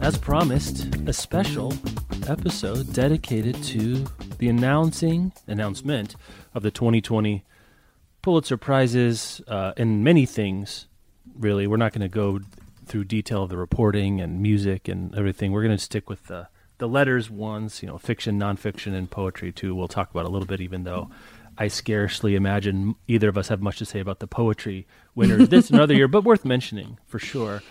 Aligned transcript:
As 0.00 0.16
promised, 0.18 0.94
a 1.08 1.12
special 1.12 1.74
episode 2.28 2.92
dedicated 2.92 3.62
to 3.64 4.06
the 4.38 4.48
announcing 4.48 5.32
announcement 5.46 6.14
of 6.54 6.62
the 6.62 6.70
2020 6.70 7.44
Pulitzer 8.22 8.56
Prizes 8.56 9.40
uh, 9.48 9.72
and 9.76 10.04
many 10.04 10.24
things. 10.24 10.86
Really, 11.36 11.66
we're 11.66 11.76
not 11.76 11.92
going 11.92 12.02
to 12.02 12.08
go 12.08 12.40
through 12.86 13.04
detail 13.04 13.42
of 13.42 13.50
the 13.50 13.58
reporting 13.58 14.20
and 14.20 14.40
music 14.40 14.88
and 14.88 15.14
everything. 15.14 15.52
We're 15.52 15.64
going 15.64 15.76
to 15.76 15.82
stick 15.82 16.08
with 16.08 16.26
the 16.28 16.48
the 16.78 16.88
letters 16.88 17.28
ones, 17.28 17.82
you 17.82 17.88
know, 17.88 17.98
fiction, 17.98 18.38
nonfiction, 18.38 18.94
and 18.94 19.10
poetry 19.10 19.50
too. 19.50 19.74
We'll 19.74 19.88
talk 19.88 20.12
about 20.12 20.26
a 20.26 20.28
little 20.28 20.46
bit, 20.46 20.60
even 20.60 20.84
though 20.84 21.10
I 21.60 21.66
scarcely 21.66 22.36
imagine 22.36 22.94
either 23.08 23.28
of 23.28 23.36
us 23.36 23.48
have 23.48 23.60
much 23.60 23.78
to 23.78 23.84
say 23.84 23.98
about 23.98 24.20
the 24.20 24.28
poetry 24.28 24.86
winners 25.18 25.48
this 25.50 25.68
another 25.68 25.92
year, 25.94 26.08
but 26.08 26.24
worth 26.24 26.44
mentioning 26.46 26.96
for 27.06 27.18
sure. 27.18 27.62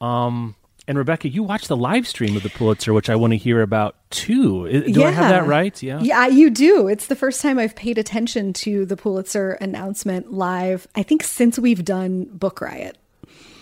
Um, 0.00 0.54
and 0.88 0.98
Rebecca, 0.98 1.28
you 1.28 1.42
watched 1.42 1.68
the 1.68 1.76
live 1.76 2.08
stream 2.08 2.36
of 2.36 2.42
the 2.42 2.48
Pulitzer, 2.50 2.92
which 2.92 3.08
I 3.08 3.14
want 3.14 3.32
to 3.32 3.36
hear 3.36 3.62
about 3.62 3.96
too. 4.10 4.68
Do 4.92 5.04
I 5.04 5.10
have 5.10 5.28
that 5.28 5.46
right? 5.46 5.80
Yeah. 5.82 6.00
Yeah, 6.00 6.26
you 6.26 6.50
do. 6.50 6.88
It's 6.88 7.06
the 7.06 7.14
first 7.14 7.40
time 7.40 7.58
I've 7.58 7.76
paid 7.76 7.98
attention 7.98 8.52
to 8.54 8.84
the 8.86 8.96
Pulitzer 8.96 9.52
announcement 9.60 10.32
live, 10.32 10.88
I 10.96 11.02
think, 11.02 11.22
since 11.22 11.58
we've 11.58 11.84
done 11.84 12.24
Book 12.24 12.60
Riot. 12.60 12.98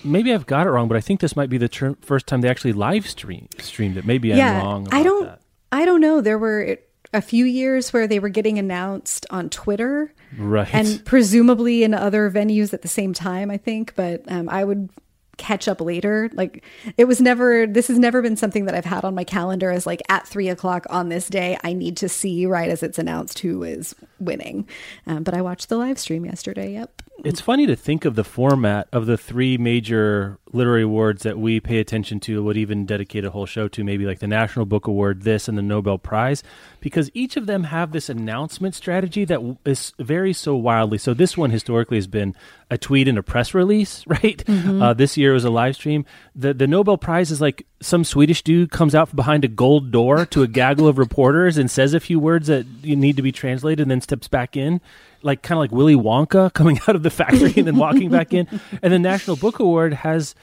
Maybe 0.03 0.33
I've 0.33 0.47
got 0.47 0.67
it 0.67 0.71
wrong, 0.71 0.89
but 0.89 0.97
I 0.97 1.01
think 1.01 1.21
this 1.21 1.37
might 1.37 1.51
be 1.51 1.59
the 1.59 1.69
ter- 1.69 1.97
first 2.01 2.27
time 2.27 2.41
they 2.41 2.49
actually 2.49 2.73
live 2.73 3.07
stream 3.07 3.49
streamed 3.59 3.99
it. 3.99 4.07
Maybe 4.07 4.33
I'm 4.33 4.65
wrong. 4.65 4.87
About 4.87 4.99
I 4.99 5.03
don't. 5.03 5.25
That. 5.27 5.41
I 5.73 5.85
don't 5.85 6.01
know. 6.01 6.23
There 6.23 6.39
were 6.39 6.79
a 7.13 7.21
few 7.21 7.45
years 7.45 7.93
where 7.93 8.07
they 8.07 8.19
were 8.19 8.29
getting 8.29 8.59
announced 8.59 9.27
on 9.31 9.51
Twitter, 9.51 10.13
Right. 10.39 10.73
and 10.73 11.05
presumably 11.05 11.83
in 11.83 11.93
other 11.95 12.31
venues 12.31 12.73
at 12.73 12.83
the 12.83 12.89
same 12.89 13.13
time. 13.13 13.51
I 13.51 13.57
think, 13.57 13.95
but 13.97 14.23
um, 14.31 14.49
I 14.49 14.65
would 14.65 14.91
catch 15.39 15.67
up 15.69 15.81
later. 15.81 16.29
Like 16.35 16.63
it 16.99 17.07
was 17.07 17.21
never. 17.21 17.67
This 17.67 17.89
has 17.89 17.99
never 17.99 18.21
been 18.23 18.37
something 18.37 18.67
that 18.67 18.75
I've 18.75 18.85
had 18.85 19.05
on 19.05 19.15
my 19.15 19.25
calendar 19.25 19.71
as 19.71 19.87
like 19.87 20.03
at 20.09 20.27
three 20.29 20.49
o'clock 20.49 20.87
on 20.91 21.09
this 21.09 21.29
day. 21.29 21.57
I 21.65 21.73
need 21.73 21.97
to 21.99 22.09
see 22.11 22.45
right 22.47 22.69
as 22.69 22.83
it's 22.83 22.99
announced 22.99 23.39
who 23.39 23.63
is 23.63 23.95
winning. 24.19 24.69
Um, 25.07 25.23
but 25.23 25.33
I 25.35 25.41
watched 25.41 25.69
the 25.71 25.79
live 25.79 25.99
stream 25.99 26.27
yesterday. 26.27 26.75
Yep. 26.75 27.03
It's 27.25 27.41
funny 27.41 27.67
to 27.67 27.77
think 27.77 28.05
of 28.05 28.15
the 28.17 28.25
format 28.25 28.89
of 28.93 29.07
the 29.07 29.17
three 29.19 29.57
major 29.59 30.39
literary 30.53 30.83
awards 30.83 31.23
that 31.23 31.39
we 31.39 31.61
pay 31.61 31.79
attention 31.79 32.21
to, 32.21 32.43
would 32.43 32.57
even 32.57 32.87
dedicate 32.87 33.25
a 33.25 33.31
whole 33.31 33.47
show 33.47 33.69
to, 33.69 33.85
maybe 33.85 34.07
like 34.07 34.19
the 34.19 34.27
National 34.27 34.67
Book 34.67 34.87
Award, 34.87 35.23
this, 35.23 35.49
and 35.49 35.57
the 35.57 35.63
Nobel 35.63 35.99
Prize, 35.99 36.43
because 36.81 37.11
each 37.15 37.37
of 37.37 37.47
them 37.47 37.65
have 37.65 37.93
this 37.93 38.09
announcement 38.09 38.75
strategy 38.75 39.25
that 39.25 39.57
is 39.65 39.93
varies 39.99 40.39
so 40.39 40.57
wildly. 40.57 40.99
So 40.99 41.15
this 41.15 41.37
one 41.37 41.51
historically 41.51 41.97
has 41.97 42.07
been 42.07 42.35
a 42.71 42.79
tweet 42.79 43.09
and 43.09 43.19
a 43.19 43.23
press 43.23 43.55
release, 43.55 44.05
right? 44.07 44.43
Uh, 44.49 44.95
this 44.95 45.17
year 45.17 45.33
was 45.33 45.45
a 45.45 45.51
live 45.51 45.75
stream. 45.75 46.05
The 46.35 46.55
the 46.55 46.67
Nobel 46.67 46.99
Prize 46.99 47.31
is 47.31 47.41
like 47.41 47.67
some 47.81 48.05
Swedish 48.05 48.43
dude 48.43 48.71
comes 48.71 48.95
out 48.95 49.09
from 49.09 49.17
behind 49.17 49.45
a 49.45 49.49
gold 49.49 49.91
door 49.91 50.27
to 50.27 50.43
a 50.43 50.47
gaggle 50.47 50.87
of 50.87 50.99
reporters 50.99 51.57
and 51.57 51.71
says 51.71 51.95
a 51.95 52.01
few 52.01 52.21
words 52.21 52.47
that 52.49 52.67
you 52.83 52.97
need 52.97 53.17
to 53.17 53.23
be 53.23 53.33
translated, 53.33 53.81
and 53.81 53.91
then 53.91 54.01
steps 54.01 54.29
back 54.29 54.57
in 54.57 54.81
like 55.23 55.43
kind 55.43 55.57
of 55.57 55.61
like 55.61 55.73
Willy 55.73 55.95
Wonka 55.95 56.53
coming 56.55 56.79
out 56.89 56.97
of 56.97 57.03
the 57.03 57.11
factory 57.11 57.53
and 57.57 57.67
then 57.67 57.77
walking 57.77 58.11
back 58.11 58.33
in. 58.33 58.47
And 58.83 58.93
the 58.93 58.99
National 58.99 59.37
Book 59.37 59.59
Award 59.59 59.93
has 59.93 60.35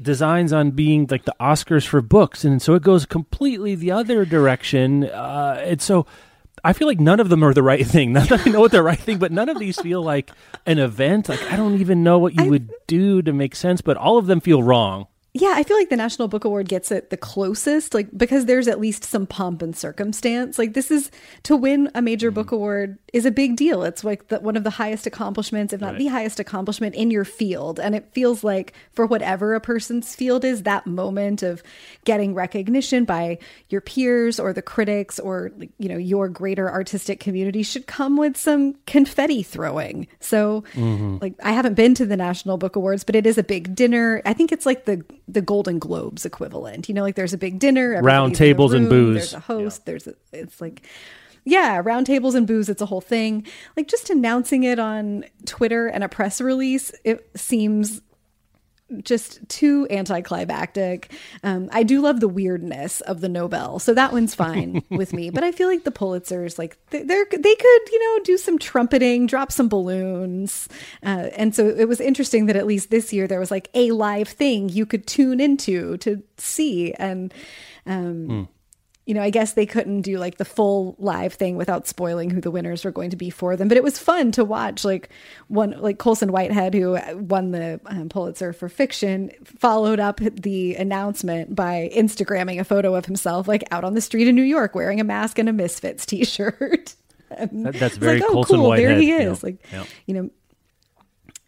designs 0.00 0.52
on 0.52 0.70
being 0.72 1.06
like 1.10 1.24
the 1.24 1.34
Oscars 1.40 1.86
for 1.86 2.00
books, 2.00 2.44
and 2.44 2.60
so 2.60 2.74
it 2.74 2.82
goes 2.82 3.06
completely 3.06 3.74
the 3.74 3.90
other 3.90 4.24
direction. 4.24 5.04
Uh, 5.04 5.62
and 5.64 5.80
so 5.80 6.06
I 6.64 6.72
feel 6.72 6.88
like 6.88 7.00
none 7.00 7.20
of 7.20 7.28
them 7.28 7.42
are 7.42 7.54
the 7.54 7.62
right 7.62 7.86
thing. 7.86 8.12
Not 8.14 8.28
that 8.28 8.46
I 8.46 8.50
know 8.50 8.60
what 8.60 8.72
the 8.72 8.82
right 8.82 8.98
thing, 8.98 9.18
but 9.18 9.32
none 9.32 9.48
of 9.48 9.58
these 9.58 9.80
feel 9.80 10.02
like 10.02 10.30
an 10.66 10.78
event. 10.78 11.28
Like 11.28 11.42
I 11.50 11.56
don't 11.56 11.80
even 11.80 12.02
know 12.02 12.18
what 12.18 12.34
you 12.34 12.50
would 12.50 12.70
do 12.86 13.22
to 13.22 13.32
make 13.32 13.54
sense, 13.54 13.80
but 13.80 13.96
all 13.96 14.18
of 14.18 14.26
them 14.26 14.40
feel 14.40 14.62
wrong. 14.62 15.06
Yeah, 15.32 15.52
I 15.54 15.62
feel 15.62 15.76
like 15.76 15.90
the 15.90 15.96
National 15.96 16.26
Book 16.26 16.44
Award 16.44 16.68
gets 16.68 16.90
it 16.90 17.10
the 17.10 17.16
closest, 17.16 17.94
like 17.94 18.08
because 18.16 18.46
there's 18.46 18.66
at 18.66 18.80
least 18.80 19.04
some 19.04 19.28
pomp 19.28 19.62
and 19.62 19.76
circumstance. 19.76 20.58
Like 20.58 20.74
this 20.74 20.90
is 20.90 21.08
to 21.44 21.56
win 21.56 21.88
a 21.94 22.02
major 22.02 22.28
mm-hmm. 22.28 22.34
book 22.34 22.50
award 22.50 22.98
is 23.12 23.24
a 23.24 23.30
big 23.30 23.54
deal. 23.54 23.84
It's 23.84 24.02
like 24.02 24.26
the, 24.26 24.40
one 24.40 24.56
of 24.56 24.64
the 24.64 24.70
highest 24.70 25.06
accomplishments, 25.06 25.72
if 25.72 25.80
not 25.80 25.98
the 25.98 26.08
highest 26.08 26.40
accomplishment 26.40 26.96
in 26.96 27.12
your 27.12 27.24
field. 27.24 27.78
And 27.78 27.94
it 27.94 28.08
feels 28.12 28.42
like 28.42 28.72
for 28.92 29.06
whatever 29.06 29.54
a 29.54 29.60
person's 29.60 30.16
field 30.16 30.44
is, 30.44 30.64
that 30.64 30.84
moment 30.84 31.44
of 31.44 31.62
getting 32.04 32.34
recognition 32.34 33.04
by 33.04 33.38
your 33.68 33.80
peers 33.80 34.40
or 34.40 34.52
the 34.52 34.62
critics 34.62 35.20
or 35.20 35.52
you 35.78 35.88
know 35.88 35.96
your 35.96 36.28
greater 36.28 36.68
artistic 36.68 37.20
community 37.20 37.62
should 37.62 37.86
come 37.86 38.16
with 38.16 38.36
some 38.36 38.74
confetti 38.86 39.44
throwing. 39.44 40.08
So, 40.18 40.64
mm-hmm. 40.72 41.18
like 41.20 41.34
I 41.40 41.52
haven't 41.52 41.74
been 41.74 41.94
to 41.94 42.06
the 42.06 42.16
National 42.16 42.58
Book 42.58 42.74
Awards, 42.74 43.04
but 43.04 43.14
it 43.14 43.26
is 43.26 43.38
a 43.38 43.44
big 43.44 43.76
dinner. 43.76 44.22
I 44.26 44.32
think 44.32 44.50
it's 44.50 44.66
like 44.66 44.86
the 44.86 45.04
the 45.32 45.42
Golden 45.42 45.78
Globes 45.78 46.24
equivalent. 46.24 46.88
You 46.88 46.94
know, 46.94 47.02
like 47.02 47.14
there's 47.14 47.32
a 47.32 47.38
big 47.38 47.58
dinner, 47.58 48.00
Round 48.02 48.32
everybody's 48.32 48.40
in 48.40 48.44
a 48.44 48.48
tables 48.48 48.72
and 48.72 48.88
booze. 48.88 49.14
There's 49.14 49.34
a 49.34 49.40
host. 49.40 49.86
There's 49.86 50.06
a, 50.06 50.14
it's 50.32 50.60
like 50.60 50.82
yeah, 51.44 51.80
round 51.82 52.06
tables 52.06 52.34
and 52.34 52.46
booze. 52.46 52.68
It's 52.68 52.82
a 52.82 52.86
whole 52.86 53.00
thing. 53.00 53.46
Like 53.76 53.88
just 53.88 54.10
announcing 54.10 54.64
it 54.64 54.78
on 54.78 55.24
Twitter 55.46 55.86
and 55.86 56.04
a 56.04 56.08
press 56.08 56.40
release, 56.40 56.92
it 57.04 57.30
seems 57.36 58.02
just 59.02 59.46
too 59.48 59.86
anticlimactic. 59.90 61.12
Um, 61.42 61.68
I 61.72 61.82
do 61.82 62.00
love 62.00 62.20
the 62.20 62.28
weirdness 62.28 63.00
of 63.02 63.20
the 63.20 63.28
Nobel, 63.28 63.78
so 63.78 63.94
that 63.94 64.12
one's 64.12 64.34
fine 64.34 64.82
with 64.90 65.12
me. 65.12 65.30
But 65.30 65.44
I 65.44 65.52
feel 65.52 65.68
like 65.68 65.84
the 65.84 65.90
Pulitzers, 65.92 66.58
like 66.58 66.76
they- 66.90 67.02
they're 67.02 67.26
they 67.30 67.54
could 67.54 67.80
you 67.92 67.98
know 68.18 68.24
do 68.24 68.36
some 68.38 68.58
trumpeting, 68.58 69.26
drop 69.26 69.52
some 69.52 69.68
balloons, 69.68 70.68
uh, 71.04 71.28
and 71.36 71.54
so 71.54 71.66
it 71.68 71.88
was 71.88 72.00
interesting 72.00 72.46
that 72.46 72.56
at 72.56 72.66
least 72.66 72.90
this 72.90 73.12
year 73.12 73.26
there 73.26 73.40
was 73.40 73.50
like 73.50 73.68
a 73.74 73.90
live 73.92 74.28
thing 74.28 74.68
you 74.68 74.86
could 74.86 75.06
tune 75.06 75.40
into 75.40 75.96
to 75.98 76.22
see 76.36 76.92
and. 76.94 77.32
Um, 77.86 78.48
you 79.10 79.14
know, 79.14 79.22
I 79.22 79.30
guess 79.30 79.54
they 79.54 79.66
couldn't 79.66 80.02
do 80.02 80.18
like 80.18 80.38
the 80.38 80.44
full 80.44 80.94
live 81.00 81.32
thing 81.34 81.56
without 81.56 81.88
spoiling 81.88 82.30
who 82.30 82.40
the 82.40 82.50
winners 82.52 82.84
were 82.84 82.92
going 82.92 83.10
to 83.10 83.16
be 83.16 83.28
for 83.28 83.56
them. 83.56 83.66
But 83.66 83.76
it 83.76 83.82
was 83.82 83.98
fun 83.98 84.30
to 84.32 84.44
watch. 84.44 84.84
Like 84.84 85.08
one, 85.48 85.72
like 85.80 85.98
Colson 85.98 86.30
Whitehead, 86.30 86.74
who 86.74 86.96
won 87.16 87.50
the 87.50 87.80
um, 87.86 88.08
Pulitzer 88.08 88.52
for 88.52 88.68
fiction, 88.68 89.32
followed 89.44 89.98
up 89.98 90.18
the 90.20 90.76
announcement 90.76 91.56
by 91.56 91.90
Instagramming 91.92 92.60
a 92.60 92.64
photo 92.64 92.94
of 92.94 93.06
himself 93.06 93.48
like 93.48 93.64
out 93.72 93.82
on 93.82 93.94
the 93.94 94.00
street 94.00 94.28
in 94.28 94.36
New 94.36 94.42
York 94.44 94.76
wearing 94.76 95.00
a 95.00 95.04
mask 95.04 95.40
and 95.40 95.48
a 95.48 95.52
Misfits 95.52 96.06
T-shirt. 96.06 96.94
That- 97.30 97.74
that's 97.74 97.96
very 97.96 98.20
like, 98.20 98.28
oh, 98.30 98.32
Colson 98.34 98.56
cool, 98.60 98.70
There 98.70 98.88
Whitehead. 98.90 99.00
he 99.02 99.08
Yeah. 99.08 99.30
is. 99.32 99.42
Like, 99.42 99.56
Yeah. 99.72 99.84
you 100.06 100.14
know, 100.14 100.30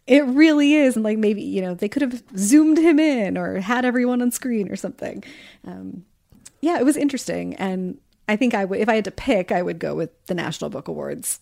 it 0.07 0.23
really 0.25 0.73
is. 0.75 0.95
And 0.95 1.03
like 1.03 1.17
maybe, 1.17 1.41
you 1.43 1.61
know, 1.61 1.73
they 1.75 1.87
could 1.89 2.01
have 2.01 2.21
zoomed 2.37 2.77
him 2.77 2.99
in 2.99 3.37
or 3.37 3.59
had 3.59 3.85
everyone 3.85 4.21
on 4.21 4.31
screen 4.31 4.69
or 4.71 4.75
something. 4.75 5.23
Um, 5.65 6.03
yeah, 6.63 6.79
it 6.79 6.85
was 6.85 6.95
interesting. 6.95 7.55
And 7.55 7.97
I 8.29 8.37
think 8.37 8.53
I 8.53 8.63
would, 8.63 8.79
if 8.79 8.87
I 8.87 8.95
had 8.95 9.03
to 9.03 9.11
pick, 9.11 9.51
I 9.51 9.61
would 9.61 9.79
go 9.79 9.95
with 9.95 10.09
the 10.27 10.33
National 10.33 10.69
Book 10.69 10.87
Awards 10.87 11.39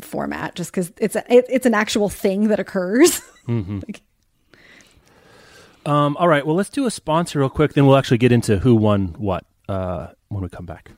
format 0.00 0.56
just 0.56 0.72
because 0.72 0.92
it's 0.98 1.14
a, 1.14 1.32
it, 1.32 1.46
it's 1.48 1.64
an 1.64 1.74
actual 1.74 2.08
thing 2.08 2.48
that 2.48 2.58
occurs. 2.60 3.22
Like, 3.48 4.02
Um, 5.86 6.18
all 6.18 6.28
right, 6.28 6.44
well, 6.44 6.54
let's 6.54 6.68
do 6.68 6.84
a 6.84 6.90
sponsor 6.90 7.38
real 7.38 7.48
quick, 7.48 7.72
then 7.72 7.86
we'll 7.86 7.96
actually 7.96 8.18
get 8.18 8.30
into 8.30 8.58
who 8.58 8.74
won 8.74 9.14
what 9.16 9.46
uh, 9.70 10.08
when 10.28 10.42
we 10.42 10.50
come 10.50 10.66
back. 10.66 10.90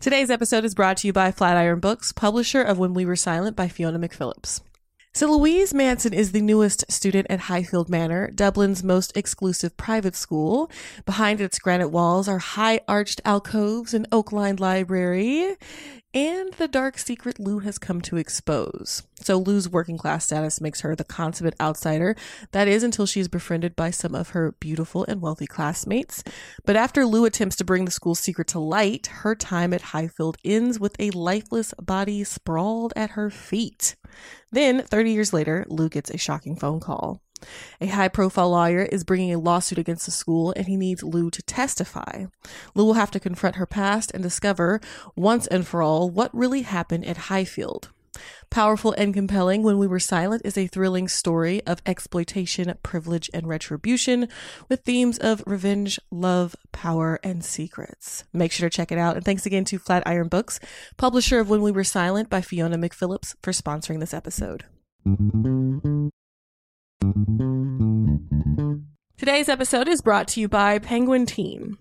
Today's 0.00 0.30
episode 0.30 0.64
is 0.64 0.74
brought 0.74 0.96
to 0.96 1.06
you 1.06 1.12
by 1.12 1.30
Flatiron 1.30 1.78
Books, 1.78 2.10
publisher 2.12 2.60
of 2.60 2.78
When 2.78 2.92
We 2.92 3.04
Were 3.04 3.14
Silent 3.14 3.54
by 3.54 3.68
Fiona 3.68 4.00
McPhillips. 4.00 4.62
So 5.14 5.36
Louise 5.36 5.72
Manson 5.74 6.12
is 6.12 6.32
the 6.32 6.40
newest 6.40 6.90
student 6.92 7.26
at 7.30 7.40
Highfield 7.40 7.88
Manor, 7.88 8.30
Dublin's 8.30 8.84
most 8.84 9.16
exclusive 9.16 9.76
private 9.76 10.14
school. 10.14 10.70
Behind 11.06 11.40
its 11.40 11.58
granite 11.58 11.88
walls 11.88 12.28
are 12.28 12.38
high 12.38 12.80
arched 12.86 13.20
alcoves, 13.24 13.94
an 13.94 14.06
oak 14.12 14.32
lined 14.32 14.60
library, 14.60 15.56
and 16.18 16.52
the 16.54 16.66
dark 16.66 16.98
secret 16.98 17.38
Lou 17.38 17.60
has 17.60 17.78
come 17.78 18.00
to 18.00 18.16
expose. 18.16 19.04
So 19.20 19.38
Lou's 19.38 19.68
working 19.68 19.96
class 19.96 20.24
status 20.24 20.60
makes 20.60 20.80
her 20.80 20.96
the 20.96 21.04
consummate 21.04 21.54
outsider. 21.60 22.16
That 22.50 22.66
is 22.66 22.82
until 22.82 23.06
she's 23.06 23.28
befriended 23.28 23.76
by 23.76 23.92
some 23.92 24.16
of 24.16 24.30
her 24.30 24.50
beautiful 24.58 25.04
and 25.04 25.20
wealthy 25.20 25.46
classmates. 25.46 26.24
But 26.66 26.74
after 26.74 27.06
Lou 27.06 27.24
attempts 27.24 27.54
to 27.56 27.64
bring 27.64 27.84
the 27.84 27.92
school's 27.92 28.18
secret 28.18 28.48
to 28.48 28.58
light, 28.58 29.06
her 29.22 29.36
time 29.36 29.72
at 29.72 29.92
Highfield 29.92 30.38
ends 30.44 30.80
with 30.80 30.96
a 30.98 31.10
lifeless 31.10 31.72
body 31.80 32.24
sprawled 32.24 32.92
at 32.96 33.10
her 33.10 33.30
feet. 33.30 33.94
Then, 34.50 34.82
30 34.82 35.12
years 35.12 35.32
later, 35.32 35.66
Lou 35.68 35.88
gets 35.88 36.10
a 36.10 36.18
shocking 36.18 36.56
phone 36.56 36.80
call. 36.80 37.22
A 37.80 37.86
high 37.86 38.08
profile 38.08 38.50
lawyer 38.50 38.82
is 38.82 39.04
bringing 39.04 39.32
a 39.32 39.38
lawsuit 39.38 39.78
against 39.78 40.06
the 40.06 40.12
school 40.12 40.52
and 40.56 40.66
he 40.66 40.76
needs 40.76 41.02
Lou 41.02 41.30
to 41.30 41.42
testify. 41.42 42.26
Lou 42.74 42.84
will 42.84 42.94
have 42.94 43.10
to 43.12 43.20
confront 43.20 43.56
her 43.56 43.66
past 43.66 44.10
and 44.12 44.22
discover, 44.22 44.80
once 45.16 45.46
and 45.46 45.66
for 45.66 45.82
all, 45.82 46.10
what 46.10 46.34
really 46.34 46.62
happened 46.62 47.04
at 47.04 47.16
Highfield. 47.28 47.90
Powerful 48.50 48.92
and 48.92 49.12
compelling 49.12 49.62
When 49.62 49.78
We 49.78 49.86
Were 49.86 50.00
Silent 50.00 50.42
is 50.44 50.56
a 50.56 50.66
thrilling 50.66 51.08
story 51.08 51.62
of 51.66 51.82
exploitation, 51.86 52.74
privilege, 52.82 53.30
and 53.34 53.46
retribution 53.46 54.28
with 54.68 54.80
themes 54.80 55.18
of 55.18 55.42
revenge, 55.46 56.00
love, 56.10 56.56
power, 56.72 57.20
and 57.22 57.44
secrets. 57.44 58.24
Make 58.32 58.52
sure 58.52 58.68
to 58.68 58.74
check 58.74 58.90
it 58.90 58.98
out. 58.98 59.16
And 59.16 59.24
thanks 59.24 59.46
again 59.46 59.64
to 59.66 59.78
Flatiron 59.78 60.28
Books, 60.28 60.58
publisher 60.96 61.40
of 61.40 61.50
When 61.50 61.62
We 61.62 61.72
Were 61.72 61.84
Silent 61.84 62.30
by 62.30 62.40
Fiona 62.40 62.78
McPhillips, 62.78 63.34
for 63.42 63.52
sponsoring 63.52 64.00
this 64.00 64.14
episode. 64.14 64.64
Today's 69.16 69.48
episode 69.48 69.88
is 69.88 70.00
brought 70.00 70.28
to 70.28 70.40
you 70.40 70.48
by 70.48 70.78
Penguin 70.78 71.26
Teen. 71.26 71.76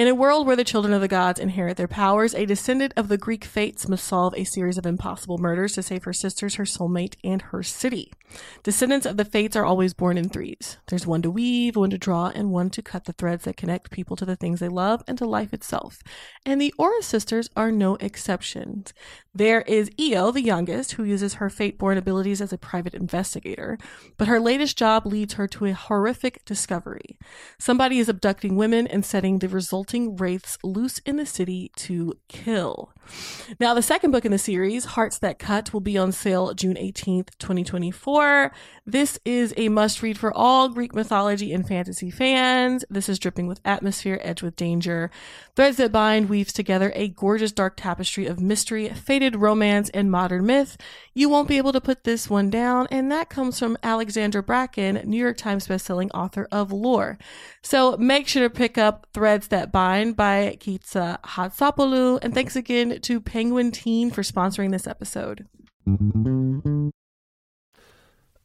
In 0.00 0.08
a 0.08 0.14
world 0.14 0.46
where 0.46 0.56
the 0.56 0.64
children 0.64 0.94
of 0.94 1.02
the 1.02 1.08
gods 1.08 1.38
inherit 1.38 1.76
their 1.76 1.86
powers, 1.86 2.34
a 2.34 2.46
descendant 2.46 2.94
of 2.96 3.08
the 3.08 3.18
Greek 3.18 3.44
fates 3.44 3.86
must 3.86 4.04
solve 4.04 4.32
a 4.34 4.44
series 4.44 4.78
of 4.78 4.86
impossible 4.86 5.36
murders 5.36 5.74
to 5.74 5.82
save 5.82 6.04
her 6.04 6.14
sisters, 6.14 6.54
her 6.54 6.64
soulmate, 6.64 7.16
and 7.22 7.42
her 7.42 7.62
city. 7.62 8.10
Descendants 8.62 9.04
of 9.04 9.18
the 9.18 9.26
fates 9.26 9.56
are 9.56 9.66
always 9.66 9.92
born 9.92 10.16
in 10.16 10.30
threes. 10.30 10.78
There's 10.86 11.06
one 11.06 11.20
to 11.20 11.30
weave, 11.30 11.76
one 11.76 11.90
to 11.90 11.98
draw, 11.98 12.28
and 12.28 12.50
one 12.50 12.70
to 12.70 12.80
cut 12.80 13.04
the 13.04 13.12
threads 13.12 13.44
that 13.44 13.58
connect 13.58 13.90
people 13.90 14.16
to 14.16 14.24
the 14.24 14.36
things 14.36 14.60
they 14.60 14.68
love 14.68 15.02
and 15.06 15.18
to 15.18 15.26
life 15.26 15.52
itself. 15.52 15.98
And 16.46 16.58
the 16.58 16.72
Aura 16.78 17.02
sisters 17.02 17.50
are 17.54 17.70
no 17.70 17.96
exceptions. 17.96 18.94
There 19.34 19.60
is 19.62 19.90
Io, 20.00 20.30
the 20.30 20.40
youngest, 20.40 20.92
who 20.92 21.04
uses 21.04 21.34
her 21.34 21.50
fate 21.50 21.78
born 21.78 21.98
abilities 21.98 22.40
as 22.40 22.54
a 22.54 22.58
private 22.58 22.94
investigator, 22.94 23.76
but 24.16 24.28
her 24.28 24.40
latest 24.40 24.78
job 24.78 25.04
leads 25.04 25.34
her 25.34 25.46
to 25.48 25.66
a 25.66 25.72
horrific 25.72 26.42
discovery. 26.46 27.18
Somebody 27.58 27.98
is 27.98 28.08
abducting 28.08 28.56
women 28.56 28.86
and 28.86 29.04
setting 29.04 29.38
the 29.38 29.48
resulting 29.48 29.89
wraiths 29.92 30.56
loose 30.62 30.98
in 31.00 31.16
the 31.16 31.26
city 31.26 31.70
to 31.76 32.14
kill. 32.28 32.92
Now, 33.58 33.74
the 33.74 33.82
second 33.82 34.12
book 34.12 34.24
in 34.24 34.30
the 34.30 34.38
series, 34.38 34.84
Hearts 34.84 35.18
That 35.18 35.38
Cut, 35.38 35.72
will 35.72 35.80
be 35.80 35.98
on 35.98 36.12
sale 36.12 36.54
June 36.54 36.76
18th, 36.76 37.30
2024. 37.38 38.52
This 38.86 39.18
is 39.24 39.52
a 39.56 39.68
must 39.68 40.02
read 40.02 40.18
for 40.18 40.32
all 40.32 40.68
Greek 40.68 40.94
mythology 40.94 41.52
and 41.52 41.66
fantasy 41.66 42.10
fans. 42.10 42.84
This 42.88 43.08
is 43.08 43.18
dripping 43.18 43.46
with 43.46 43.60
atmosphere, 43.64 44.20
edged 44.22 44.42
with 44.42 44.56
danger. 44.56 45.10
Threads 45.56 45.78
That 45.78 45.92
Bind 45.92 46.28
weaves 46.28 46.52
together 46.52 46.92
a 46.94 47.08
gorgeous 47.08 47.52
dark 47.52 47.76
tapestry 47.76 48.26
of 48.26 48.40
mystery, 48.40 48.88
faded 48.88 49.36
romance, 49.36 49.90
and 49.90 50.10
modern 50.10 50.46
myth. 50.46 50.76
You 51.14 51.28
won't 51.28 51.48
be 51.48 51.58
able 51.58 51.72
to 51.72 51.80
put 51.80 52.04
this 52.04 52.30
one 52.30 52.50
down, 52.50 52.86
and 52.90 53.10
that 53.10 53.28
comes 53.28 53.58
from 53.58 53.76
Alexandra 53.82 54.42
Bracken, 54.42 55.02
New 55.04 55.18
York 55.18 55.36
Times 55.36 55.66
bestselling 55.66 56.10
author 56.14 56.46
of 56.52 56.70
Lore. 56.70 57.18
So 57.62 57.96
make 57.96 58.28
sure 58.28 58.42
to 58.42 58.54
pick 58.54 58.78
up 58.78 59.06
Threads 59.12 59.48
That 59.48 59.69
Bind 59.70 60.16
by 60.16 60.56
Kika 60.60 61.20
Hatzopoulou, 61.22 62.18
and 62.22 62.34
thanks 62.34 62.56
again 62.56 63.00
to 63.00 63.20
Penguin 63.20 63.70
Teen 63.72 64.10
for 64.10 64.22
sponsoring 64.22 64.70
this 64.70 64.86
episode. 64.86 65.46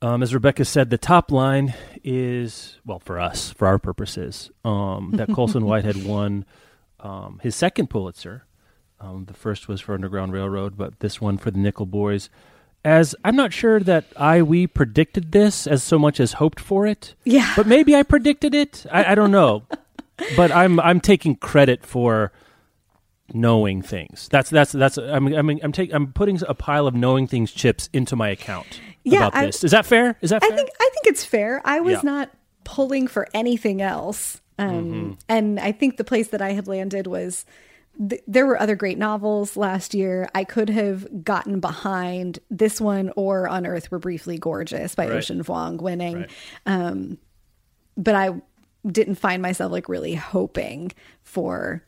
Um, 0.01 0.21
as 0.21 0.33
Rebecca 0.33 0.65
said, 0.65 0.89
the 0.89 0.97
top 0.97 1.31
line 1.31 1.73
is 2.03 2.79
well 2.85 2.99
for 2.99 3.19
us, 3.19 3.51
for 3.51 3.67
our 3.67 3.79
purposes, 3.79 4.51
um, 4.63 5.11
that 5.15 5.29
Colson 5.33 5.65
Whitehead 5.65 6.05
won 6.05 6.45
um, 6.99 7.39
his 7.41 7.55
second 7.55 7.89
Pulitzer. 7.89 8.45
Um, 8.99 9.25
the 9.25 9.33
first 9.33 9.67
was 9.67 9.81
for 9.81 9.93
Underground 9.93 10.31
Railroad, 10.33 10.77
but 10.77 10.99
this 10.99 11.19
one 11.19 11.37
for 11.37 11.51
the 11.51 11.59
Nickel 11.59 11.85
Boys. 11.85 12.29
As 12.83 13.15
I'm 13.23 13.35
not 13.35 13.51
sure 13.51 13.79
that 13.79 14.05
I 14.15 14.43
we 14.43 14.67
predicted 14.67 15.31
this 15.31 15.65
as 15.65 15.81
so 15.81 15.97
much 15.97 16.19
as 16.19 16.33
hoped 16.33 16.59
for 16.59 16.85
it. 16.85 17.15
Yeah. 17.23 17.51
but 17.55 17.65
maybe 17.65 17.95
I 17.95 18.03
predicted 18.03 18.53
it. 18.53 18.85
I, 18.91 19.13
I 19.13 19.15
don't 19.15 19.31
know, 19.31 19.63
but 20.35 20.51
I'm 20.51 20.79
I'm 20.79 20.99
taking 21.01 21.35
credit 21.35 21.85
for 21.85 22.31
knowing 23.33 23.81
things. 23.81 24.27
That's 24.29 24.49
that's 24.49 24.71
that's. 24.71 24.97
I'm 24.97 25.27
I'm 25.33 25.49
I'm, 25.49 25.71
taking 25.71 25.95
I'm 25.95 26.11
putting 26.13 26.39
a 26.47 26.53
pile 26.53 26.87
of 26.87 26.93
knowing 26.95 27.27
things 27.27 27.51
chips 27.51 27.89
into 27.93 28.15
my 28.15 28.29
account 28.29 28.79
Yeah, 29.03 29.27
about 29.27 29.35
I- 29.35 29.45
this. 29.47 29.63
Is 29.63 29.71
that 29.71 29.85
fair? 29.85 30.17
Is 30.21 30.29
that 30.29 30.43
I 30.43 30.47
fair? 30.47 30.57
think 30.57 30.69
I 30.79 30.89
think 30.93 31.07
it's 31.07 31.25
fair. 31.25 31.61
I 31.65 31.79
was 31.81 31.95
Yeah. 31.95 32.01
not 32.03 32.31
pulling 32.63 33.07
for 33.07 33.27
anything 33.33 33.81
else, 33.81 34.41
um, 34.57 34.69
Mm-hmm. 34.69 35.11
and 35.29 35.59
I 35.59 35.71
think 35.71 35.97
the 35.97 36.03
place 36.03 36.29
that 36.29 36.41
I 36.41 36.51
had 36.53 36.67
landed 36.67 37.07
was. 37.07 37.45
Th- 38.09 38.21
there 38.27 38.45
were 38.45 38.59
other 38.59 38.75
great 38.75 38.97
novels 38.97 39.55
last 39.55 39.93
year. 39.93 40.27
I 40.35 40.43
could 40.43 40.67
have 40.69 41.23
gotten 41.23 41.61
behind 41.61 42.39
this 42.51 42.81
one 42.81 43.09
or 43.15 43.47
On 43.47 43.65
Earth 43.65 43.89
We're 43.89 43.99
Briefly 43.99 44.37
Gorgeous 44.37 44.95
by 44.95 45.07
Right. 45.07 45.15
Ocean 45.15 45.41
Vuong 45.41 45.79
winning. 45.81 46.15
Right. 46.17 46.29
Um, 46.65 47.17
but 47.95 48.13
I 48.13 48.31
didn't 48.91 49.15
find 49.15 49.41
myself 49.41 49.71
like 49.71 49.89
really 49.89 50.15
hoping 50.15 50.91
for 51.23 51.83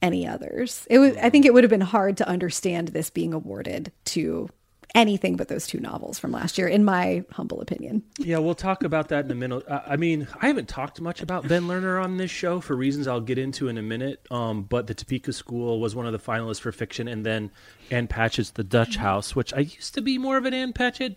any 0.00 0.26
others. 0.26 0.86
It 0.90 0.98
was, 0.98 1.16
I 1.16 1.30
think 1.30 1.46
it 1.46 1.54
would 1.54 1.64
have 1.64 1.70
been 1.70 1.80
hard 1.80 2.16
to 2.18 2.28
understand 2.28 2.88
this 2.88 3.10
being 3.10 3.32
awarded 3.32 3.92
to 4.06 4.48
anything 4.94 5.36
but 5.36 5.48
those 5.48 5.66
two 5.66 5.80
novels 5.80 6.18
from 6.18 6.32
last 6.32 6.58
year, 6.58 6.68
in 6.68 6.84
my 6.84 7.24
humble 7.30 7.60
opinion. 7.60 8.02
Yeah, 8.18 8.38
we'll 8.38 8.54
talk 8.54 8.82
about 8.82 9.08
that 9.08 9.24
in 9.24 9.30
a 9.30 9.34
minute. 9.34 9.66
Uh, 9.66 9.80
I 9.86 9.96
mean, 9.96 10.28
I 10.40 10.48
haven't 10.48 10.68
talked 10.68 11.00
much 11.00 11.22
about 11.22 11.48
Ben 11.48 11.62
Lerner 11.62 12.02
on 12.02 12.18
this 12.18 12.30
show 12.30 12.60
for 12.60 12.76
reasons 12.76 13.06
I'll 13.06 13.20
get 13.20 13.38
into 13.38 13.68
in 13.68 13.78
a 13.78 13.82
minute. 13.82 14.26
Um, 14.30 14.64
but 14.64 14.86
the 14.88 14.94
Topeka 14.94 15.32
School 15.32 15.80
was 15.80 15.94
one 15.94 16.06
of 16.06 16.12
the 16.12 16.18
finalists 16.18 16.60
for 16.60 16.72
fiction, 16.72 17.08
and 17.08 17.24
then 17.24 17.50
Ann 17.90 18.06
Patchett's 18.06 18.50
The 18.50 18.64
Dutch 18.64 18.96
House, 18.96 19.34
which 19.34 19.54
I 19.54 19.60
used 19.60 19.94
to 19.94 20.02
be 20.02 20.18
more 20.18 20.36
of 20.36 20.44
an 20.44 20.52
Ann 20.52 20.72
Patchett 20.72 21.16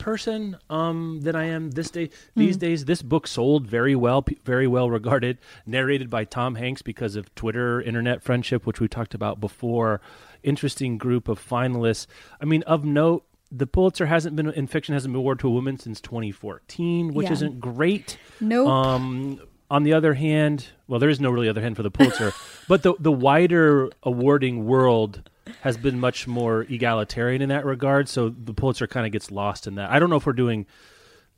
person 0.00 0.56
um, 0.68 1.20
than 1.20 1.36
I 1.36 1.44
am 1.44 1.70
this 1.70 1.90
day. 1.90 2.10
These 2.34 2.56
days, 2.56 2.86
this 2.86 3.02
book 3.02 3.28
sold 3.28 3.66
very 3.68 3.94
well, 3.94 4.24
very 4.44 4.66
well 4.66 4.90
regarded, 4.90 5.38
narrated 5.64 6.10
by 6.10 6.24
Tom 6.24 6.56
Hanks 6.56 6.82
because 6.82 7.14
of 7.14 7.32
Twitter, 7.36 7.80
internet 7.80 8.22
friendship, 8.22 8.66
which 8.66 8.80
we 8.80 8.88
talked 8.88 9.14
about 9.14 9.40
before. 9.40 10.00
Interesting 10.42 10.98
group 10.98 11.28
of 11.28 11.38
finalists. 11.38 12.06
I 12.40 12.46
mean, 12.46 12.62
of 12.64 12.84
note, 12.84 13.24
the 13.52 13.66
Pulitzer 13.66 14.06
hasn't 14.06 14.36
been 14.36 14.48
in 14.50 14.66
fiction 14.66 14.94
hasn't 14.94 15.12
been 15.12 15.18
awarded 15.18 15.40
to 15.42 15.48
a 15.48 15.50
woman 15.50 15.78
since 15.78 16.00
2014, 16.00 17.12
which 17.14 17.26
Yeah. 17.26 17.32
isn't 17.32 17.60
great. 17.60 18.16
Nope. 18.40 18.68
Um, 18.68 19.40
on 19.70 19.84
the 19.84 19.92
other 19.92 20.14
hand, 20.14 20.66
well, 20.88 20.98
there 20.98 21.08
is 21.08 21.20
no 21.20 21.30
really 21.30 21.48
other 21.48 21.60
hand 21.60 21.76
for 21.76 21.82
the 21.82 21.90
Pulitzer, 21.90 22.32
but 22.68 22.82
the 22.82 22.94
the 22.98 23.12
wider 23.12 23.90
awarding 24.02 24.66
world 24.66 25.28
has 25.62 25.76
been 25.76 25.98
much 26.00 26.26
more 26.26 26.62
egalitarian 26.62 27.42
in 27.42 27.48
that 27.48 27.64
regard. 27.64 28.08
So 28.08 28.28
the 28.28 28.54
Pulitzer 28.54 28.86
kind 28.86 29.06
of 29.06 29.12
gets 29.12 29.30
lost 29.30 29.66
in 29.66 29.76
that. 29.76 29.90
I 29.90 29.98
don't 29.98 30.10
know 30.10 30.16
if 30.16 30.26
we're 30.26 30.32
doing. 30.32 30.66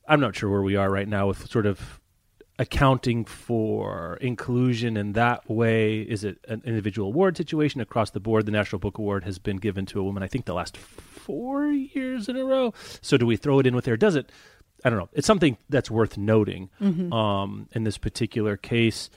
I'm 0.06 0.20
not 0.20 0.34
sure 0.34 0.50
where 0.50 0.62
we 0.62 0.76
are 0.76 0.90
right 0.90 1.08
now 1.08 1.29
with 1.29 1.49
sort 1.50 1.67
of 1.67 2.00
accounting 2.58 3.24
for 3.24 4.17
inclusion 4.20 4.96
in 4.96 5.12
that 5.12 5.48
way. 5.48 6.01
Is 6.01 6.24
it 6.24 6.39
an 6.48 6.62
individual 6.65 7.08
award 7.08 7.36
situation 7.36 7.81
across 7.81 8.10
the 8.10 8.20
board? 8.20 8.46
The 8.46 8.53
National 8.53 8.79
Book 8.79 8.98
Award 8.98 9.24
has 9.24 9.39
been 9.39 9.56
given 9.56 9.86
to 9.86 10.01
a 10.01 10.03
woman. 10.03 10.22
I 10.22 10.29
think 10.29 10.44
the 10.44 10.55
last 10.55 10.77
four 10.77 11.67
years 11.67 12.29
in 12.29 12.36
a 12.36 12.44
row. 12.44 12.74
So 13.01 13.17
do 13.17 13.27
we 13.27 13.36
throw 13.36 13.58
it 13.58 13.67
in 13.67 13.74
with 13.74 13.84
there? 13.84 13.96
Does 13.96 14.17
it? 14.17 14.31
I 14.84 14.91
don't 14.91 14.98
know. 14.98 15.08
It's 15.12 15.27
something 15.27 15.56
that's 15.69 15.91
worth 15.91 16.19
noting 16.19 16.70
um, 17.12 17.69
in 17.72 17.84
this 17.84 17.98
particular 17.98 18.56
case. 18.56 19.10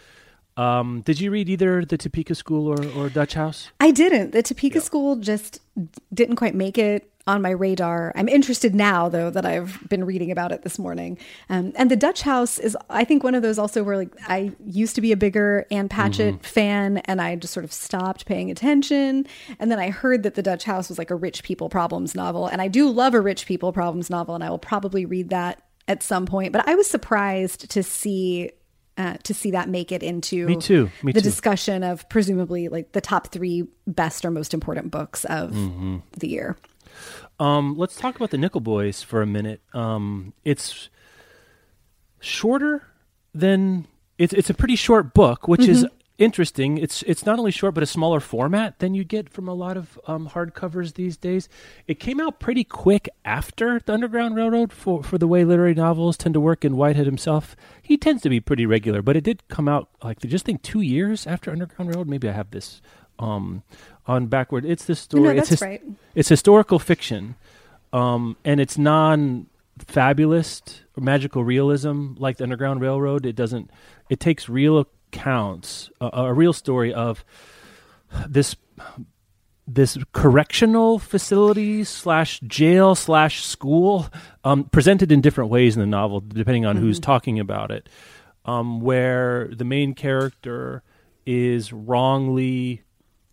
Um, 0.57 1.01
did 1.01 1.19
you 1.19 1.31
read 1.31 1.49
either 1.49 1.83
the 1.83 1.97
Topeka 1.97 2.35
School 2.35 2.67
or, 2.67 2.85
or 2.95 3.09
Dutch 3.09 3.33
House? 3.33 3.69
I 3.79 3.91
didn't. 3.91 4.31
The 4.31 4.41
Topeka 4.41 4.79
School 4.79 5.17
just 5.17 5.59
didn't 6.13 6.37
quite 6.37 6.55
make 6.55 6.77
it 6.77 7.11
on 7.27 7.41
my 7.41 7.49
radar. 7.49 8.11
I'm 8.15 8.29
interested 8.29 8.75
now, 8.75 9.09
though, 9.09 9.31
that 9.31 9.45
I've 9.47 9.79
been 9.89 10.03
reading 10.03 10.29
about 10.29 10.51
it 10.51 10.61
this 10.61 10.77
morning. 10.77 11.17
Um, 11.49 11.73
and 11.75 11.89
the 11.89 11.95
Dutch 11.95 12.21
House 12.21 12.59
is, 12.59 12.77
I 12.89 13.03
think, 13.03 13.23
one 13.23 13.33
of 13.33 13.41
those 13.41 13.57
also 13.57 13.83
where 13.83 13.97
like 13.97 14.11
I 14.27 14.51
used 14.63 14.93
to 14.95 15.01
be 15.01 15.11
a 15.11 15.17
bigger 15.17 15.65
Ann 15.71 15.89
Patchett 15.89 16.45
fan, 16.45 16.99
and 16.99 17.19
I 17.19 17.35
just 17.35 17.51
sort 17.53 17.63
of 17.63 17.73
stopped 17.73 18.27
paying 18.27 18.51
attention. 18.51 19.25
And 19.59 19.71
then 19.71 19.79
I 19.79 19.89
heard 19.89 20.21
that 20.23 20.35
the 20.35 20.43
Dutch 20.43 20.65
House 20.65 20.87
was 20.87 20.99
like 20.99 21.09
a 21.09 21.15
rich 21.15 21.41
people 21.43 21.67
problems 21.67 22.13
novel, 22.13 22.45
and 22.45 22.61
I 22.61 22.67
do 22.67 22.89
love 22.91 23.15
a 23.15 23.21
rich 23.21 23.47
people 23.47 23.73
problems 23.73 24.09
novel, 24.11 24.35
and 24.35 24.43
I 24.43 24.49
will 24.51 24.59
probably 24.59 25.05
read 25.05 25.29
that 25.29 25.63
at 25.87 26.03
some 26.03 26.27
point. 26.27 26.53
But 26.53 26.67
I 26.67 26.75
was 26.75 26.87
surprised 26.87 27.71
to 27.71 27.81
see. 27.83 28.51
Uh, 28.97 29.17
to 29.23 29.33
see 29.33 29.51
that 29.51 29.67
make 29.67 29.91
it 29.91 30.01
into 30.01 30.45
Me 30.45 30.55
too. 30.55 30.89
Me 31.03 31.11
the 31.11 31.19
too. 31.19 31.23
discussion 31.25 31.83
of 31.83 32.07
presumably 32.07 32.69
like 32.69 32.93
the 32.93 33.01
top 33.01 33.27
three 33.27 33.67
best 33.85 34.23
or 34.23 34.31
most 34.31 34.53
important 34.53 34.89
books 34.89 35.25
of 35.25 35.51
Mm-hmm. 35.51 35.97
the 36.17 36.29
year. 36.29 36.55
Um, 37.39 37.75
let's 37.77 37.95
talk 37.95 38.15
about 38.15 38.29
the 38.29 38.37
Nickel 38.37 38.61
Boys 38.61 39.03
for 39.03 39.21
a 39.21 39.25
minute. 39.25 39.61
Um, 39.73 40.33
it's 40.43 40.89
shorter 42.19 42.87
than 43.33 43.87
it's 44.17 44.33
it's 44.33 44.49
a 44.49 44.53
pretty 44.53 44.75
short 44.75 45.13
book, 45.13 45.47
which 45.47 45.67
is 45.67 45.85
interesting. 46.17 46.77
It's 46.77 47.03
it's 47.03 47.25
not 47.25 47.39
only 47.39 47.51
short 47.51 47.73
but 47.73 47.83
a 47.83 47.87
smaller 47.87 48.19
format 48.19 48.79
than 48.79 48.93
you 48.93 49.03
get 49.03 49.29
from 49.29 49.47
a 49.47 49.53
lot 49.53 49.77
of 49.77 49.99
um, 50.07 50.29
hardcovers 50.29 50.93
these 50.93 51.17
days. 51.17 51.49
It 51.87 51.99
came 51.99 52.19
out 52.21 52.39
pretty 52.39 52.63
quick 52.63 53.09
after 53.25 53.81
the 53.85 53.93
Underground 53.93 54.35
Railroad 54.35 54.71
for 54.71 55.03
for 55.03 55.17
the 55.17 55.27
way 55.27 55.43
literary 55.43 55.73
novels 55.73 56.17
tend 56.17 56.33
to 56.33 56.39
work. 56.39 56.63
And 56.63 56.77
Whitehead 56.77 57.05
himself, 57.05 57.55
he 57.81 57.97
tends 57.97 58.21
to 58.23 58.29
be 58.29 58.39
pretty 58.39 58.65
regular, 58.65 59.01
but 59.01 59.17
it 59.17 59.23
did 59.23 59.47
come 59.49 59.67
out 59.67 59.89
like 60.03 60.19
just 60.19 60.45
think 60.45 60.61
two 60.61 60.81
years 60.81 61.27
after 61.27 61.51
Underground 61.51 61.89
Railroad. 61.89 62.07
Maybe 62.07 62.29
I 62.29 62.33
have 62.33 62.51
this 62.51 62.81
um, 63.19 63.63
on 64.05 64.27
backward. 64.27 64.65
It's 64.65 64.85
the 64.85 64.95
story. 64.95 65.23
No, 65.23 65.29
it's 65.29 65.49
that's 65.49 65.61
right. 65.61 65.81
It's 66.13 66.29
historical 66.29 66.79
fiction, 66.79 67.35
um, 67.93 68.37
and 68.43 68.59
it's 68.59 68.77
non 68.77 69.47
fabulist 69.79 70.83
or 70.95 71.03
magical 71.03 71.43
realism 71.43 72.13
like 72.17 72.37
the 72.37 72.43
Underground 72.43 72.81
Railroad. 72.81 73.25
It 73.25 73.35
doesn't. 73.35 73.69
It 74.09 74.19
takes 74.19 74.47
real 74.49 74.87
accounts, 75.11 75.89
a, 75.99 76.09
a 76.13 76.33
real 76.33 76.53
story 76.53 76.93
of 76.93 77.23
this 78.27 78.55
this 79.67 79.97
correctional 80.13 80.99
facility 80.99 81.83
slash 81.83 82.39
jail 82.41 82.93
slash 82.93 83.43
school 83.43 84.07
um, 84.43 84.65
presented 84.65 85.11
in 85.11 85.21
different 85.21 85.49
ways 85.49 85.75
in 85.75 85.79
the 85.79 85.87
novel 85.87 86.19
depending 86.19 86.65
on 86.67 86.77
who's 86.77 86.99
talking 86.99 87.39
about 87.39 87.71
it 87.71 87.89
um, 88.45 88.79
where 88.79 89.49
the 89.55 89.65
main 89.65 89.95
character 89.95 90.83
is 91.25 91.73
wrongly 91.73 92.83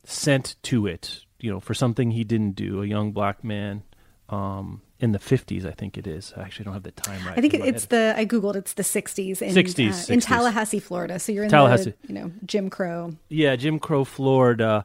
sent 0.05 0.57
to 0.63 0.87
it 0.87 1.25
you 1.39 1.51
know 1.51 1.61
for 1.61 1.75
something 1.75 2.11
he 2.11 2.25
didn't 2.25 2.53
do 2.53 2.83
a 2.83 2.87
young 2.87 3.13
black 3.13 3.45
man 3.45 3.83
um, 4.29 4.83
in 4.99 5.13
the 5.13 5.19
50s 5.19 5.67
i 5.67 5.71
think 5.71 5.99
it 5.99 6.07
is 6.07 6.33
i 6.37 6.43
actually 6.43 6.65
don't 6.65 6.75
have 6.75 6.83
the 6.83 6.91
time 6.93 7.25
right 7.27 7.39
I 7.39 7.41
think 7.41 7.55
it's 7.55 7.87
the 7.87 8.15
I 8.17 8.25
googled 8.25 8.57
it's 8.57 8.75
the 8.75 8.83
60s 8.83 9.43
in 9.43 9.55
60s, 9.55 10.11
uh, 10.11 10.13
in 10.13 10.21
Tallahassee, 10.21 10.81
Florida. 10.81 11.19
So 11.19 11.33
you're 11.33 11.45
in 11.45 11.51
Tallahassee. 11.51 11.95
the 12.03 12.09
you 12.09 12.15
know 12.15 12.33
Jim 12.45 12.71
Crow. 12.71 13.13
Yeah, 13.29 13.57
Jim 13.57 13.79
Crow, 13.79 14.05
Florida, 14.05 14.85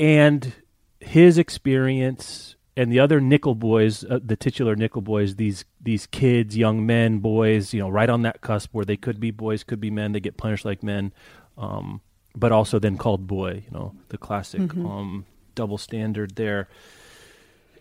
and 0.00 0.52
his 1.00 1.38
experience 1.38 2.56
and 2.76 2.90
the 2.90 3.00
other 3.00 3.20
Nickel 3.20 3.54
boys, 3.54 4.04
uh, 4.04 4.18
the 4.24 4.36
titular 4.36 4.74
Nickel 4.76 5.02
boys, 5.02 5.36
these 5.36 5.64
these 5.80 6.06
kids, 6.06 6.56
young 6.56 6.86
men, 6.86 7.18
boys, 7.18 7.74
you 7.74 7.80
know, 7.80 7.88
right 7.88 8.08
on 8.08 8.22
that 8.22 8.40
cusp 8.40 8.72
where 8.72 8.84
they 8.84 8.96
could 8.96 9.20
be 9.20 9.30
boys, 9.30 9.64
could 9.64 9.80
be 9.80 9.90
men, 9.90 10.12
they 10.12 10.20
get 10.20 10.36
punished 10.36 10.64
like 10.64 10.82
men, 10.82 11.12
um, 11.58 12.00
but 12.34 12.52
also 12.52 12.78
then 12.78 12.96
called 12.96 13.26
boy, 13.26 13.62
you 13.64 13.70
know, 13.70 13.94
the 14.08 14.18
classic 14.18 14.60
um, 14.86 15.26
double 15.54 15.78
standard 15.78 16.36
there. 16.36 16.68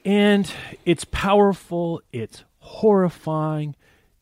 And 0.03 0.51
it's 0.85 1.05
powerful, 1.05 2.01
it's 2.11 2.43
horrifying, 2.59 3.75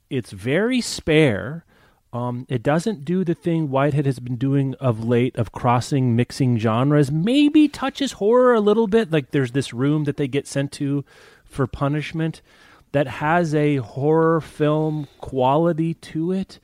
it's 0.10 0.32
very 0.32 0.82
spare. 0.82 1.66
Um, 2.12 2.48
it 2.50 2.64
doesn't 2.64 3.06
do 3.06 3.24
the 3.24 3.36
thing 3.36 3.70
Whitehead 3.70 4.08
has 4.08 4.20
been 4.20 4.36
doing 4.36 4.74
of 4.80 5.04
late 5.04 5.36
of 5.36 5.52
crossing, 5.52 6.16
mixing 6.16 6.58
genres. 6.58 7.12
Maybe 7.12 7.68
touches 7.68 8.14
horror 8.14 8.56
a 8.56 8.60
little 8.60 8.88
bit. 8.88 9.12
Like 9.12 9.30
there's 9.30 9.52
this 9.52 9.74
room 9.74 10.06
that 10.06 10.18
they 10.18 10.28
get 10.28 10.48
sent 10.48 10.72
to 10.74 11.06
for 11.46 11.68
punishment 11.68 12.42
that 12.92 13.08
has 13.08 13.54
a 13.54 13.78
horror 13.78 14.42
film 14.42 15.08
quality 15.20 15.94
to 15.94 16.32
it. 16.32 16.60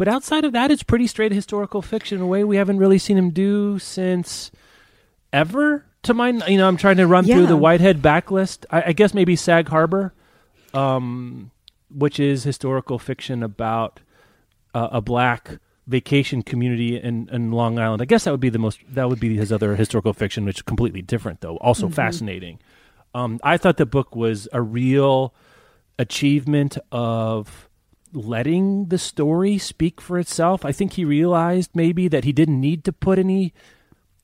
But 0.00 0.08
outside 0.08 0.46
of 0.46 0.52
that, 0.52 0.70
it's 0.70 0.82
pretty 0.82 1.06
straight 1.06 1.30
historical 1.30 1.82
fiction 1.82 2.16
in 2.16 2.22
a 2.22 2.26
way 2.26 2.42
we 2.42 2.56
haven't 2.56 2.78
really 2.78 2.96
seen 2.96 3.18
him 3.18 3.32
do 3.32 3.78
since 3.78 4.50
ever. 5.30 5.84
To 6.04 6.14
my, 6.14 6.30
you 6.30 6.56
know, 6.56 6.66
I'm 6.66 6.78
trying 6.78 6.96
to 6.96 7.06
run 7.06 7.26
through 7.26 7.46
the 7.46 7.56
Whitehead 7.58 8.00
backlist. 8.00 8.64
I, 8.70 8.82
I 8.86 8.92
guess 8.94 9.12
maybe 9.12 9.36
Sag 9.36 9.68
Harbor, 9.68 10.14
um, 10.72 11.50
which 11.94 12.18
is 12.18 12.44
historical 12.44 12.98
fiction 12.98 13.42
about 13.42 14.00
uh, 14.72 14.88
a 14.90 15.02
black 15.02 15.58
vacation 15.86 16.42
community 16.44 16.98
in, 16.98 17.28
in 17.30 17.52
Long 17.52 17.78
Island. 17.78 18.00
I 18.00 18.06
guess 18.06 18.24
that 18.24 18.30
would 18.30 18.40
be 18.40 18.48
the 18.48 18.58
most. 18.58 18.80
That 18.88 19.10
would 19.10 19.20
be 19.20 19.36
his 19.36 19.52
other 19.52 19.76
historical 19.76 20.14
fiction, 20.14 20.46
which 20.46 20.56
is 20.56 20.62
completely 20.62 21.02
different, 21.02 21.42
though. 21.42 21.58
Also 21.58 21.90
fascinating. 21.90 22.58
Um, 23.14 23.38
I 23.42 23.58
thought 23.58 23.76
the 23.76 23.84
book 23.84 24.16
was 24.16 24.48
a 24.50 24.62
real 24.62 25.34
achievement 25.98 26.78
of 26.90 27.68
letting 28.12 28.86
the 28.86 28.98
story 28.98 29.58
speak 29.58 30.00
for 30.00 30.18
itself. 30.18 30.64
I 30.64 30.72
think 30.72 30.94
he 30.94 31.04
realized 31.04 31.70
maybe 31.74 32.08
that 32.08 32.24
he 32.24 32.32
didn't 32.32 32.60
need 32.60 32.84
to 32.84 32.92
put 32.92 33.18
any 33.18 33.52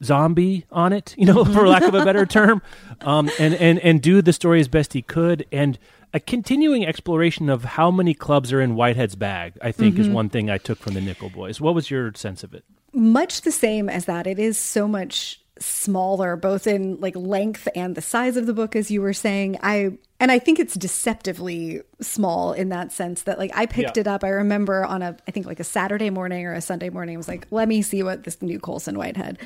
zombie 0.02 0.66
on 0.70 0.92
it, 0.92 1.14
you 1.16 1.26
know, 1.26 1.44
for 1.54 1.66
lack 1.66 1.82
of 1.82 1.94
a 1.94 2.04
better 2.04 2.26
term, 2.26 2.62
um, 3.00 3.30
and 3.38 3.54
and 3.54 3.78
and 3.80 4.02
do 4.02 4.22
the 4.22 4.32
story 4.32 4.60
as 4.60 4.68
best 4.68 4.92
he 4.92 5.02
could, 5.02 5.46
and 5.50 5.78
a 6.12 6.20
continuing 6.20 6.86
exploration 6.86 7.48
of 7.48 7.64
how 7.64 7.90
many 7.90 8.14
clubs 8.14 8.52
are 8.52 8.60
in 8.60 8.74
Whitehead's 8.74 9.16
bag. 9.16 9.54
I 9.62 9.72
think 9.72 9.98
is 9.98 10.08
one 10.08 10.28
thing 10.28 10.50
I 10.50 10.58
took 10.58 10.78
from 10.78 10.94
the 10.94 11.00
Nickel 11.00 11.30
Boys. 11.30 11.60
What 11.60 11.74
was 11.74 11.90
your 11.90 12.12
sense 12.14 12.42
of 12.44 12.54
it? 12.54 12.64
much 12.96 13.42
the 13.42 13.52
same 13.52 13.88
as 13.88 14.06
that. 14.06 14.26
It 14.26 14.38
is 14.38 14.58
so 14.58 14.88
much 14.88 15.40
smaller, 15.58 16.36
both 16.36 16.66
in 16.66 16.98
like 17.00 17.14
length 17.14 17.68
and 17.74 17.94
the 17.94 18.02
size 18.02 18.36
of 18.36 18.46
the 18.46 18.54
book, 18.54 18.74
as 18.74 18.90
you 18.90 19.02
were 19.02 19.12
saying. 19.12 19.58
I 19.62 19.98
and 20.18 20.32
I 20.32 20.38
think 20.38 20.58
it's 20.58 20.74
deceptively 20.74 21.82
small 22.00 22.52
in 22.52 22.70
that 22.70 22.92
sense 22.92 23.22
that 23.22 23.38
like 23.38 23.50
I 23.54 23.66
picked 23.66 23.96
Yeah. 23.96 24.00
it 24.02 24.06
up. 24.08 24.24
I 24.24 24.28
remember 24.28 24.84
on 24.84 25.02
a 25.02 25.16
I 25.28 25.30
think 25.30 25.46
like 25.46 25.60
a 25.60 25.64
Saturday 25.64 26.10
morning 26.10 26.46
or 26.46 26.52
a 26.54 26.60
Sunday 26.60 26.88
morning. 26.90 27.16
I 27.16 27.18
was 27.18 27.28
like, 27.28 27.46
let 27.50 27.68
me 27.68 27.82
see 27.82 28.02
what 28.02 28.24
this 28.24 28.40
new 28.42 28.58
Colson 28.58 28.96
Whitehead 28.98 29.38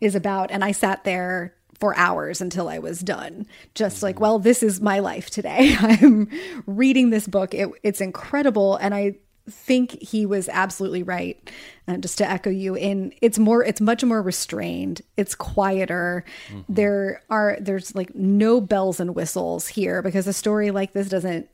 is 0.00 0.14
about, 0.14 0.50
and 0.50 0.64
I 0.64 0.72
sat 0.72 1.04
there 1.04 1.54
for 1.78 1.96
hours 1.96 2.40
until 2.40 2.68
I 2.68 2.78
was 2.78 3.00
done. 3.00 3.46
Just 3.74 4.02
like, 4.02 4.16
mm-hmm. 4.16 4.22
well, 4.22 4.38
this 4.38 4.62
is 4.62 4.80
my 4.80 5.00
life 5.00 5.30
today. 5.30 5.74
I'm 5.80 6.28
reading 6.66 7.10
this 7.10 7.26
book. 7.26 7.54
It, 7.54 7.68
it's 7.82 8.00
incredible, 8.00 8.76
and 8.76 8.94
I 8.94 9.16
think 9.50 10.00
he 10.00 10.26
was 10.26 10.48
absolutely 10.48 11.02
right. 11.02 11.50
And 11.86 12.02
just 12.02 12.18
to 12.18 12.28
echo 12.28 12.50
you, 12.50 12.76
in 12.76 13.12
it's 13.20 13.38
more, 13.38 13.64
it's 13.64 13.80
much 13.80 14.04
more 14.04 14.22
restrained. 14.22 15.02
It's 15.16 15.34
quieter. 15.34 16.24
Mm-hmm. 16.48 16.60
There 16.72 17.22
are 17.28 17.56
there's 17.60 17.94
like 17.94 18.14
no 18.14 18.60
bells 18.60 19.00
and 19.00 19.14
whistles 19.14 19.68
here 19.68 20.02
because 20.02 20.26
a 20.26 20.32
story 20.32 20.70
like 20.70 20.92
this 20.92 21.08
doesn't 21.08 21.48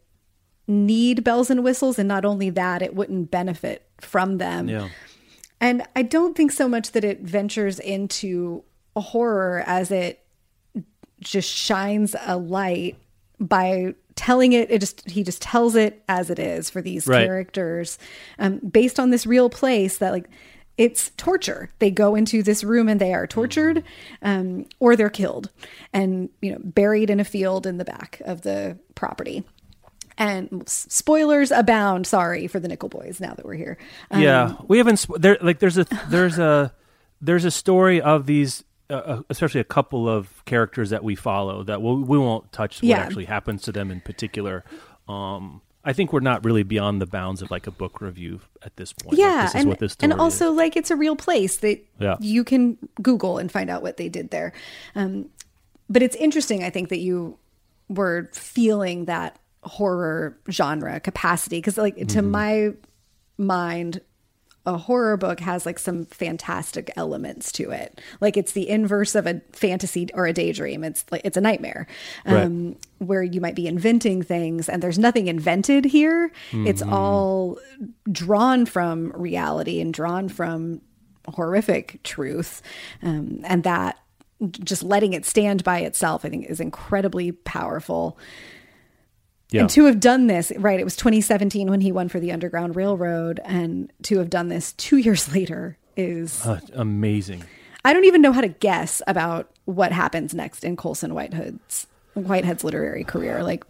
need 0.67 1.25
bells 1.25 1.51
and 1.51 1.65
whistles, 1.65 1.99
and 1.99 2.09
not 2.09 2.25
only 2.25 2.51
that, 2.51 2.83
it 2.83 2.95
wouldn't 2.95 3.31
benefit 3.31 3.89
from 4.01 4.39
them. 4.39 4.69
Yeah. 4.69 4.89
And 5.61 5.83
I 5.97 6.03
don't 6.03 6.37
think 6.37 6.53
so 6.53 6.69
much 6.69 6.93
that 6.93 7.05
it 7.05 7.21
ventures 7.21 7.81
into 7.81 8.63
a 8.95 9.01
horror 9.01 9.65
as 9.67 9.91
it 9.91 10.25
just 11.21 11.51
shines 11.51 12.15
a 12.25 12.37
light 12.37 12.97
by 13.41 13.95
telling 14.19 14.53
it 14.53 14.71
it 14.71 14.81
just 14.81 15.09
he 15.09 15.23
just 15.23 15.41
tells 15.41 15.75
it 15.77 16.03
as 16.09 16.29
it 16.29 16.39
is 16.39 16.69
for 16.69 16.83
these 16.83 17.07
Right. 17.07 17.25
characters 17.27 17.99
um, 18.39 18.59
based 18.59 18.99
on 19.01 19.11
this 19.11 19.25
real 19.27 19.49
place 19.49 19.99
that 19.99 20.11
like 20.13 20.29
it's 20.77 21.11
torture 21.17 21.71
they 21.79 21.91
go 21.91 22.15
into 22.15 22.43
this 22.43 22.63
room 22.65 22.89
and 22.89 23.01
they 23.01 23.15
are 23.15 23.27
tortured 23.27 23.83
um, 24.23 24.67
or 24.81 24.97
they're 24.97 25.09
killed 25.09 25.51
and 25.93 26.29
you 26.43 26.51
know 26.53 26.59
buried 26.63 27.11
in 27.11 27.21
a 27.21 27.25
field 27.25 27.67
in 27.67 27.79
the 27.79 27.85
back 27.85 28.21
of 28.25 28.43
the 28.43 28.77
property 28.95 29.45
and 30.17 30.69
spoilers 30.69 31.51
abound 31.53 32.07
sorry 32.07 32.47
for 32.49 32.59
the 32.61 32.69
nickel 32.69 32.89
boys 32.89 33.21
now 33.21 33.35
that 33.35 33.45
we're 33.47 33.55
here 33.55 33.79
Um, 34.11 34.21
yeah, 34.21 34.57
we 34.67 34.79
haven't 34.79 34.97
sp- 34.99 35.19
there. 35.19 35.39
Like, 35.41 35.61
there's 35.61 35.79
a 35.79 35.87
there's 36.09 36.39
a 36.39 36.75
there's 37.21 37.45
a 37.45 37.51
story 37.51 38.01
of 38.01 38.27
these, 38.27 38.63
uh, 38.91 39.23
especially 39.29 39.61
a 39.61 39.65
couple 39.65 40.09
of 40.09 40.45
characters 40.45 40.91
that 40.91 41.05
we 41.05 41.15
follow 41.15 41.63
that 41.65 41.83
we'll, 41.83 41.97
we 41.99 42.17
won't 42.19 42.51
touch 42.53 42.79
what 42.79 42.85
Yeah. 42.89 42.99
actually 42.99 43.27
happens 43.27 43.63
to 43.63 43.73
them 43.73 43.91
in 43.91 44.01
particular. 44.01 44.65
Um, 45.09 45.61
I 45.85 45.93
think 45.93 46.13
we're 46.13 46.21
not 46.21 46.45
really 46.45 46.65
beyond 46.65 47.01
the 47.01 47.07
bounds 47.07 47.41
of 47.41 47.51
like 47.51 47.67
a 47.67 47.71
book 47.71 48.01
review 48.01 48.41
at 48.63 48.77
this 48.77 48.93
point. 48.93 49.13
Like, 49.13 49.21
yeah 49.21 49.43
this 49.43 49.51
is 49.55 49.61
and, 49.61 49.69
what 49.69 49.79
this 49.79 49.93
story 49.93 50.11
and 50.13 50.21
also 50.21 50.51
is. 50.51 50.57
like 50.57 50.77
it's 50.77 50.91
a 50.91 50.97
real 50.97 51.17
place 51.17 51.57
that 51.59 51.83
Yeah. 51.99 52.17
you 52.21 52.45
can 52.45 52.77
google 53.01 53.39
and 53.39 53.51
find 53.51 53.71
out 53.71 53.83
what 53.83 53.97
they 53.97 54.09
did 54.09 54.31
there 54.31 54.53
um, 54.95 55.31
but 55.89 56.03
it's 56.03 56.17
interesting 56.17 56.63
i 56.65 56.69
think 56.71 56.89
that 56.91 56.99
you 56.99 57.39
were 57.89 58.29
feeling 58.35 59.07
that 59.07 59.39
horror 59.63 60.37
genre 60.51 61.01
capacity 61.01 61.59
because 61.59 61.79
like 61.79 61.97
to 61.97 62.05
Mm-hmm. 62.05 62.31
my 62.31 62.73
mind 63.39 64.01
a 64.69 64.77
horror 64.77 65.17
book 65.17 65.41
has 65.41 65.65
like 65.67 65.79
some 65.79 66.05
fantastic 66.07 66.91
elements 66.97 67.51
to 67.53 67.71
it 67.71 68.01
like 68.21 68.37
it's 68.37 68.53
the 68.53 68.69
inverse 68.69 69.15
of 69.15 69.27
a 69.27 69.41
fantasy 69.53 70.07
or 70.15 70.27
a 70.27 70.33
daydream 70.33 70.85
it's 70.85 71.05
like 71.11 71.23
it's 71.25 71.37
a 71.37 71.41
nightmare 71.41 71.87
Right. 72.27 72.43
um, 72.45 72.77
where 72.99 73.23
you 73.23 73.41
might 73.41 73.55
be 73.55 73.67
inventing 73.67 74.23
things 74.23 74.69
and 74.69 74.83
there's 74.83 74.99
nothing 74.99 75.27
invented 75.29 75.85
here 75.87 76.31
it's 76.53 76.83
Mm-hmm. 76.83 76.93
all 76.93 77.59
drawn 78.13 78.67
from 78.67 79.11
reality 79.17 79.81
and 79.81 79.95
drawn 79.95 80.29
from 80.29 80.83
horrific 81.35 82.03
truth 82.03 82.63
um, 83.03 83.41
and 83.45 83.65
that 83.65 83.99
just 84.51 84.83
letting 84.83 85.13
it 85.15 85.25
stand 85.27 85.65
by 85.65 85.81
itself 85.81 86.25
i 86.25 86.29
think 86.29 86.47
is 86.47 86.61
incredibly 86.61 87.33
powerful 87.33 88.19
yeah. 89.51 89.63
and 89.63 89.71
to 89.71 89.85
have 89.87 90.01
done 90.01 90.27
this, 90.27 90.53
right, 90.57 90.79
it 90.79 90.85
was 90.85 90.97
2017 90.97 91.69
when 91.71 91.81
he 91.81 91.93
won 91.93 92.09
for 92.09 92.21
the 92.21 92.33
Underground 92.33 92.77
Railroad. 92.77 93.41
And 93.45 93.93
to 94.05 94.19
have 94.19 94.31
done 94.31 94.49
this 94.49 94.73
two 94.73 94.97
years 95.07 95.33
later 95.35 95.77
is, 95.97 96.45
Uh, 96.47 96.61
amazing. 96.75 97.45
I 97.85 97.93
don't 97.93 98.05
even 98.05 98.21
know 98.23 98.33
how 98.33 98.41
to 98.41 98.49
guess 98.49 99.01
about 99.07 99.51
what 99.65 99.93
happens 99.93 100.35
next 100.35 100.65
in 100.65 100.77
Colson 100.77 101.15
Whitehead's, 101.15 101.87
Whitehead's 102.15 102.65
literary 102.65 103.05
career. 103.05 103.43
Like, 103.43 103.65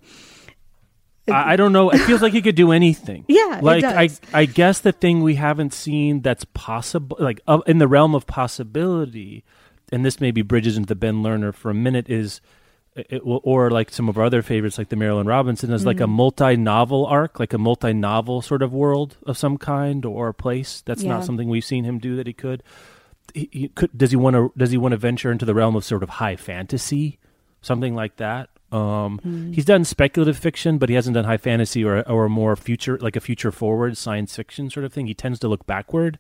I, 1.29 1.53
I 1.53 1.57
don't 1.57 1.73
know. 1.73 1.91
It 1.91 1.99
feels 1.99 2.23
like 2.23 2.33
he 2.33 2.43
could 2.43 2.55
do 2.55 2.73
anything. 2.73 3.25
Yeah, 3.29 3.61
like. 3.63 3.85
I, 3.85 4.09
I 4.33 4.47
guess 4.47 4.81
the 4.81 4.93
thing 4.93 5.23
we 5.23 5.35
haven't 5.35 5.73
seen 5.75 6.23
that's 6.23 6.45
possible, 6.55 7.17
like 7.21 7.41
uh, 7.47 7.61
in 7.67 7.79
the 7.79 7.87
realm 7.89 8.15
of 8.15 8.27
possibility, 8.27 9.45
and 9.93 10.05
this 10.05 10.21
maybe 10.21 10.43
bridges 10.43 10.77
into 10.77 10.95
Ben 10.95 11.23
Lerner 11.23 11.55
for 11.55 11.71
a 11.71 11.75
minute, 11.75 12.09
is 12.09 12.41
it, 12.99 13.21
or 13.25 13.71
like 13.71 13.91
some 13.91 14.09
of 14.09 14.19
our 14.19 14.25
other 14.25 14.43
favorites, 14.43 14.79
like 14.79 14.89
the 14.89 14.97
Marilynne 14.97 15.27
Robinson, 15.27 15.73
is 15.73 15.83
Mm. 15.83 15.87
like 15.87 16.01
a 16.01 16.07
multi-novel 16.07 17.07
arc, 17.07 17.39
like 17.41 17.53
a 17.53 17.59
multi-novel 17.59 18.43
sort 18.43 18.63
of 18.63 18.73
world 18.73 19.17
of 19.27 19.39
some 19.39 19.57
kind 19.59 20.05
or 20.05 20.29
a 20.29 20.35
place. 20.35 20.83
That's 20.85 21.03
Yeah. 21.03 21.11
not 21.11 21.25
something 21.25 21.49
we've 21.49 21.65
seen 21.65 21.85
him 21.85 21.99
do 21.99 22.17
that 22.17 22.27
he 22.27 22.33
could. 22.33 22.63
He, 23.35 23.49
he 23.53 23.69
could 23.69 23.97
does 23.97 24.11
he 24.11 24.17
want 24.17 24.35
to 24.35 24.53
does 24.57 24.71
he 24.71 24.79
want 24.79 24.93
to 24.93 24.97
venture 24.97 25.31
into 25.31 25.45
the 25.45 25.55
realm 25.55 25.77
of 25.77 25.85
sort 25.85 26.03
of 26.03 26.09
high 26.09 26.37
fantasy, 26.37 27.19
something 27.61 27.95
like 27.95 28.17
that? 28.17 28.49
Um, 28.73 29.19
Hmm. 29.23 29.53
He's 29.53 29.65
done 29.65 29.85
speculative 29.85 30.37
fiction, 30.37 30.77
but 30.79 30.89
he 30.89 30.95
hasn't 30.95 31.15
done 31.15 31.25
high 31.25 31.37
fantasy 31.39 31.85
or 31.85 32.03
or 32.09 32.29
more 32.29 32.57
future 32.57 32.99
like 33.01 33.17
a 33.17 33.21
future 33.21 33.53
forward 33.53 33.97
science 33.97 34.35
fiction 34.37 34.71
sort 34.71 34.85
of 34.85 34.93
thing. 34.93 35.07
He 35.07 35.15
tends 35.15 35.39
to 35.41 35.49
look 35.49 35.67
backward 35.67 36.19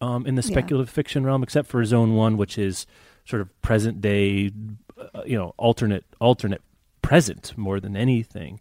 um, 0.00 0.24
in 0.26 0.36
the 0.36 0.42
Yeah. 0.42 0.50
speculative 0.52 0.88
fiction 0.90 1.24
realm, 1.24 1.42
except 1.42 1.66
for 1.68 1.84
Zone 1.84 2.14
One, 2.14 2.36
which 2.36 2.56
is 2.56 2.86
sort 3.28 3.42
of 3.42 3.62
present 3.62 4.00
day, 4.00 4.50
uh, 4.98 5.22
you 5.26 5.36
know, 5.36 5.54
alternate 5.58 6.04
alternate 6.20 6.62
present 7.02 7.56
more 7.56 7.78
than 7.80 7.96
anything. 7.96 8.60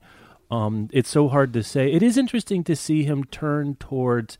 Um, 0.51 0.89
it's 0.93 1.09
so 1.09 1.27
hard 1.27 1.53
to 1.53 1.63
say. 1.63 1.91
It 1.91 2.03
is 2.03 2.17
interesting 2.17 2.63
to 2.65 2.75
see 2.75 3.03
him 3.03 3.23
turn 3.25 3.75
towards 3.75 4.37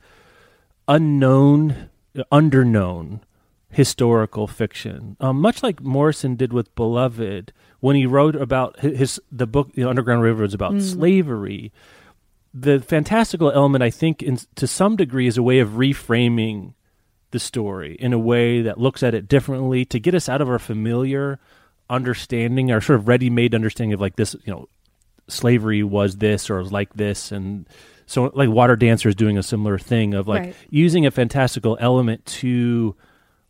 unknown, 0.87 1.89
underknown 2.31 3.21
historical 3.69 4.47
fiction, 4.47 5.17
um, 5.19 5.41
much 5.41 5.61
like 5.61 5.81
Morrison 5.81 6.35
did 6.35 6.53
with 6.53 6.73
Beloved 6.75 7.51
when 7.79 7.95
he 7.95 8.05
wrote 8.05 8.35
about 8.35 8.79
his 8.79 9.19
the 9.31 9.47
book 9.47 9.73
The 9.73 9.83
Underground 9.83 10.19
Underground 10.23 10.45
is 10.45 10.53
about 10.53 10.81
slavery. 10.81 11.71
The 12.53 12.79
fantastical 12.79 13.51
element, 13.51 13.83
I 13.83 13.89
think, 13.89 14.23
in, 14.23 14.39
to 14.55 14.65
some 14.65 14.95
degree, 14.95 15.27
is 15.27 15.37
a 15.37 15.43
way 15.43 15.59
of 15.59 15.71
reframing 15.71 16.73
the 17.31 17.39
story 17.39 17.95
in 17.99 18.13
a 18.13 18.19
way 18.19 18.61
that 18.61 18.79
looks 18.79 19.03
at 19.03 19.13
it 19.13 19.27
differently 19.27 19.85
to 19.85 19.99
get 19.99 20.15
us 20.15 20.29
out 20.29 20.41
of 20.41 20.49
our 20.49 20.59
familiar 20.59 21.39
understanding, 21.89 22.71
our 22.71 22.81
sort 22.81 22.99
of 22.99 23.07
ready-made 23.07 23.53
understanding 23.53 23.93
of 23.93 24.01
like 24.01 24.15
this, 24.15 24.35
you 24.45 24.53
know, 24.53 24.67
slavery 25.27 25.83
was 25.83 26.17
this 26.17 26.49
or 26.49 26.57
was 26.59 26.71
like 26.71 26.93
this. 26.93 27.31
And 27.31 27.67
so 28.05 28.31
like 28.33 28.49
water 28.49 28.75
dancer 28.75 29.09
is 29.09 29.15
doing 29.15 29.37
a 29.37 29.43
similar 29.43 29.77
thing 29.77 30.13
of 30.13 30.27
like 30.27 30.41
Right. 30.41 30.55
using 30.69 31.05
a 31.05 31.11
fantastical 31.11 31.77
element 31.81 32.25
to 32.25 32.95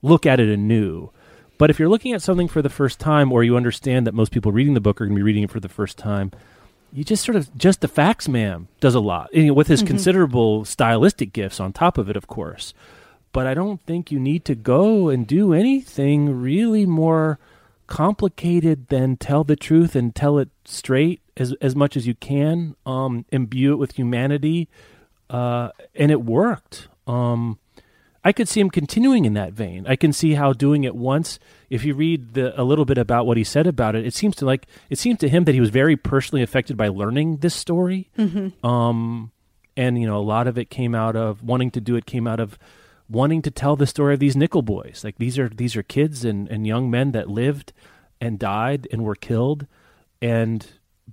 look 0.01 0.25
at 0.25 0.39
it 0.39 0.49
anew. 0.49 1.11
But 1.57 1.69
if 1.69 1.79
you're 1.79 1.89
looking 1.89 2.13
at 2.13 2.21
something 2.21 2.47
for 2.47 2.61
the 2.61 2.69
first 2.69 2.99
time 2.99 3.31
or 3.31 3.43
you 3.43 3.57
understand 3.57 4.05
that 4.07 4.13
most 4.13 4.31
people 4.31 4.51
reading 4.51 4.73
the 4.73 4.81
book 4.81 5.01
are 5.01 5.05
going 5.05 5.15
to 5.15 5.19
be 5.19 5.23
reading 5.23 5.43
it 5.43 5.51
for 5.51 5.59
the 5.59 5.69
first 5.69 5.97
time 5.97 6.31
you 6.93 7.03
just 7.03 7.23
sort 7.23 7.35
of 7.35 7.55
just 7.57 7.81
the 7.81 7.87
facts 7.87 8.27
ma'am 8.27 8.67
does 8.79 8.95
a 8.95 8.99
lot. 8.99 9.33
You 9.33 9.47
know, 9.47 9.53
with 9.53 9.67
his 9.67 9.81
mm-hmm. 9.81 9.87
considerable 9.87 10.65
stylistic 10.65 11.33
gifts 11.33 11.59
on 11.59 11.73
top 11.73 11.97
of 11.97 12.09
it 12.09 12.15
of 12.15 12.27
course 12.27 12.73
but 13.31 13.45
i 13.47 13.53
don't 13.53 13.81
think 13.85 14.11
you 14.11 14.19
need 14.19 14.45
to 14.45 14.55
go 14.55 15.09
and 15.09 15.27
do 15.27 15.53
anything 15.53 16.41
really 16.41 16.85
more 16.85 17.39
complicated 17.87 18.87
than 18.89 19.15
tell 19.15 19.43
the 19.43 19.55
truth 19.55 19.95
and 19.95 20.13
tell 20.13 20.37
it 20.37 20.49
straight 20.65 21.21
as 21.37 21.53
as 21.61 21.75
much 21.75 21.95
as 21.95 22.05
you 22.05 22.15
can 22.15 22.75
um 22.85 23.25
imbue 23.31 23.71
it 23.71 23.77
with 23.77 23.93
humanity 23.95 24.67
uh 25.29 25.69
and 25.95 26.11
it 26.11 26.21
worked 26.23 26.87
um 27.07 27.57
I 28.23 28.33
could 28.33 28.49
see 28.49 28.59
him 28.59 28.69
continuing 28.69 29.23
in 29.23 29.35
that 29.35 29.53
vein. 29.53 29.85
I 29.87 29.95
can 29.95 30.11
see 30.11 30.33
how 30.33 30.51
doing 30.51 30.83
it 30.83 30.93
once. 30.93 31.39
If 31.69 31.85
you 31.85 31.93
read 31.93 32.33
the, 32.33 32.59
a 32.59 32.63
little 32.63 32.83
bit 32.83 32.97
about 32.97 33.25
what 33.25 33.37
he 33.37 33.45
said 33.45 33.67
about 33.67 33.95
it, 33.95 34.05
it 34.05 34.13
seems 34.13 34.35
to 34.37 34.45
like 34.45 34.67
it 34.89 34.99
seems 34.99 35.19
to 35.19 35.29
him 35.29 35.45
that 35.45 35.53
he 35.53 35.61
was 35.61 35.69
very 35.69 35.95
personally 35.95 36.43
affected 36.43 36.75
by 36.75 36.89
learning 36.89 37.37
this 37.37 37.55
story. 37.55 38.09
Um, 38.65 39.31
and 39.77 39.97
you 39.97 40.05
know, 40.05 40.17
a 40.17 40.27
lot 40.27 40.47
of 40.47 40.57
it 40.57 40.69
came 40.69 40.93
out 40.93 41.15
of 41.15 41.41
wanting 41.41 41.71
to 41.71 41.79
do 41.79 41.95
it. 41.95 42.05
Came 42.05 42.27
out 42.27 42.41
of 42.41 42.57
wanting 43.09 43.41
to 43.43 43.51
tell 43.51 43.75
the 43.75 43.87
story 43.87 44.13
of 44.13 44.19
these 44.19 44.35
nickel 44.35 44.61
boys. 44.61 45.01
Like 45.03 45.17
these 45.17 45.37
are 45.39 45.49
these 45.49 45.75
are 45.75 45.83
kids 45.83 46.25
and 46.25 46.47
and 46.49 46.67
young 46.67 46.89
men 46.89 47.11
that 47.11 47.29
lived 47.29 47.73
and 48.19 48.39
died 48.39 48.87
and 48.91 49.03
were 49.03 49.15
killed 49.15 49.67
and 50.21 50.65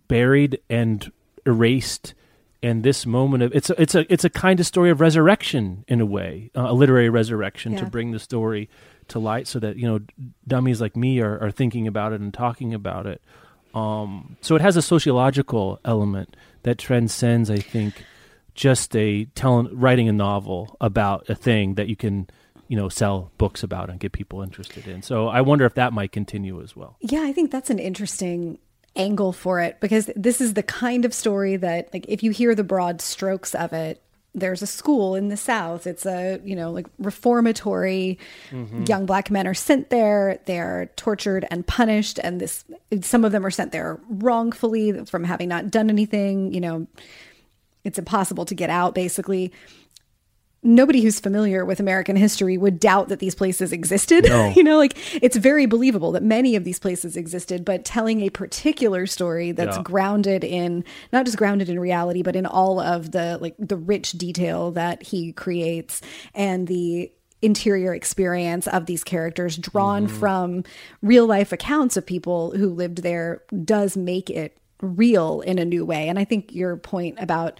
buried 0.08 0.60
and 0.68 1.10
erased. 1.46 2.14
And 2.62 2.82
this 2.82 3.04
moment 3.04 3.42
of 3.42 3.54
it's 3.54 3.68
a, 3.68 3.80
it's 3.80 3.94
a 3.94 4.12
it's 4.12 4.24
a 4.24 4.30
kind 4.30 4.58
of 4.58 4.66
story 4.66 4.90
of 4.90 5.00
resurrection 5.00 5.84
in 5.86 6.00
a 6.00 6.06
way 6.06 6.50
uh, 6.56 6.66
a 6.68 6.72
literary 6.72 7.10
resurrection 7.10 7.76
to 7.76 7.84
bring 7.84 8.12
the 8.12 8.18
story 8.18 8.70
to 9.08 9.18
light 9.18 9.46
so 9.46 9.58
that 9.58 9.76
you 9.76 9.86
know 9.86 10.00
dummies 10.46 10.80
like 10.80 10.96
me 10.96 11.20
are, 11.20 11.38
are 11.42 11.50
thinking 11.50 11.86
about 11.86 12.12
it 12.12 12.20
and 12.20 12.32
talking 12.32 12.72
about 12.72 13.06
it. 13.06 13.20
Um, 13.74 14.36
so 14.40 14.54
it 14.54 14.62
has 14.62 14.76
a 14.76 14.82
sociological 14.82 15.80
element 15.84 16.36
that 16.62 16.78
transcends 16.78 17.50
i 17.50 17.58
think 17.58 18.04
just 18.54 18.94
a 18.96 19.24
telling 19.34 19.68
writing 19.78 20.08
a 20.08 20.12
novel 20.12 20.76
about 20.80 21.28
a 21.28 21.34
thing 21.34 21.74
that 21.74 21.88
you 21.88 21.96
can 21.96 22.28
you 22.68 22.76
know 22.76 22.88
sell 22.88 23.30
books 23.36 23.62
about 23.62 23.90
and 23.90 24.00
get 24.00 24.12
people 24.12 24.42
interested 24.42 24.86
in. 24.86 25.02
So 25.02 25.28
i 25.28 25.40
wonder 25.40 25.64
if 25.64 25.74
that 25.74 25.92
might 25.92 26.12
continue 26.12 26.62
as 26.62 26.74
well. 26.74 26.96
Yeah, 27.00 27.22
I 27.22 27.32
think 27.32 27.50
that's 27.50 27.70
an 27.70 27.78
interesting 27.78 28.58
angle 28.96 29.32
for 29.32 29.60
it 29.60 29.80
because 29.80 30.08
this 30.14 30.40
is 30.40 30.54
the 30.54 30.62
kind 30.62 31.04
of 31.04 31.12
story 31.12 31.56
that 31.56 31.92
like 31.92 32.06
if 32.08 32.22
you 32.22 32.30
hear 32.30 32.54
the 32.54 32.62
broad 32.62 33.00
strokes 33.00 33.52
of 33.54 33.72
it 33.72 34.00
there's 34.34 34.62
a 34.62 34.66
school 34.66 35.14
in 35.14 35.28
the 35.28 35.36
south. 35.36 35.86
It's 35.86 36.04
a 36.04 36.40
you 36.44 36.56
know 36.56 36.72
like 36.72 36.86
reformatory 36.98 38.18
mm-hmm. 38.50 38.84
young 38.84 39.06
black 39.06 39.30
men 39.30 39.46
are 39.46 39.54
sent 39.54 39.90
there 39.90 40.40
they're 40.46 40.90
tortured 40.96 41.46
and 41.50 41.66
punished 41.66 42.18
and 42.22 42.40
this 42.40 42.64
some 43.00 43.24
of 43.24 43.32
them 43.32 43.46
are 43.46 43.50
sent 43.50 43.72
there 43.72 44.00
wrongfully 44.08 45.04
from 45.04 45.24
having 45.24 45.48
not 45.48 45.70
done 45.70 45.88
anything 45.88 46.52
you 46.52 46.60
know 46.60 46.86
it's 47.84 47.98
impossible 47.98 48.44
to 48.46 48.54
get 48.54 48.70
out 48.70 48.94
basically 48.94 49.52
nobody 50.64 51.02
who's 51.02 51.20
familiar 51.20 51.64
with 51.64 51.78
American 51.78 52.16
history 52.16 52.56
would 52.56 52.80
doubt 52.80 53.08
that 53.08 53.18
these 53.18 53.34
places 53.34 53.72
existed. 53.72 54.24
you 54.56 54.64
know, 54.64 54.78
like 54.78 54.96
it's 55.22 55.36
very 55.36 55.66
believable 55.66 56.12
that 56.12 56.22
many 56.22 56.56
of 56.56 56.64
these 56.64 56.78
places 56.78 57.16
existed, 57.16 57.64
but 57.64 57.84
telling 57.84 58.22
a 58.22 58.30
particular 58.30 59.06
story 59.06 59.52
that's 59.52 59.76
Yeah. 59.76 59.82
grounded 59.82 60.42
in 60.42 60.84
not 61.12 61.26
just 61.26 61.36
grounded 61.36 61.68
in 61.68 61.78
reality, 61.78 62.22
but 62.22 62.34
in 62.34 62.46
all 62.46 62.80
of 62.80 63.12
the 63.12 63.38
like 63.40 63.54
the 63.58 63.76
rich 63.76 64.12
detail 64.12 64.70
that 64.72 65.02
he 65.02 65.32
creates 65.32 66.00
and 66.34 66.66
the 66.66 67.12
interior 67.42 67.92
experience 67.92 68.66
of 68.66 68.86
these 68.86 69.04
characters 69.04 69.58
drawn 69.58 70.06
mm-hmm. 70.06 70.16
from 70.16 70.64
real 71.02 71.26
life 71.26 71.52
accounts 71.52 71.94
of 71.98 72.06
people 72.06 72.52
who 72.56 72.70
lived 72.70 73.02
there 73.02 73.42
does 73.64 73.98
make 73.98 74.30
it 74.30 74.56
real 74.84 75.40
in 75.40 75.58
a 75.58 75.64
new 75.64 75.84
way. 75.84 76.08
And 76.08 76.18
I 76.18 76.24
think 76.24 76.54
your 76.54 76.76
point 76.76 77.16
about 77.18 77.58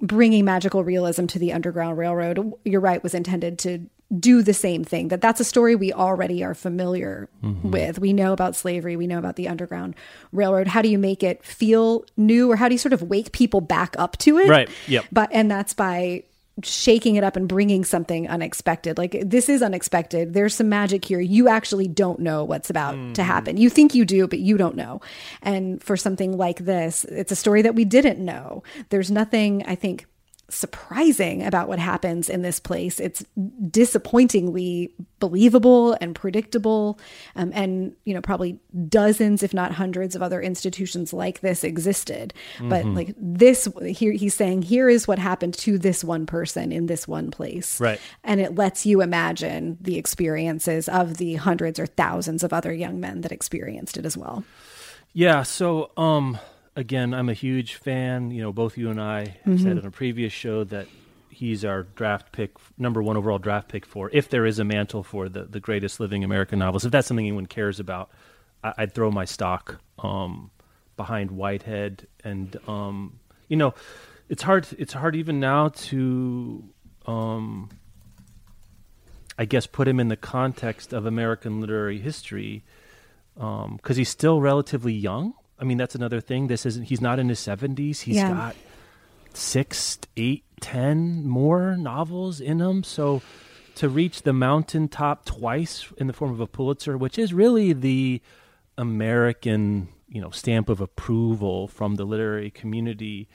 bringing 0.00 0.44
magical 0.44 0.82
realism 0.82 1.26
to 1.26 1.38
the 1.38 1.52
Underground 1.52 1.96
Railroad, 1.96 2.52
you're 2.64 2.80
right, 2.80 3.02
was 3.02 3.14
intended 3.14 3.58
to 3.60 3.86
do 4.18 4.42
the 4.42 4.52
same 4.52 4.84
thing. 4.84 5.08
That 5.08 5.20
that's 5.20 5.40
a 5.40 5.44
story 5.44 5.74
we 5.74 5.92
already 5.92 6.44
are 6.44 6.54
familiar 6.54 7.28
mm-hmm. 7.42 7.70
with. 7.70 7.98
We 7.98 8.12
know 8.12 8.32
about 8.32 8.56
slavery, 8.56 8.96
we 8.96 9.06
know 9.06 9.18
about 9.18 9.36
the 9.36 9.48
Underground 9.48 9.94
Railroad. 10.32 10.66
How 10.66 10.82
do 10.82 10.88
you 10.88 10.98
make 10.98 11.22
it 11.22 11.42
feel 11.44 12.04
new, 12.16 12.50
or 12.50 12.56
how 12.56 12.68
do 12.68 12.74
you 12.74 12.78
sort 12.78 12.92
of 12.92 13.02
wake 13.02 13.32
people 13.32 13.60
back 13.60 13.94
up 13.98 14.18
to 14.18 14.38
it? 14.38 14.48
Right, 14.48 14.68
yep. 14.86 15.06
But 15.10 15.30
and 15.32 15.50
that's 15.50 15.72
by 15.72 16.24
shaking 16.62 17.16
it 17.16 17.24
up 17.24 17.36
and 17.36 17.48
bringing 17.48 17.84
something 17.84 18.28
unexpected. 18.28 18.98
Like 18.98 19.16
this 19.24 19.48
is 19.48 19.62
unexpected. 19.62 20.34
There's 20.34 20.54
some 20.54 20.68
magic 20.68 21.04
here. 21.04 21.20
You 21.20 21.48
actually 21.48 21.88
don't 21.88 22.20
know 22.20 22.44
what's 22.44 22.68
about 22.68 22.92
to 22.92 22.98
mm-hmm. 22.98 23.22
happen. 23.22 23.56
You 23.56 23.70
think 23.70 23.94
you 23.94 24.04
do, 24.04 24.28
but 24.28 24.38
you 24.38 24.56
don't 24.58 24.76
know. 24.76 25.00
And 25.40 25.82
for 25.82 25.96
something 25.96 26.36
like 26.36 26.58
this, 26.58 27.04
it's 27.04 27.32
a 27.32 27.36
story 27.36 27.62
that 27.62 27.74
we 27.74 27.84
didn't 27.84 28.18
know. 28.18 28.62
There's 28.90 29.10
nothing, 29.10 29.64
I 29.66 29.74
think, 29.74 30.06
surprising 30.52 31.42
about 31.42 31.66
what 31.66 31.78
happens 31.78 32.28
in 32.28 32.42
this 32.42 32.60
place. 32.60 33.00
It's 33.00 33.24
disappointingly 33.70 34.92
believable 35.18 35.96
and 36.00 36.14
predictable. 36.14 36.98
Um, 37.36 37.52
and, 37.54 37.96
you 38.04 38.12
know, 38.12 38.20
probably 38.20 38.58
dozens, 38.88 39.42
if 39.42 39.54
not 39.54 39.72
hundreds 39.72 40.14
of 40.14 40.22
other 40.22 40.42
institutions 40.42 41.12
like 41.12 41.40
this 41.40 41.64
existed. 41.64 42.34
But 42.60 42.84
like 42.84 43.14
this, 43.16 43.68
here 43.86 44.12
he's 44.12 44.34
saying, 44.34 44.62
here 44.62 44.88
is 44.88 45.08
what 45.08 45.18
happened 45.18 45.54
to 45.54 45.78
this 45.78 46.04
one 46.04 46.26
person 46.26 46.70
in 46.70 46.86
this 46.86 47.08
one 47.08 47.30
place. 47.30 47.80
Right. 47.80 48.00
And 48.22 48.40
it 48.40 48.54
lets 48.54 48.84
you 48.84 49.00
imagine 49.00 49.78
the 49.80 49.96
experiences 49.96 50.88
of 50.88 51.16
the 51.16 51.36
hundreds 51.36 51.78
or 51.78 51.86
thousands 51.86 52.42
of 52.42 52.52
other 52.52 52.72
young 52.72 53.00
men 53.00 53.22
that 53.22 53.32
experienced 53.32 53.96
it 53.96 54.04
as 54.04 54.16
well. 54.16 54.44
Yeah. 55.12 55.42
So, 55.44 55.90
um, 55.96 56.38
again, 56.76 57.14
I'm 57.14 57.28
a 57.28 57.34
huge 57.34 57.74
fan. 57.74 58.30
You 58.30 58.42
know, 58.42 58.52
both 58.52 58.76
you 58.76 58.90
and 58.90 59.00
I 59.00 59.36
have 59.44 59.60
said 59.60 59.78
in 59.78 59.86
a 59.86 59.90
previous 59.90 60.32
show 60.32 60.64
that 60.64 60.86
he's 61.30 61.64
our 61.64 61.82
draft 61.82 62.32
pick, 62.32 62.52
number 62.78 63.02
one 63.02 63.16
overall 63.16 63.38
draft 63.38 63.68
pick 63.68 63.86
for 63.86 64.10
if 64.12 64.28
there 64.28 64.46
is 64.46 64.58
a 64.58 64.64
mantle 64.64 65.02
for 65.02 65.28
the 65.28 65.44
the 65.44 65.60
greatest 65.60 66.00
living 66.00 66.24
American 66.24 66.58
novels. 66.58 66.84
If 66.84 66.92
that's 66.92 67.08
something 67.08 67.26
anyone 67.26 67.46
cares 67.46 67.80
about, 67.80 68.10
I, 68.62 68.74
I'd 68.78 68.94
throw 68.94 69.10
my 69.10 69.24
stock 69.24 69.80
um, 69.98 70.50
behind 70.96 71.30
Whitehead. 71.30 72.06
And 72.24 72.56
um, 72.66 73.18
you 73.48 73.56
know, 73.56 73.74
it's 74.28 74.42
hard. 74.42 74.66
It's 74.78 74.92
hard 74.92 75.16
even 75.16 75.40
now 75.40 75.68
to. 75.68 76.64
Um, 77.06 77.70
I 79.38 79.46
guess 79.46 79.66
put 79.66 79.88
him 79.88 79.98
in 79.98 80.08
the 80.08 80.16
context 80.16 80.92
of 80.92 81.06
American 81.06 81.60
literary 81.60 81.98
history 81.98 82.64
because 83.34 83.96
he's 83.96 84.10
still 84.10 84.40
relatively 84.40 84.92
young. 84.92 85.34
I 85.58 85.64
mean, 85.64 85.78
that's 85.78 85.94
another 85.94 86.20
thing. 86.20 86.48
This 86.48 86.66
isn't. 86.66 86.84
He's 86.84 87.00
not 87.00 87.18
in 87.18 87.28
his 87.28 87.38
seventies. 87.38 88.00
He's 88.02 88.16
Yeah. 88.16 88.30
got 88.30 88.56
six, 89.34 89.98
eight, 90.16 90.44
ten 90.60 91.26
more 91.26 91.76
novels 91.76 92.40
in 92.40 92.60
him. 92.60 92.82
So 92.82 93.22
to 93.76 93.88
reach 93.88 94.22
the 94.22 94.32
mountaintop 94.32 95.24
twice 95.24 95.86
in 95.96 96.06
the 96.06 96.12
form 96.12 96.30
of 96.32 96.40
a 96.40 96.46
Pulitzer, 96.46 96.98
which 96.98 97.18
is 97.18 97.32
really 97.32 97.72
the 97.72 98.20
American, 98.76 99.88
you 100.08 100.20
know, 100.20 100.30
stamp 100.30 100.68
of 100.68 100.80
approval 100.80 101.68
from 101.68 101.94
the 101.96 102.04
literary 102.04 102.50
community. 102.50 103.28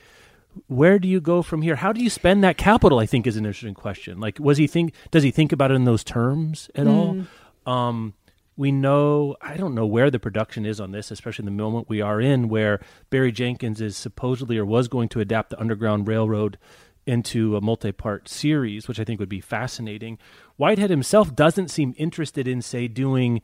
Where 0.68 0.98
do 1.00 1.08
you 1.08 1.22
go 1.22 1.42
from 1.44 1.62
here? 1.62 1.76
How 1.76 1.94
do 1.94 2.02
you 2.04 2.10
spend 2.10 2.44
that 2.44 2.58
capital? 2.58 2.98
I 3.00 3.06
think 3.06 3.28
is 3.28 3.38
an 3.38 3.46
interesting 3.46 3.76
question. 3.76 4.20
Like, 4.20 4.40
was 4.40 4.58
he 4.58 4.66
think? 4.68 4.94
Does 5.12 5.24
he 5.24 5.30
think 5.32 5.52
about 5.52 5.72
it 5.72 5.76
in 5.76 5.86
those 5.86 6.04
terms 6.04 6.70
at 6.76 6.88
all? 6.88 7.18
Um, 7.66 8.14
we 8.58 8.72
know 8.72 9.36
I 9.42 9.56
don't 9.56 9.76
know 9.76 9.86
where 9.86 10.12
the 10.12 10.20
production 10.20 10.66
is 10.66 10.82
on 10.82 10.92
this, 10.92 11.12
especially 11.12 11.44
in 11.44 11.46
the 11.46 11.64
moment 11.64 11.90
we 11.90 12.02
are 12.02 12.20
in, 12.20 12.50
where 12.50 12.82
Barry 13.10 13.32
Jenkins 13.32 13.80
is 13.80 13.96
supposedly 13.96 14.58
or 14.58 14.66
was 14.66 14.88
going 14.88 15.10
to 15.10 15.20
adapt 15.20 15.52
the 15.52 15.60
Underground 15.60 16.08
Railroad 16.08 16.58
into 17.06 17.56
a 17.56 17.62
multi-part 17.62 18.28
series, 18.28 18.88
which 18.88 19.00
I 19.00 19.06
think 19.06 19.20
would 19.20 19.30
be 19.30 19.40
fascinating. 19.40 20.18
Whitehead 20.58 20.90
himself 20.90 21.34
doesn't 21.34 21.70
seem 21.70 21.94
interested 21.98 22.48
in, 22.48 22.62
say, 22.62 22.90
doing 22.90 23.42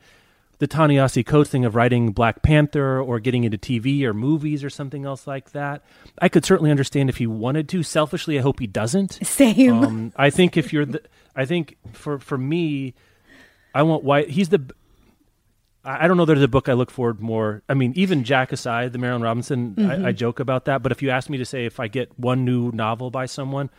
the 0.60 0.68
Ta-Nehisi 0.68 1.26
Coates 1.26 1.50
thing 1.50 1.66
of 1.66 1.76
writing 1.76 2.12
Black 2.12 2.42
Panther 2.42 3.02
or 3.02 3.20
getting 3.20 3.44
into 3.44 3.58
TV 3.58 4.04
or 4.04 4.14
movies 4.14 4.64
or 4.64 4.70
something 4.70 5.06
else 5.06 5.26
like 5.28 5.52
that. 5.52 5.84
I 6.20 6.30
could 6.30 6.46
certainly 6.46 6.72
understand 6.72 7.10
if 7.10 7.18
he 7.18 7.28
wanted 7.28 7.70
to. 7.70 7.84
Selfishly, 7.84 8.38
I 8.38 8.42
hope 8.42 8.60
he 8.60 8.68
doesn't. 8.68 9.26
Same. 9.26 9.84
Um, 9.84 10.14
I 10.16 10.30
think 10.30 10.58
if 10.58 10.72
you're 10.74 10.86
the, 10.86 11.02
I 11.36 11.46
think 11.46 11.78
for 11.94 12.20
for 12.20 12.38
me, 12.38 12.94
I 13.74 13.84
want 13.84 14.04
White. 14.04 14.30
He's 14.30 14.50
the. 14.50 14.74
I 15.86 16.08
don't 16.08 16.16
know. 16.16 16.24
There's 16.24 16.42
a 16.42 16.48
book 16.48 16.70
I 16.70 16.74
look 16.74 16.90
forward 16.90 17.20
more. 17.20 17.62
I 17.68 17.74
mean, 17.74 17.92
even 17.96 18.24
Jack 18.24 18.54
aside, 18.54 18.94
the 18.94 19.00
Marilynne 19.00 19.24
Robinson. 19.24 19.76
I, 19.78 20.08
I 20.08 20.12
joke 20.14 20.40
about 20.40 20.66
that. 20.66 20.82
But 20.82 20.94
if 20.94 21.02
you 21.02 21.10
ask 21.10 21.30
me 21.30 21.38
to 21.38 21.46
say 21.46 21.66
if 21.66 21.80
I 21.80 21.88
get 21.88 22.18
one 22.18 22.46
new 22.46 22.72
novel 22.72 23.12
by 23.12 23.26
someone, 23.26 23.70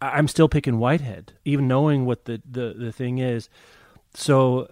I, 0.00 0.10
I'm 0.12 0.26
still 0.26 0.48
picking 0.48 0.78
Whitehead, 0.78 1.34
even 1.44 1.68
knowing 1.68 2.06
what 2.06 2.24
the 2.24 2.40
the 2.50 2.74
the 2.76 2.92
thing 2.92 3.18
is. 3.18 3.50
So 4.14 4.70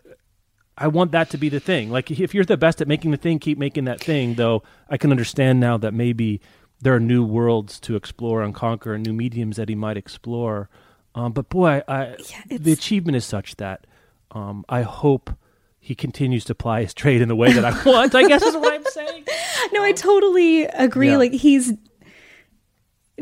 I 0.79 0.87
want 0.89 1.13
that 1.13 1.29
to 1.31 1.39
be 1.39 1.51
the 1.51 1.61
thing. 1.61 1.91
Like 1.91 2.11
if 2.11 2.33
you're 2.33 2.45
the 2.45 2.57
best 2.57 2.81
at 2.81 2.89
making 2.89 3.11
the 3.11 3.17
thing, 3.19 3.39
keep 3.39 3.59
making 3.59 3.85
that 3.85 4.01
thing. 4.01 4.35
Though 4.35 4.63
I 4.89 4.97
can 4.97 5.11
understand 5.11 5.61
now 5.61 5.77
that 5.77 5.93
maybe 5.93 6.41
there 6.81 6.95
are 6.95 7.01
new 7.01 7.25
worlds 7.25 7.79
to 7.81 7.97
explore 7.97 8.43
and 8.43 8.55
conquer, 8.55 8.95
and 8.95 9.05
new 9.05 9.13
mediums 9.13 9.57
that 9.57 9.69
he 9.69 9.75
might 9.75 9.97
explore. 9.99 10.71
Um, 11.15 11.33
but 11.33 11.49
boy, 11.51 11.83
I, 11.87 12.01
I 12.01 12.17
the 12.51 12.73
achievement 12.73 13.17
is 13.17 13.27
such 13.27 13.57
that 13.57 13.87
um, 14.31 14.65
I 14.69 14.83
hope 14.83 15.31
he 15.89 15.95
continues 15.95 16.45
to 16.45 16.55
ply 16.55 16.83
his 16.83 16.93
trade 16.93 17.23
in 17.23 17.29
the 17.29 17.35
way 17.35 17.51
that 17.51 17.65
I 17.65 17.83
want. 17.83 18.15
I 18.15 18.29
guess 18.29 18.43
is 18.43 18.55
what 18.55 18.75
I'm 18.75 18.85
saying. 18.85 19.25
no, 19.73 19.83
I 19.83 19.93
totally 19.93 20.65
agree. 20.65 21.09
Yeah. 21.09 21.17
Like 21.17 21.33
he's 21.33 21.73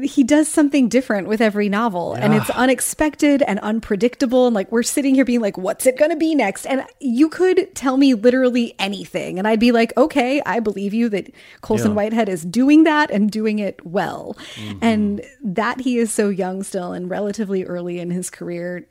he 0.02 0.24
does 0.24 0.48
something 0.48 0.88
different 0.88 1.29
with 1.29 1.40
every 1.40 1.68
novel 1.70 2.12
and 2.12 2.35
it's 2.35 2.50
unexpected 2.50 3.40
and 3.40 3.59
unpredictable 3.61 4.46
and 4.46 4.55
like 4.55 4.70
we're 4.70 4.83
sitting 4.83 5.14
here 5.14 5.24
being 5.24 5.40
like 5.40 5.57
what's 5.57 5.87
it 5.87 5.96
going 5.96 6.11
to 6.11 6.18
be 6.18 6.35
next 6.35 6.66
and 6.66 6.85
you 7.00 7.31
could 7.31 7.74
tell 7.74 7.96
me 7.96 8.12
literally 8.12 8.74
anything 8.79 9.38
and 9.38 9.48
i'd 9.48 9.59
be 9.59 9.72
like 9.72 9.96
okay 9.96 10.42
i 10.44 10.61
believe 10.61 10.92
you 10.92 11.09
that 11.09 11.33
colson 11.62 11.92
Yeah. 11.92 11.94
whitehead 11.94 12.29
is 12.29 12.44
doing 12.44 12.85
that 12.85 13.11
and 13.11 13.31
doing 13.31 13.59
it 13.59 13.87
well 13.87 14.37
mm-hmm. 14.57 14.79
and 14.83 15.24
that 15.42 15.81
he 15.81 15.96
is 15.96 16.12
so 16.12 16.29
young 16.29 16.62
still 16.62 16.92
and 16.92 17.09
relatively 17.09 17.64
early 17.64 17.98
in 17.98 18.11
his 18.11 18.29
career 18.29 18.87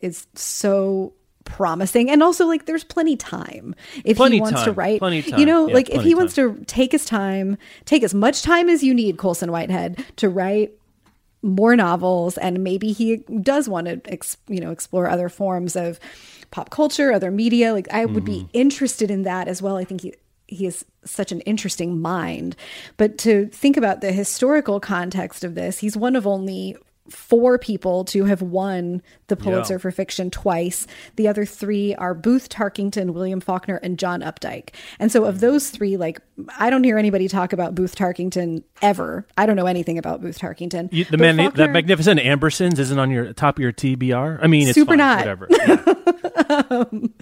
is 0.00 0.26
so 0.34 1.12
promising. 1.44 2.10
And 2.10 2.22
also 2.22 2.46
like 2.46 2.66
there's 2.66 2.84
plenty 2.84 3.16
time. 3.16 3.74
If 4.04 4.16
Plenty 4.16 4.36
he 4.36 4.40
wants 4.40 4.62
to 4.64 4.72
write 4.72 5.00
Plenty 5.00 5.20
you 5.36 5.46
know 5.46 5.66
Yeah, 5.68 5.74
like 5.74 5.90
if 5.90 6.02
he 6.02 6.14
wants 6.14 6.34
to 6.34 6.62
take 6.66 6.92
his 6.92 7.04
time 7.04 7.56
take 7.84 8.02
as 8.02 8.14
much 8.14 8.42
time 8.42 8.68
as 8.68 8.82
you 8.82 8.94
need 8.94 9.18
colson 9.18 9.50
whitehead 9.50 10.04
to 10.16 10.28
write 10.28 10.72
more 11.42 11.74
novels. 11.76 12.36
And 12.38 12.62
maybe 12.62 12.92
he 12.92 13.18
does 13.42 13.68
want 13.68 13.86
to 13.86 14.00
ex, 14.06 14.36
you 14.48 14.60
know 14.60 14.70
explore 14.70 15.08
other 15.08 15.28
forms 15.28 15.76
of 15.76 15.98
pop 16.50 16.70
culture 16.70 17.12
other 17.12 17.30
media. 17.30 17.72
Like 17.72 17.88
i 17.92 18.04
would 18.04 18.24
be 18.24 18.40
mm-hmm. 18.40 18.48
interested 18.52 19.10
in 19.10 19.22
that 19.22 19.48
as 19.48 19.62
well. 19.62 19.76
I 19.76 19.84
think 19.84 20.02
he 20.02 20.14
he 20.46 20.66
is 20.66 20.84
such 21.04 21.30
an 21.32 21.40
interesting 21.42 22.00
mind. 22.00 22.56
But 22.96 23.18
to 23.18 23.46
think 23.46 23.76
about 23.76 24.00
the 24.00 24.12
historical 24.12 24.80
context 24.80 25.44
of 25.44 25.54
this 25.54 25.78
he's 25.78 25.96
one 25.96 26.16
of 26.16 26.26
only 26.26 26.76
four 27.10 27.58
people 27.58 28.04
to 28.06 28.24
have 28.24 28.40
won 28.42 29.02
the 29.26 29.36
Pulitzer 29.36 29.74
Yeah. 29.74 29.78
for 29.78 29.90
fiction 29.90 30.30
twice. 30.30 30.86
The 31.16 31.28
other 31.28 31.44
three 31.44 31.94
are 31.96 32.14
Booth 32.14 32.48
Tarkington, 32.48 33.10
William 33.12 33.40
Faulkner, 33.40 33.76
and 33.82 33.98
John 33.98 34.20
Updike. 34.22 34.70
And 34.98 35.10
so 35.12 35.24
of 35.24 35.40
those 35.40 35.70
three, 35.70 35.96
like 35.96 36.20
I 36.58 36.70
don't 36.70 36.84
hear 36.84 36.98
anybody 36.98 37.28
talk 37.28 37.52
about 37.52 37.74
Booth 37.74 37.96
Tarkington 37.96 38.62
ever. 38.80 39.26
I 39.36 39.46
don't 39.46 39.56
know 39.56 39.66
anything 39.66 39.98
about 39.98 40.20
Booth 40.22 40.38
Tarkington. 40.38 40.88
You, 40.92 41.04
the 41.04 41.18
man, 41.18 41.36
Faulkner- 41.36 41.56
that 41.66 41.70
magnificent 41.72 42.20
Ambersons 42.20 42.78
isn't 42.78 42.98
on 42.98 43.10
your 43.10 43.32
top 43.32 43.56
of 43.58 43.62
your 43.62 43.72
TBR. 43.72 44.38
I 44.42 44.46
mean, 44.46 44.68
it's 44.68 44.74
Super 44.74 44.92
fine, 44.92 44.98
not. 44.98 45.18
Whatever. 45.18 45.48
Yeah. 46.50 46.62
Um, 46.70 47.14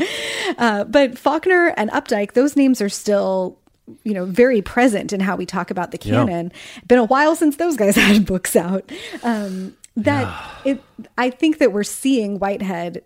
uh, 0.57 0.85
but 0.85 1.19
Faulkner 1.19 1.75
and 1.77 1.91
Updike, 1.91 2.33
those 2.33 2.57
names 2.57 2.81
are 2.81 2.89
still, 2.89 3.58
you 4.05 4.15
know, 4.15 4.25
very 4.25 4.63
present 4.63 5.13
in 5.13 5.21
how 5.21 5.37
we 5.37 5.47
talk 5.47 5.71
about 5.71 5.91
the 5.93 5.99
Yeah. 6.03 6.25
canon. 6.25 6.53
Been 6.87 6.99
a 6.99 7.05
while 7.05 7.35
since 7.37 7.57
those 7.57 7.77
guys 7.77 7.97
had 8.09 8.25
books 8.27 8.57
out. 8.57 8.91
Um, 9.23 9.77
that 9.97 10.33
it, 10.65 10.83
I 11.17 11.31
think 11.31 11.59
that 11.59 11.73
we're 11.73 11.83
seeing 11.83 12.39
Whitehead 12.39 13.03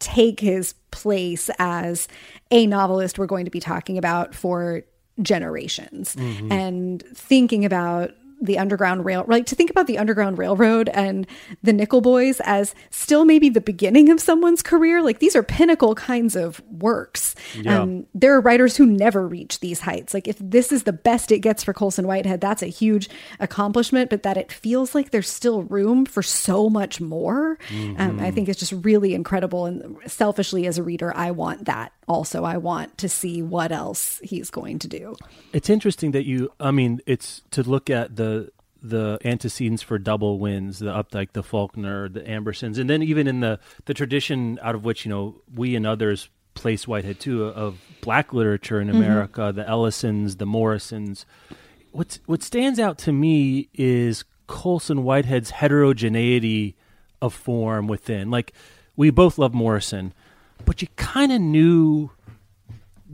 take 0.00 0.40
his 0.40 0.74
place 0.90 1.48
as 1.58 2.08
a 2.50 2.66
novelist 2.66 3.18
we're 3.18 3.26
going 3.26 3.44
to 3.44 3.50
be 3.50 3.60
talking 3.60 3.96
about 3.98 4.34
for 4.34 4.82
generations 5.22 6.16
and 6.50 7.02
thinking 7.14 7.64
about 7.64 8.10
the 8.44 8.58
underground 8.58 9.04
rail 9.04 9.24
like 9.26 9.46
to 9.46 9.54
think 9.54 9.70
about 9.70 9.86
the 9.86 9.98
underground 9.98 10.38
railroad 10.38 10.88
and 10.90 11.26
the 11.62 11.72
nickel 11.72 12.00
boys 12.00 12.40
as 12.44 12.74
still 12.90 13.24
maybe 13.24 13.48
the 13.48 13.60
beginning 13.60 14.10
of 14.10 14.20
someone's 14.20 14.62
career 14.62 15.02
like 15.02 15.18
these 15.18 15.34
are 15.34 15.42
pinnacle 15.42 15.94
kinds 15.94 16.36
of 16.36 16.62
works. 16.70 17.34
Yeah. 17.56 17.80
um, 17.80 18.06
there 18.14 18.34
are 18.34 18.40
writers 18.40 18.76
who 18.76 18.86
never 18.86 19.26
reach 19.26 19.60
these 19.60 19.80
heights. 19.80 20.14
Like 20.14 20.28
if 20.28 20.36
this 20.38 20.70
is 20.72 20.84
the 20.84 20.92
best 20.92 21.32
it 21.32 21.40
gets 21.40 21.64
for 21.64 21.72
colson 21.72 22.06
whitehead 22.06 22.40
that's 22.40 22.62
a 22.62 22.66
huge 22.66 23.08
accomplishment 23.40 24.10
but 24.10 24.22
that 24.22 24.36
it 24.36 24.52
feels 24.52 24.94
like 24.94 25.10
there's 25.10 25.28
still 25.28 25.62
room 25.62 26.04
for 26.04 26.22
so 26.22 26.68
much 26.68 27.00
more 27.00 27.58
um, 27.98 28.20
i 28.20 28.30
think 28.30 28.48
it's 28.48 28.58
just 28.58 28.72
really 28.84 29.14
incredible 29.14 29.66
and 29.66 29.96
selfishly 30.06 30.66
as 30.66 30.78
a 30.78 30.82
reader 30.82 31.14
i 31.16 31.30
want 31.30 31.64
that 31.64 31.92
also 32.08 32.44
i 32.44 32.56
want 32.56 32.96
to 32.98 33.08
see 33.08 33.42
what 33.42 33.72
else 33.72 34.20
he's 34.22 34.50
going 34.50 34.78
to 34.78 34.88
do 34.88 35.16
It's 35.52 35.70
interesting 35.70 36.10
that 36.12 36.24
you. 36.24 36.52
I 36.58 36.70
mean, 36.70 37.00
it's 37.06 37.42
to 37.52 37.62
look 37.62 37.90
at 37.90 38.16
the 38.16 38.50
the 38.82 39.18
antecedents 39.24 39.82
for 39.82 39.98
double 39.98 40.38
wins, 40.38 40.78
the 40.78 40.92
Updike, 40.92 41.32
the 41.32 41.42
Faulkner, 41.42 42.08
the 42.08 42.20
Ambersons, 42.20 42.78
and 42.78 42.90
then 42.90 43.02
even 43.02 43.26
in 43.26 43.40
the 43.40 43.58
the 43.84 43.94
tradition 43.94 44.58
out 44.62 44.74
of 44.74 44.84
which 44.84 45.04
you 45.04 45.10
know 45.10 45.36
we 45.54 45.76
and 45.76 45.86
others 45.86 46.28
place 46.54 46.86
Whitehead 46.86 47.20
too 47.20 47.44
of 47.44 47.78
black 48.00 48.32
literature 48.32 48.80
in 48.80 48.88
mm-hmm. 48.88 48.96
America, 48.96 49.52
the 49.54 49.68
Ellisons, 49.68 50.36
the 50.36 50.46
Morrisons. 50.46 51.24
What's 51.92 52.20
what 52.26 52.42
stands 52.42 52.78
out 52.78 52.98
to 52.98 53.12
me 53.12 53.68
is 53.74 54.24
Colson 54.46 55.04
Whitehead's 55.04 55.50
heterogeneity 55.50 56.76
of 57.22 57.32
form 57.32 57.86
within. 57.86 58.30
Like 58.30 58.52
we 58.96 59.10
both 59.10 59.38
love 59.38 59.54
Morrison, 59.54 60.12
but 60.64 60.82
you 60.82 60.88
kind 60.96 61.32
of 61.32 61.40
knew 61.40 62.10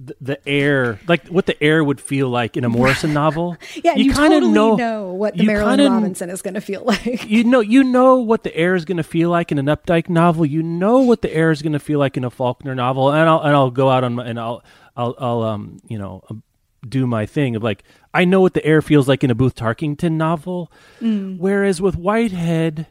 the, 0.02 0.16
the 0.20 0.48
air, 0.48 0.98
like 1.08 1.26
what 1.28 1.44
the 1.46 1.62
air 1.62 1.84
would 1.84 2.00
feel 2.00 2.28
like 2.28 2.56
in 2.56 2.64
a 2.64 2.68
Morrison 2.70 3.12
novel. 3.12 3.56
yeah 3.84 3.92
and 3.92 4.00
you, 4.00 4.12
kinda 4.14 4.40
totally 4.40 4.52
know, 4.76 5.12
what 5.12 5.36
the 5.36 5.42
you 5.44 5.48
marilynne 5.50 5.76
kinda- 5.76 5.90
robinson 5.90 6.30
is 6.30 6.40
going 6.42 6.54
to 6.54 6.60
feel 6.60 6.82
like 6.86 7.28
You 7.28 7.44
know, 7.44 7.60
you 7.60 7.84
know 7.84 8.16
what 8.16 8.42
the 8.44 8.54
air 8.56 8.74
is 8.74 8.84
going 8.84 8.96
to 8.96 9.02
feel 9.02 9.28
like 9.30 9.52
in 9.52 9.58
an 9.58 9.66
Updike 9.66 10.08
novel. 10.08 10.46
You 10.46 10.62
know 10.62 11.00
what 11.00 11.20
the 11.22 11.32
air 11.34 11.50
is 11.50 11.60
going 11.60 11.74
to 11.74 11.78
feel 11.80 11.98
like 11.98 12.16
in 12.16 12.24
a 12.24 12.30
Faulkner 12.30 12.74
novel, 12.74 13.10
and 13.12 13.28
I'll 13.28 13.40
and 13.40 13.52
I'll 13.54 13.70
go 13.70 13.90
out 13.90 14.04
on 14.04 14.14
my, 14.14 14.24
and 14.24 14.38
I'll 14.40 14.62
I'll 14.96 15.14
I'll 15.18 15.42
um 15.42 15.80
you 15.86 15.98
know 15.98 16.22
um, 16.30 16.42
do 16.88 17.06
my 17.06 17.26
thing 17.26 17.54
of 17.56 17.62
like 17.62 17.84
I 18.14 18.24
know 18.24 18.40
what 18.40 18.54
the 18.54 18.64
air 18.64 18.80
feels 18.80 19.06
like 19.06 19.22
in 19.22 19.30
a 19.30 19.34
Booth 19.34 19.54
Tarkington 19.54 20.12
novel, 20.12 20.72
whereas 21.00 21.82
with 21.82 21.96
Whitehead, 21.96 22.86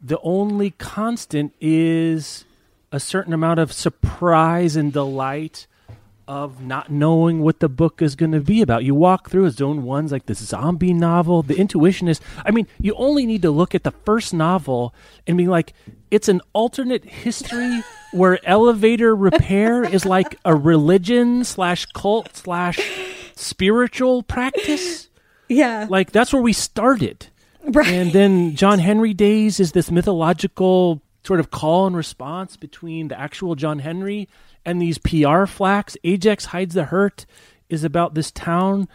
the 0.00 0.18
only 0.22 0.70
constant 0.72 1.54
is 1.60 2.44
a 2.92 3.00
certain 3.00 3.32
amount 3.32 3.58
of 3.58 3.72
surprise 3.72 4.76
and 4.76 4.92
delight 4.92 5.66
of 6.28 6.62
not 6.62 6.90
knowing 6.90 7.40
what 7.40 7.58
the 7.60 7.68
book 7.68 8.00
is 8.00 8.14
going 8.14 8.32
to 8.32 8.40
be 8.40 8.62
about. 8.62 8.84
You 8.84 8.94
walk 8.94 9.28
through 9.28 9.44
a 9.46 9.50
zone 9.50 9.82
one's 9.82 10.12
like 10.12 10.26
this 10.26 10.38
zombie 10.38 10.92
novel. 10.92 11.42
The 11.42 11.56
intuition 11.56 12.06
is, 12.06 12.20
I 12.44 12.52
mean, 12.52 12.68
you 12.80 12.94
only 12.94 13.26
need 13.26 13.42
to 13.42 13.50
look 13.50 13.74
at 13.74 13.82
the 13.82 13.90
first 13.90 14.32
novel 14.32 14.94
and 15.26 15.36
be 15.36 15.48
like, 15.48 15.72
it's 16.10 16.28
an 16.28 16.40
alternate 16.52 17.04
history 17.04 17.82
where 18.12 18.38
elevator 18.46 19.16
repair 19.16 19.82
is 19.82 20.06
like 20.06 20.38
a 20.44 20.54
religion 20.54 21.44
slash 21.44 21.86
cult 21.86 22.36
slash 22.36 22.78
spiritual 23.34 24.22
practice. 24.22 25.08
yeah 25.48 25.86
Like 25.90 26.12
that's 26.12 26.32
where 26.32 26.42
we 26.42 26.52
started. 26.52 27.26
Right. 27.64 27.86
And 27.86 28.12
then 28.12 28.54
John 28.54 28.78
Henry 28.78 29.14
Days 29.14 29.60
is 29.60 29.72
this 29.72 29.90
mythological 29.90 31.00
sort 31.24 31.40
of 31.40 31.50
call 31.50 31.86
and 31.86 31.96
response 31.96 32.56
between 32.56 33.08
the 33.08 33.18
actual 33.18 33.54
John 33.54 33.80
Henry 33.80 34.28
and 34.64 34.80
these 34.80 34.98
PR 34.98 35.46
flacks. 35.46 35.96
Apex 36.04 36.46
hides 36.46 36.74
the 36.74 36.84
hurt 36.84 37.26
is 37.68 37.84
about 37.84 38.14
this 38.14 38.30
town 38.30 38.88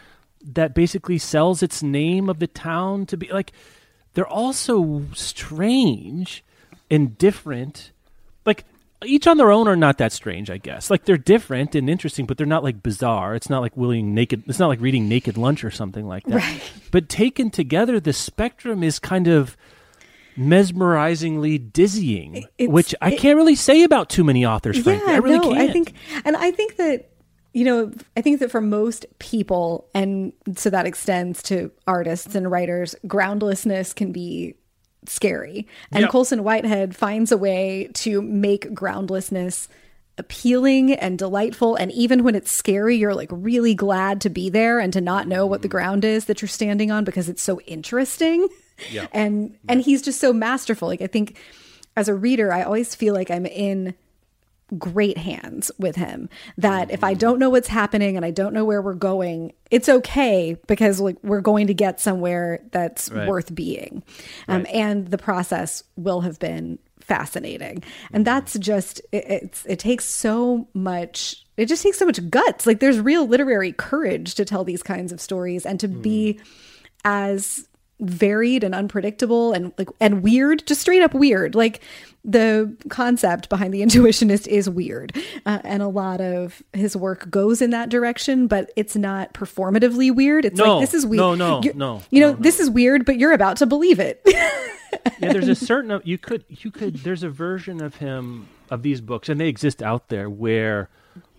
that 0.44 0.74
basically 0.74 1.18
sells 1.18 1.64
its 1.64 1.82
name 1.82 2.30
of 2.30 2.40
the 2.40 2.48
town 2.48 3.06
to 3.08 3.18
be 3.18 3.28
like 3.32 3.52
they're 4.14 4.28
all 4.28 4.54
so 4.54 5.04
strange 5.14 6.44
and 6.90 7.18
different. 7.18 7.92
Like 8.46 8.66
each 9.06 9.28
on 9.28 9.38
their 9.38 9.52
own 9.52 9.68
are 9.68 9.76
not 9.76 9.98
that 10.00 10.12
strange, 10.12 10.50
I 10.50 10.58
guess. 10.58 10.90
Like 10.90 11.06
they're 11.06 11.18
different 11.18 11.76
and 11.76 11.90
interesting, 11.90 12.26
but 12.26 12.38
they're 12.38 12.48
not 12.48 12.64
like 12.64 12.82
bizarre. 12.82 13.36
It's 13.36 13.50
not 13.50 13.62
like 13.62 13.78
willing 13.78 14.14
naked. 14.14 14.44
It's 14.48 14.60
not 14.60 14.68
like 14.68 14.82
reading 14.82 15.08
Naked 15.08 15.38
Lunch 15.38 15.64
or 15.64 15.72
something 15.72 16.08
like 16.08 16.24
that. 16.26 16.36
Right. 16.36 16.72
But 16.92 17.10
taken 17.10 17.50
together, 17.50 18.00
the 18.00 18.14
spectrum 18.14 18.84
is 18.84 19.00
kind 19.00 19.28
of 19.28 19.56
mesmerizingly 20.38 21.58
dizzying, 21.58 22.46
It's- 22.58 22.70
which 22.70 22.96
I 23.02 23.12
it- 23.12 23.20
can't 23.20 23.38
really 23.38 23.56
say 23.56 23.84
about 23.84 24.10
too 24.10 24.24
many 24.24 24.46
authors. 24.46 24.78
Frankly, 24.80 25.14
I 25.14 25.18
really 25.18 25.40
no, 25.40 25.54
can't. 25.54 25.70
I 25.70 25.74
think, 25.74 25.94
and 26.26 26.38
I 26.38 26.52
think 26.52 26.78
that 26.78 27.10
you 27.54 27.66
know, 27.66 27.92
I 28.16 28.22
think 28.22 28.40
that 28.42 28.52
for 28.52 28.62
most 28.62 29.08
people, 29.18 29.88
and 29.96 30.32
so 30.56 30.70
that 30.70 30.86
extends 30.86 31.42
to 31.44 31.72
artists 31.88 32.36
and 32.36 32.52
writers, 32.52 32.96
groundlessness 33.08 33.94
can 33.94 34.12
be 34.12 34.54
scary. 35.08 35.68
And 35.92 36.04
Yeah. 36.04 36.08
Colson 36.10 36.44
Whitehead 36.44 36.96
finds 36.96 37.32
a 37.32 37.38
way 37.38 37.90
to 37.96 38.22
make 38.22 38.76
groundlessness 38.76 39.70
appealing 40.20 40.94
and 40.94 41.18
delightful 41.18 41.76
and 41.76 41.92
even 41.92 42.24
when 42.24 42.34
it's 42.34 42.52
scary 42.52 42.96
you're 42.96 43.14
like 43.14 43.30
really 43.32 43.76
glad 43.76 44.20
to 44.20 44.32
be 44.32 44.50
there 44.50 44.80
and 44.80 44.92
to 44.92 45.00
not 45.00 45.28
know 45.28 45.46
what 45.46 45.62
the 45.62 45.68
mm. 45.68 45.72
ground 45.72 46.04
is 46.04 46.26
that 46.26 46.42
you're 46.42 46.50
standing 46.50 46.90
on 46.90 47.04
because 47.04 47.30
it's 47.30 47.42
so 47.42 47.60
interesting 47.62 48.48
Yeah. 48.92 49.08
and 49.12 49.58
and 49.68 49.82
he's 49.82 50.02
just 50.02 50.20
so 50.20 50.34
masterful. 50.34 50.88
Like 50.88 51.02
i 51.02 51.08
think 51.08 51.38
as 51.96 52.08
a 52.08 52.16
reader 52.16 52.52
i 52.52 52.62
always 52.62 52.94
feel 52.94 53.14
like 53.14 53.32
i'm 53.32 53.46
in 53.46 53.96
great 54.78 55.18
hands 55.18 55.72
with 55.80 55.96
him 55.96 56.30
that 56.58 56.92
if 56.92 57.04
i 57.04 57.14
mm-hmm. 57.14 57.20
don't 57.20 57.40
know 57.40 57.50
what's 57.50 57.70
happening 57.70 58.18
and 58.18 58.26
i 58.26 58.32
don't 58.32 58.54
know 58.54 58.66
where 58.66 58.82
we're 58.82 58.94
going 58.94 59.54
it's 59.72 59.90
okay 59.90 60.58
because 60.68 61.00
like 61.00 61.18
we're 61.24 61.42
going 61.42 61.68
to 61.68 61.74
get 61.74 62.00
somewhere 62.00 62.60
that's 62.72 63.10
Right. 63.10 63.28
worth 63.28 63.54
being. 63.54 64.04
Um, 64.48 64.66
and 64.72 65.08
the 65.08 65.18
process 65.18 65.84
will 65.96 66.22
have 66.22 66.40
been 66.40 66.80
fascinating. 67.00 67.84
And 68.12 68.24
mm-hmm. 68.24 68.24
that's 68.24 68.58
just 68.60 69.00
it, 69.12 69.26
it's 69.28 69.66
it 69.66 69.80
takes 69.80 70.06
so 70.06 70.68
much 70.74 71.46
it 71.56 71.66
just 71.66 71.84
takes 71.84 71.98
so 71.98 72.06
much 72.06 72.30
guts. 72.30 72.68
Like 72.68 72.80
there's 72.80 73.00
real 73.00 73.28
literary 73.28 73.72
courage 73.72 74.36
to 74.36 74.46
tell 74.46 74.64
these 74.64 74.84
kinds 74.84 75.12
of 75.12 75.20
stories 75.20 75.66
and 75.66 75.80
to 75.80 75.88
be 75.88 76.34
mm-hmm. 76.34 76.44
as 77.06 77.68
varied 78.00 78.64
and 78.64 78.76
unpredictable 78.76 79.54
and 79.54 79.74
like 79.78 79.90
and 80.00 80.22
weird 80.22 80.66
just 80.68 80.82
straight 80.82 81.02
up 81.02 81.14
weird. 81.14 81.56
Like 81.56 81.82
the 82.24 82.76
concept 82.90 83.50
behind 83.50 83.74
the 83.74 83.82
intuitionist 83.86 84.48
is 84.48 84.70
weird. 84.70 85.16
Uh, 85.46 85.60
and 85.64 85.82
a 85.82 85.88
lot 85.88 86.22
of 86.22 86.62
his 86.74 86.96
work 86.96 87.30
goes 87.30 87.62
in 87.62 87.72
that 87.72 87.90
direction 87.90 88.48
but 88.48 88.72
it's 88.76 88.96
not 88.96 89.34
performatively 89.34 90.14
weird. 90.14 90.46
It's 90.46 90.58
No, 90.58 90.78
like 90.78 90.82
this 90.88 90.94
is 90.94 91.06
weird. 91.06 91.18
No, 91.20 91.36
no, 91.36 91.62
You're- 91.64 91.78
no, 91.78 92.02
you 92.12 92.20
know 92.22 92.32
no, 92.32 92.38
no. 92.38 92.42
this 92.42 92.60
is 92.60 92.70
weird 92.70 93.06
but 93.06 93.18
you're 93.18 93.34
about 93.34 93.58
to 93.58 93.66
believe 93.66 94.00
it. 94.00 94.22
Yeah, 95.20 95.34
there's 95.34 95.50
a 95.50 95.56
certain 95.56 96.00
you 96.06 96.18
could 96.18 96.46
you 96.48 96.72
could 96.72 96.96
there's 96.98 97.22
a 97.24 97.30
version 97.30 97.82
of 97.84 97.96
him 97.96 98.48
of 98.70 98.84
these 98.84 99.02
books 99.02 99.28
and 99.28 99.40
they 99.40 99.50
exist 99.50 99.82
out 99.84 100.08
there 100.08 100.30
where 100.30 100.90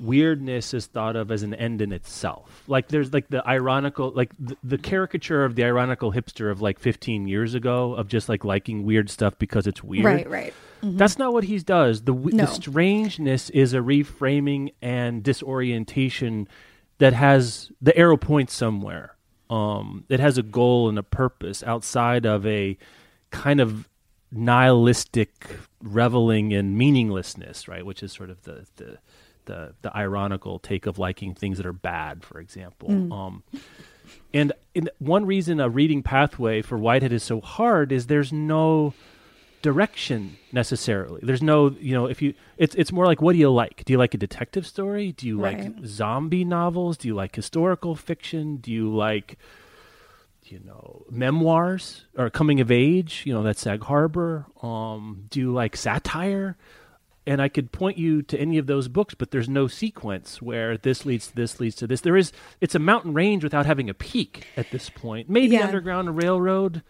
weirdness 0.01 0.75
is 0.75 0.87
thought 0.87 1.17
of 1.17 1.31
as 1.31 1.43
an 1.43 1.55
end 1.55 1.83
in 1.83 1.93
itself. 1.93 2.63
Like 2.67 2.89
there's 2.89 3.13
like 3.13 3.29
the 3.29 3.47
ironical 3.47 4.11
like 4.11 4.31
the, 4.39 4.57
the 4.63 4.79
caricature 4.79 5.45
of 5.45 5.55
the 5.57 5.65
ironical 5.65 6.13
hipster 6.13 6.51
of 6.51 6.61
like 6.61 6.79
15 6.79 7.27
years 7.27 7.55
ago 7.55 7.95
of 7.95 8.09
just 8.09 8.29
like 8.29 8.45
liking 8.45 8.85
weird 8.85 9.11
stuff 9.11 9.39
because 9.39 9.67
it's 9.67 9.83
weird. 9.83 10.05
right 10.05 10.31
right 10.31 10.55
That's 10.83 11.19
not 11.19 11.33
what 11.33 11.45
he 11.45 11.59
does. 11.59 12.03
The 12.03 12.13
No. 12.15 12.45
the 12.45 12.47
strangeness 12.47 13.51
is 13.51 13.75
a 13.75 13.79
reframing 13.79 14.73
and 14.81 15.23
disorientation 15.23 16.47
that 16.99 17.13
has 17.13 17.71
the 17.81 17.97
arrow 17.97 18.17
points 18.17 18.55
somewhere. 18.55 19.17
Um, 19.51 20.05
it 20.09 20.21
has 20.21 20.37
a 20.39 20.43
goal 20.43 20.89
and 20.89 20.99
a 20.99 21.03
purpose 21.03 21.63
outside 21.63 22.27
of 22.27 22.47
a 22.47 22.77
kind 23.31 23.61
of 23.61 23.89
nihilistic 24.31 25.47
reveling 25.83 26.53
in 26.53 26.77
meaninglessness, 26.77 27.69
right? 27.69 27.85
Which 27.85 28.03
is 28.03 28.13
sort 28.13 28.31
of 28.31 28.43
the 28.43 28.67
the 28.77 28.99
the, 29.49 29.75
the 29.83 29.95
ironical 29.97 30.61
take 30.61 30.87
of 30.87 30.99
liking 30.99 31.35
things 31.35 31.57
that 31.57 31.67
are 31.67 31.73
bad, 31.73 32.23
for 32.23 32.39
example. 32.39 33.13
Um, 33.13 33.43
and 34.33 34.53
in, 34.75 34.89
one 35.01 35.27
reason 35.27 35.59
a 35.59 35.69
reading 35.69 36.03
pathway 36.05 36.63
for 36.63 36.79
Whitehead 36.79 37.13
is 37.13 37.25
so 37.25 37.41
hard 37.41 37.91
is 37.91 38.07
there's 38.07 38.33
no 38.33 38.95
direction 39.63 40.37
necessarily. 40.53 41.21
There's 41.23 41.43
no, 41.43 41.71
you 41.81 41.95
know, 41.95 42.07
if 42.07 42.23
you 42.23 42.35
it's 42.57 42.75
it's 42.77 42.93
more 42.93 43.07
like 43.07 43.21
what 43.21 43.33
do 43.33 43.39
you 43.39 43.51
like? 43.51 43.85
Do 43.85 43.93
you 43.93 43.99
like 43.99 44.15
a 44.15 44.19
detective 44.19 44.67
story? 44.67 45.13
Do 45.13 45.27
you 45.27 45.41
Right. 45.41 45.59
like 45.65 45.85
zombie 45.85 46.45
novels? 46.45 46.97
Do 46.97 47.09
you 47.09 47.15
like 47.15 47.35
historical 47.35 47.97
fiction? 47.97 48.59
Do 48.59 48.71
you 48.71 48.95
like 48.95 49.37
you 50.45 50.61
know, 50.65 51.05
memoirs 51.11 52.07
or 52.17 52.31
coming 52.31 52.59
of 52.61 52.71
age, 52.71 53.23
you 53.27 53.35
know, 53.35 53.43
that's 53.43 53.61
Sag 53.61 53.83
Harbor. 53.83 54.47
Um, 54.63 55.25
do 55.29 55.41
you 55.41 55.53
like 55.53 55.77
satire? 55.77 56.57
And 57.29 57.43
I 57.43 57.49
could 57.49 57.73
point 57.73 57.99
you 57.99 58.23
to 58.23 58.41
any 58.41 58.57
of 58.57 58.67
those 58.67 58.88
books, 58.88 59.12
but 59.14 59.31
there's 59.33 59.51
no 59.51 59.67
sequence 59.69 60.41
where 60.41 60.79
this 60.79 61.05
leads 61.05 61.27
to 61.29 61.35
this 61.37 61.61
leads 61.61 61.77
to 61.77 61.87
this. 61.87 62.01
There 62.01 62.17
is 62.17 62.33
it's 62.62 62.75
a 62.75 62.79
mountain 62.79 63.12
range 63.12 63.45
without 63.45 63.67
having 63.67 63.91
a 63.91 63.95
peak 63.95 64.47
at 64.57 64.71
this 64.71 64.88
point. 64.88 65.29
Maybe 65.29 65.55
Yeah. 65.55 65.67
Underground 65.67 66.17
Railroad, 66.17 66.83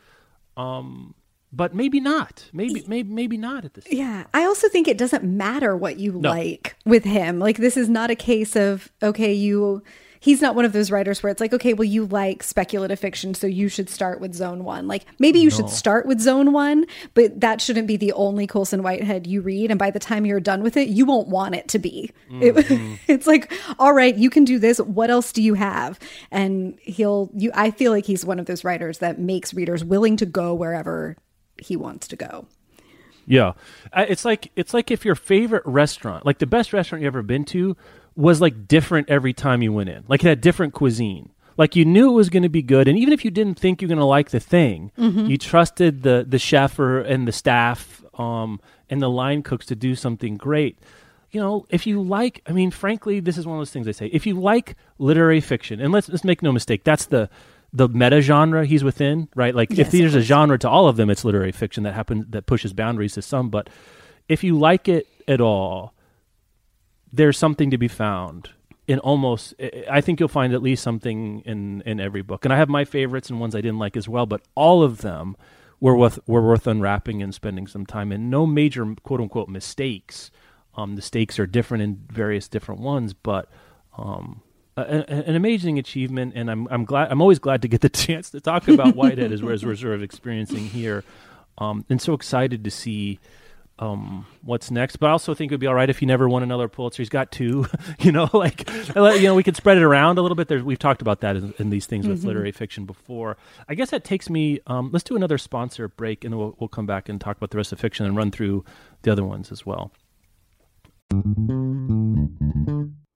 um, 0.56 1.14
but 1.52 1.74
maybe 1.74 1.98
not. 1.98 2.50
Maybe 2.52 2.84
maybe 2.86 3.12
maybe 3.12 3.36
not 3.36 3.64
at 3.64 3.74
this. 3.74 3.84
Yeah. 3.90 4.24
I 4.32 4.44
also 4.44 4.68
think 4.68 4.86
it 4.86 4.96
doesn't 4.96 5.24
matter 5.24 5.76
what 5.76 5.98
you 5.98 6.12
No. 6.12 6.30
like 6.30 6.76
with 6.86 7.04
him. 7.04 7.40
Like, 7.40 7.56
this 7.56 7.76
is 7.76 7.88
not 7.88 8.10
a 8.10 8.14
case 8.16 8.54
of, 8.54 8.92
okay, 9.02 9.32
you. 9.32 9.82
He's 10.20 10.40
not 10.40 10.54
one 10.54 10.64
of 10.64 10.72
those 10.72 10.90
writers 10.90 11.22
where 11.22 11.30
it's 11.30 11.40
like, 11.40 11.52
okay, 11.52 11.74
well, 11.74 11.84
you 11.84 12.06
like 12.06 12.42
speculative 12.42 12.98
fiction, 12.98 13.34
so 13.34 13.46
you 13.46 13.68
should 13.68 13.88
start 13.88 14.20
with 14.20 14.34
zone 14.34 14.64
one. 14.64 14.88
Like, 14.88 15.04
maybe 15.18 15.38
you 15.38 15.50
should 15.50 15.70
start 15.70 16.06
with 16.06 16.20
zone 16.20 16.52
one, 16.52 16.86
but 17.14 17.40
that 17.40 17.60
shouldn't 17.60 17.86
be 17.86 17.96
the 17.96 18.12
only 18.12 18.46
Colson 18.46 18.82
Whitehead 18.82 19.26
you 19.26 19.40
read. 19.40 19.70
And 19.70 19.78
by 19.78 19.90
the 19.90 19.98
time 19.98 20.26
you're 20.26 20.40
done 20.40 20.62
with 20.62 20.76
it, 20.76 20.88
you 20.88 21.04
won't 21.06 21.28
want 21.28 21.54
it 21.54 21.68
to 21.68 21.78
be. 21.78 22.10
It- 22.30 22.54
mm-hmm. 22.56 22.94
it's 23.06 23.26
like, 23.26 23.52
all 23.78 23.92
right, 23.92 24.16
you 24.16 24.30
can 24.30 24.44
do 24.44 24.58
this. 24.58 24.78
What 24.78 25.10
else 25.10 25.32
do 25.32 25.42
you 25.42 25.54
have? 25.54 25.98
And 26.30 26.78
he'll, 26.82 27.30
you, 27.34 27.50
I 27.54 27.70
feel 27.70 27.92
like 27.92 28.06
he's 28.06 28.24
one 28.24 28.38
of 28.38 28.46
those 28.46 28.64
writers 28.64 28.98
that 28.98 29.18
makes 29.18 29.54
readers 29.54 29.84
willing 29.84 30.16
to 30.18 30.26
go 30.26 30.54
wherever 30.54 31.16
he 31.58 31.76
wants 31.76 32.08
to 32.08 32.16
go. 32.16 32.46
Yeah, 33.28 33.52
it's 33.94 34.24
like 34.24 34.50
it's 34.56 34.72
like 34.72 34.90
if 34.90 35.04
your 35.04 35.14
favorite 35.14 35.62
restaurant, 35.66 36.24
like 36.24 36.38
the 36.38 36.46
best 36.46 36.72
restaurant 36.72 37.02
you've 37.02 37.12
ever 37.12 37.22
been 37.22 37.44
to, 37.46 37.76
was 38.18 38.40
like 38.40 38.66
different 38.66 39.08
every 39.08 39.32
time 39.32 39.62
you 39.62 39.72
went 39.72 39.88
in. 39.88 40.04
Like 40.08 40.24
it 40.24 40.28
had 40.28 40.40
different 40.40 40.74
cuisine. 40.74 41.30
Like 41.56 41.76
you 41.76 41.84
knew 41.84 42.10
it 42.10 42.14
was 42.14 42.30
going 42.30 42.42
to 42.42 42.48
be 42.48 42.62
good, 42.62 42.88
and 42.88 42.98
even 42.98 43.12
if 43.12 43.24
you 43.24 43.30
didn't 43.30 43.58
think 43.58 43.80
you're 43.80 43.88
going 43.88 43.98
to 43.98 44.04
like 44.04 44.30
the 44.30 44.40
thing, 44.40 44.90
you 44.96 45.38
trusted 45.38 46.02
the 46.02 46.24
the 46.28 46.38
chef 46.38 46.78
or 46.78 47.00
and 47.00 47.26
the 47.28 47.32
staff 47.32 48.02
um, 48.18 48.60
and 48.90 49.00
the 49.00 49.08
line 49.08 49.42
cooks 49.42 49.66
to 49.66 49.76
do 49.76 49.94
something 49.94 50.36
great. 50.36 50.78
You 51.30 51.40
know, 51.40 51.66
if 51.68 51.86
you 51.86 52.00
like, 52.02 52.42
I 52.46 52.52
mean, 52.52 52.70
frankly, 52.70 53.20
this 53.20 53.36
is 53.38 53.46
one 53.46 53.56
of 53.56 53.60
those 53.60 53.70
things 53.70 53.86
I 53.86 53.92
say. 53.92 54.06
If 54.06 54.26
you 54.26 54.40
like 54.40 54.76
literary 54.98 55.40
fiction, 55.40 55.80
and 55.80 55.92
let's 55.92 56.08
let's 56.08 56.24
make 56.24 56.42
no 56.42 56.52
mistake, 56.52 56.84
that's 56.84 57.06
the 57.06 57.28
the 57.72 57.88
meta 57.88 58.20
genre 58.20 58.64
he's 58.64 58.82
within, 58.82 59.28
right? 59.34 59.54
Like 59.54 59.70
Yes, 59.70 59.86
if 59.86 59.92
there's 59.92 60.14
a 60.14 60.22
genre 60.22 60.58
to 60.58 60.68
all 60.68 60.88
of 60.88 60.96
them, 60.96 61.10
it's 61.10 61.24
literary 61.24 61.52
fiction 61.52 61.82
that 61.84 61.94
happens 61.94 62.26
that 62.30 62.46
pushes 62.46 62.72
boundaries 62.72 63.14
to 63.14 63.22
some. 63.22 63.50
But 63.50 63.68
if 64.28 64.42
you 64.42 64.58
like 64.58 64.88
it 64.88 65.06
at 65.26 65.40
all, 65.40 65.92
there's 67.12 67.38
something 67.38 67.70
to 67.70 67.78
be 67.78 67.88
found 67.88 68.50
in 68.86 68.98
almost. 69.00 69.54
I- 69.90 70.00
think 70.00 70.20
you'll 70.20 70.28
find 70.28 70.52
at 70.52 70.62
least 70.62 70.82
something 70.82 71.40
in 71.44 71.82
in 71.82 72.00
every 72.00 72.22
book. 72.22 72.44
And 72.44 72.52
I 72.52 72.56
have 72.56 72.68
my 72.68 72.84
favorites 72.84 73.30
and 73.30 73.40
ones 73.40 73.54
I 73.54 73.60
didn't 73.60 73.78
like 73.78 73.96
as 73.96 74.08
well, 74.08 74.26
but 74.26 74.42
all 74.54 74.82
of 74.82 74.98
them 74.98 75.36
were 75.80 75.96
worth 75.96 76.18
were 76.26 76.42
worth 76.42 76.66
unwrapping 76.66 77.22
and 77.22 77.34
spending 77.34 77.66
some 77.66 77.86
time 77.86 78.12
in. 78.12 78.30
No 78.30 78.46
major 78.46 78.94
quote 79.02 79.20
unquote 79.20 79.48
mistakes. 79.48 80.30
Um, 80.74 80.94
the 80.96 81.02
stakes 81.02 81.38
are 81.38 81.46
different 81.46 81.82
in 81.82 82.00
various 82.10 82.46
different 82.48 82.80
ones, 82.80 83.12
but 83.12 83.50
um, 83.96 84.42
an 84.76 85.34
amazing 85.34 85.78
achievement, 85.78 86.34
and 86.36 86.50
I'm 86.50 86.68
I'm 86.70 86.84
glad 86.84 87.10
I'm 87.10 87.20
always 87.20 87.38
glad 87.38 87.62
to 87.62 87.68
get 87.68 87.80
the 87.80 87.88
chance 88.06 88.30
to 88.30 88.40
talk 88.40 88.68
about 88.68 88.94
Whitehead 88.94 89.32
as, 89.32 89.42
as 89.42 89.64
we're 89.64 89.76
sort 89.76 89.94
of 89.94 90.02
experiencing 90.02 90.66
here, 90.66 91.02
um, 91.58 91.84
and 91.88 92.00
so 92.00 92.12
excited 92.12 92.64
to 92.64 92.70
see 92.70 93.18
um, 93.78 94.26
what's 94.42 94.70
next. 94.70 94.96
But 94.96 95.08
I 95.08 95.10
also 95.10 95.34
think 95.34 95.50
it 95.50 95.54
would 95.54 95.60
be 95.60 95.66
all 95.66 95.74
right 95.74 95.88
if 95.88 95.98
he 95.98 96.06
never 96.06 96.28
won 96.28 96.42
another 96.42 96.68
Pulitzer. 96.68 97.02
He's 97.02 97.08
got 97.08 97.30
two, 97.30 97.66
you 98.00 98.12
know, 98.12 98.28
like 98.34 98.68
you 98.94 99.22
know 99.22 99.34
we 99.34 99.42
could 99.42 99.56
spread 99.56 99.76
it 99.78 99.82
around 99.82 100.18
a 100.18 100.22
little 100.22 100.34
bit. 100.34 100.48
There's, 100.48 100.62
we've 100.62 100.78
talked 100.78 101.02
about 101.02 101.20
that 101.20 101.36
in, 101.36 101.54
in 101.58 101.70
these 101.70 101.86
things 101.86 102.06
with 102.06 102.24
literary 102.24 102.52
fiction 102.52 102.84
before. 102.84 103.36
I 103.68 103.74
guess 103.74 103.90
that 103.90 104.04
takes 104.04 104.28
me. 104.28 104.60
Um, 104.66 104.90
let's 104.92 105.04
do 105.04 105.16
another 105.16 105.38
sponsor 105.38 105.88
break, 105.88 106.24
and 106.24 106.32
then 106.32 106.38
we'll, 106.38 106.56
we'll 106.58 106.68
come 106.68 106.86
back 106.86 107.08
and 107.08 107.20
talk 107.20 107.36
about 107.36 107.50
the 107.50 107.56
rest 107.56 107.72
of 107.72 107.80
fiction 107.80 108.06
and 108.06 108.16
run 108.16 108.30
through 108.30 108.64
the 109.02 109.12
other 109.12 109.24
ones 109.24 109.52
as 109.52 109.64
well. 109.64 109.92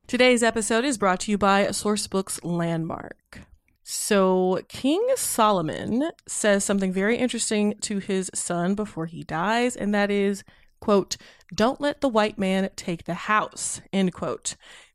Today's 0.06 0.42
episode 0.42 0.84
is 0.84 0.98
brought 0.98 1.20
to 1.20 1.30
you 1.30 1.38
by 1.38 1.66
Sourcebooks 1.66 2.40
Landmark. 2.42 3.40
So, 3.84 4.60
King 4.68 5.04
Solomon 5.16 6.10
says 6.26 6.64
something 6.64 6.92
very 6.92 7.16
interesting 7.16 7.74
to 7.80 7.98
his 7.98 8.30
son 8.34 8.74
before 8.74 9.06
he 9.06 9.24
dies, 9.24 9.74
and 9.74 9.92
that 9.94 10.10
is, 10.10 10.44
quote, 10.80 11.16
don't 11.52 11.80
let 11.80 12.00
the 12.00 12.08
white 12.08 12.38
man 12.38 12.70
take 12.76 13.04
the 13.04 13.14
house, 13.14 13.80
end 13.92 14.12
quote. 14.12 14.56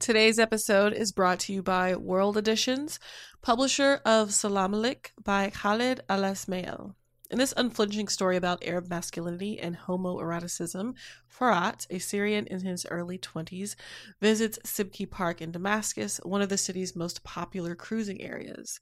Today's 0.00 0.40
episode 0.40 0.92
is 0.92 1.12
brought 1.12 1.38
to 1.40 1.52
you 1.52 1.62
by 1.62 1.94
World 1.94 2.36
Editions, 2.36 2.98
publisher 3.40 4.00
of 4.04 4.30
Selamlik 4.30 5.12
by 5.22 5.48
Khaled 5.50 6.00
Alesmael. 6.08 6.96
In 7.30 7.38
this 7.38 7.54
unflinching 7.56 8.08
story 8.08 8.36
about 8.36 8.64
Arab 8.64 8.88
masculinity 8.88 9.60
and 9.60 9.76
homoeroticism, 9.76 10.94
Furat, 11.28 11.86
a 11.88 12.00
Syrian 12.00 12.48
in 12.48 12.60
his 12.60 12.84
early 12.90 13.18
20s, 13.18 13.76
visits 14.20 14.58
Sibki 14.64 15.08
Park 15.08 15.40
in 15.40 15.52
Damascus, 15.52 16.18
one 16.24 16.42
of 16.42 16.48
the 16.48 16.58
city's 16.58 16.96
most 16.96 17.22
popular 17.22 17.76
cruising 17.76 18.20
areas. 18.20 18.80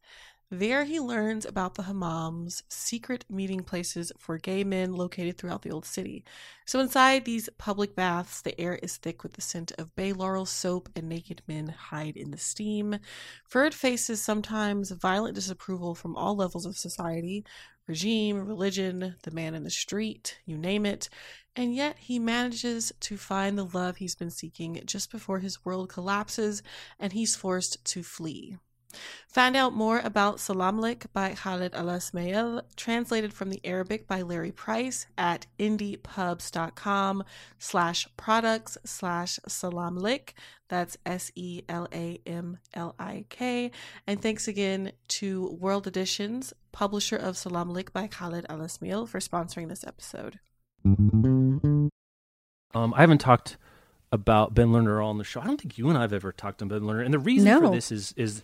There 0.51 0.85
he 0.85 1.01
learns 1.01 1.45
about 1.45 1.75
the 1.75 1.83
hammams, 1.83 2.63
secret 2.69 3.25
meeting 3.29 3.63
places 3.65 4.13
for 4.19 4.39
gay 4.39 4.63
men 4.63 4.93
located 4.93 5.37
throughout 5.37 5.63
the 5.63 5.71
old 5.71 5.85
city. 5.85 6.25
So 6.65 6.81
inside 6.81 7.25
these 7.25 7.49
public 7.59 7.97
baths, 7.97 8.41
the 8.43 8.59
air 8.61 8.77
is 8.77 8.97
thick 8.97 9.23
with 9.23 9.33
the 9.33 9.41
scent 9.41 9.73
of 9.79 9.97
bay 9.97 10.13
laurel 10.13 10.47
soap 10.47 10.91
and 10.95 11.09
naked 11.09 11.43
men 11.49 11.69
hide 11.69 12.17
in 12.17 12.31
the 12.31 12.39
steam. 12.39 12.99
Ferd 13.49 13.75
faces 13.75 14.23
sometimes 14.23 14.91
violent 14.91 15.35
disapproval 15.35 15.95
from 15.95 16.15
all 16.15 16.37
levels 16.37 16.67
of 16.67 16.77
society, 16.77 17.45
regime, 17.87 18.47
religion, 18.47 19.17
the 19.25 19.31
man 19.31 19.55
in 19.55 19.65
the 19.65 19.71
street, 19.71 20.39
you 20.47 20.57
name 20.57 20.87
it. 20.87 21.09
And 21.57 21.75
yet 21.75 21.99
he 21.99 22.19
manages 22.19 22.93
to 23.01 23.17
find 23.17 23.59
the 23.59 23.65
love 23.65 23.97
he's 23.97 24.15
been 24.15 24.31
seeking 24.31 24.81
just 24.85 25.11
before 25.11 25.39
his 25.41 25.65
world 25.65 25.89
collapses 25.89 26.63
and 26.99 27.13
he's 27.13 27.35
forced 27.35 27.85
to 27.87 28.03
flee. 28.03 28.59
Find 29.29 29.57
out 29.57 29.75
more 29.75 30.01
about 30.05 30.37
Selamlik 30.39 31.07
by 31.13 31.35
Khaled 31.35 31.73
Alesmael, 31.73 32.63
translated 32.77 33.33
from 33.33 33.51
the 33.51 33.61
Arabic 33.65 34.07
by 34.07 34.23
Leri 34.23 34.55
Price 34.55 35.07
at 35.19 35.47
indiepubs.com 35.59 37.25
slash 37.59 38.09
products 38.17 38.79
slash 38.85 39.39
selamlik. 39.49 40.31
That's 40.69 40.97
S 41.05 41.31
E 41.35 41.63
L 41.69 41.89
A 41.93 42.21
M 42.27 42.59
L 42.75 42.95
I 42.99 43.25
K. 43.29 43.71
And 44.07 44.21
thanks 44.23 44.49
again 44.49 44.93
to 45.09 45.57
World 45.61 45.87
Editions, 45.87 46.53
publisher 46.73 47.17
of 47.17 47.35
Selamlik 47.37 47.93
by 47.93 48.07
Khaled 48.07 48.47
Alesmael, 48.49 49.07
for 49.09 49.21
sponsoring 49.21 49.69
this 49.69 49.85
episode. 49.85 50.39
Um, 50.85 51.91
I 52.75 53.01
haven't 53.01 53.19
talked 53.19 53.57
about 54.11 54.55
Ben 54.55 54.69
Lerner 54.69 55.03
all 55.03 55.11
on 55.11 55.19
the 55.19 55.25
show. 55.25 55.41
I 55.41 55.45
don't 55.47 55.61
think 55.61 55.79
you 55.79 55.89
and 55.89 55.99
I 55.99 56.03
have 56.03 56.13
ever 56.13 56.33
talked 56.33 56.63
on 56.63 56.69
Ben 56.69 56.81
Lerner, 56.81 57.05
and 57.05 57.13
the 57.15 57.19
reason 57.19 57.47
No. 57.49 57.61
for 57.61 57.75
this 57.75 57.91
is 57.93 58.13
is 58.17 58.43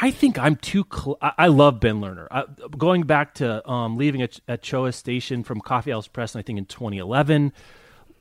I 0.00 0.10
think 0.10 0.38
I'm 0.38 0.56
too. 0.56 0.84
Cl- 0.92 1.18
I, 1.22 1.32
I 1.38 1.46
love 1.48 1.80
Ben 1.80 2.00
Lerner. 2.00 2.26
I, 2.30 2.44
going 2.76 3.02
back 3.04 3.34
to 3.34 3.66
um, 3.68 3.96
leaving 3.96 4.20
at, 4.22 4.38
Atocha 4.48 4.92
Station 4.92 5.42
from 5.42 5.60
Coffee 5.60 5.90
House 5.90 6.06
Press, 6.08 6.36
I 6.36 6.42
think 6.42 6.58
in 6.58 6.66
2011. 6.66 7.52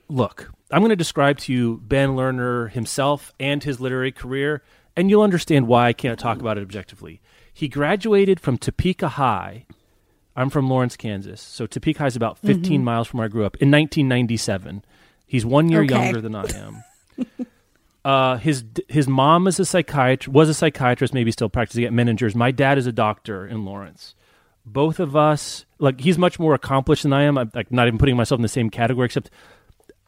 Look, 0.07 0.51
I'm 0.71 0.81
going 0.81 0.89
to 0.91 0.95
describe 0.95 1.37
to 1.39 1.53
you 1.53 1.81
Ben 1.83 2.09
Lerner 2.11 2.71
himself 2.71 3.33
and 3.39 3.63
his 3.63 3.79
literary 3.79 4.11
career, 4.11 4.63
and 4.95 5.09
you'll 5.09 5.23
understand 5.23 5.67
why 5.67 5.87
I 5.87 5.93
can't 5.93 6.19
talk 6.19 6.39
about 6.39 6.57
it 6.57 6.61
objectively. 6.61 7.21
He 7.53 7.67
graduated 7.67 8.39
from 8.39 8.57
Topeka 8.57 9.09
High. 9.09 9.65
I'm 10.35 10.49
from 10.49 10.69
Lawrence, 10.69 10.95
Kansas, 10.95 11.41
so 11.41 11.65
Topeka 11.65 11.99
High 11.99 12.07
is 12.07 12.15
about 12.15 12.37
15 12.37 12.83
miles 12.83 13.07
from 13.07 13.17
where 13.19 13.25
I 13.25 13.29
grew 13.29 13.45
up. 13.45 13.55
In 13.57 13.71
1997, 13.71 14.83
he's 15.25 15.45
one 15.45 15.69
year 15.69 15.83
Okay. 15.83 15.93
younger 15.95 16.21
than 16.21 16.35
I 16.35 16.45
am. 16.53 16.83
Uh, 18.05 18.37
his 18.37 18.63
his 18.87 19.07
mom 19.07 19.47
is 19.47 19.59
a 19.59 19.65
psychiatrist, 19.65 20.27
was 20.31 20.47
a 20.47 20.53
psychiatrist, 20.53 21.11
maybe 21.11 21.31
still 21.31 21.49
practicing 21.49 21.85
at 21.85 21.91
Menningers. 21.91 22.35
My 22.35 22.51
dad 22.51 22.77
is 22.77 22.85
a 22.85 22.91
doctor 22.91 23.47
in 23.47 23.65
Lawrence. 23.65 24.13
Both 24.63 24.99
of 24.99 25.15
us, 25.15 25.65
like 25.79 26.01
he's 26.01 26.19
much 26.19 26.37
more 26.37 26.53
accomplished 26.53 27.01
than 27.01 27.13
I 27.13 27.23
am. 27.23 27.35
I'm 27.35 27.49
like 27.55 27.71
not 27.71 27.87
even 27.87 27.97
putting 27.97 28.15
myself 28.15 28.37
in 28.37 28.43
the 28.43 28.47
same 28.47 28.69
category. 28.69 29.07
Except 29.07 29.31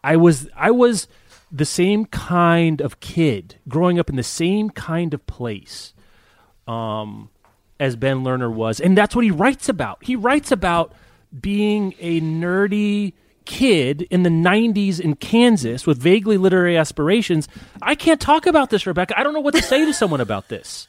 I 0.04 0.16
was 0.16 0.48
I 0.56 0.70
was 0.70 1.08
the 1.52 1.66
same 1.66 2.06
kind 2.06 2.82
of 2.82 3.00
kid 3.00 3.56
growing 3.68 3.98
up 3.98 4.12
in 4.12 4.16
the 4.16 4.22
same 4.22 4.70
kind 4.70 5.16
of 5.16 5.26
place 5.26 5.96
um, 6.68 7.32
as 7.80 7.96
Ben 7.96 8.18
Lerner 8.18 8.54
was, 8.54 8.80
and 8.80 8.96
that's 8.96 9.16
what 9.16 9.26
he 9.26 9.32
writes 9.32 9.70
about. 9.70 10.04
He 10.04 10.16
writes 10.16 10.52
about 10.52 10.94
being 11.42 11.96
a 12.00 12.22
nerdy 12.22 13.14
kid 13.48 14.04
in 14.12 14.24
the 14.24 14.30
90s 14.30 15.00
in 15.00 15.16
Kansas 15.16 15.88
with 15.88 15.98
vaguely 15.98 16.38
literary 16.38 16.78
aspirations. 16.78 17.48
I 17.82 17.96
can't 17.96 18.20
talk 18.20 18.46
about 18.46 18.70
this, 18.70 18.86
Rebecca. 18.86 19.18
I 19.18 19.24
don't 19.24 19.34
know 19.34 19.40
what 19.40 19.56
to 19.56 19.64
say 19.64 19.86
to 19.86 19.94
someone 19.94 20.22
about 20.22 20.50
this. 20.50 20.88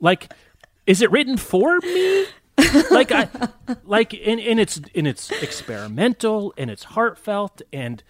Like, 0.00 0.32
is 0.86 1.00
it 1.00 1.10
written 1.10 1.36
for 1.36 1.78
me? 1.80 2.26
like 2.90 3.10
I 3.10 3.28
like 3.84 4.14
and, 4.14 4.60
it's 4.60 4.80
and 4.94 5.08
it's 5.08 5.30
experimental 5.42 6.54
and 6.56 6.70
it's 6.70 6.84
heartfelt 6.84 7.62
and 7.72 8.02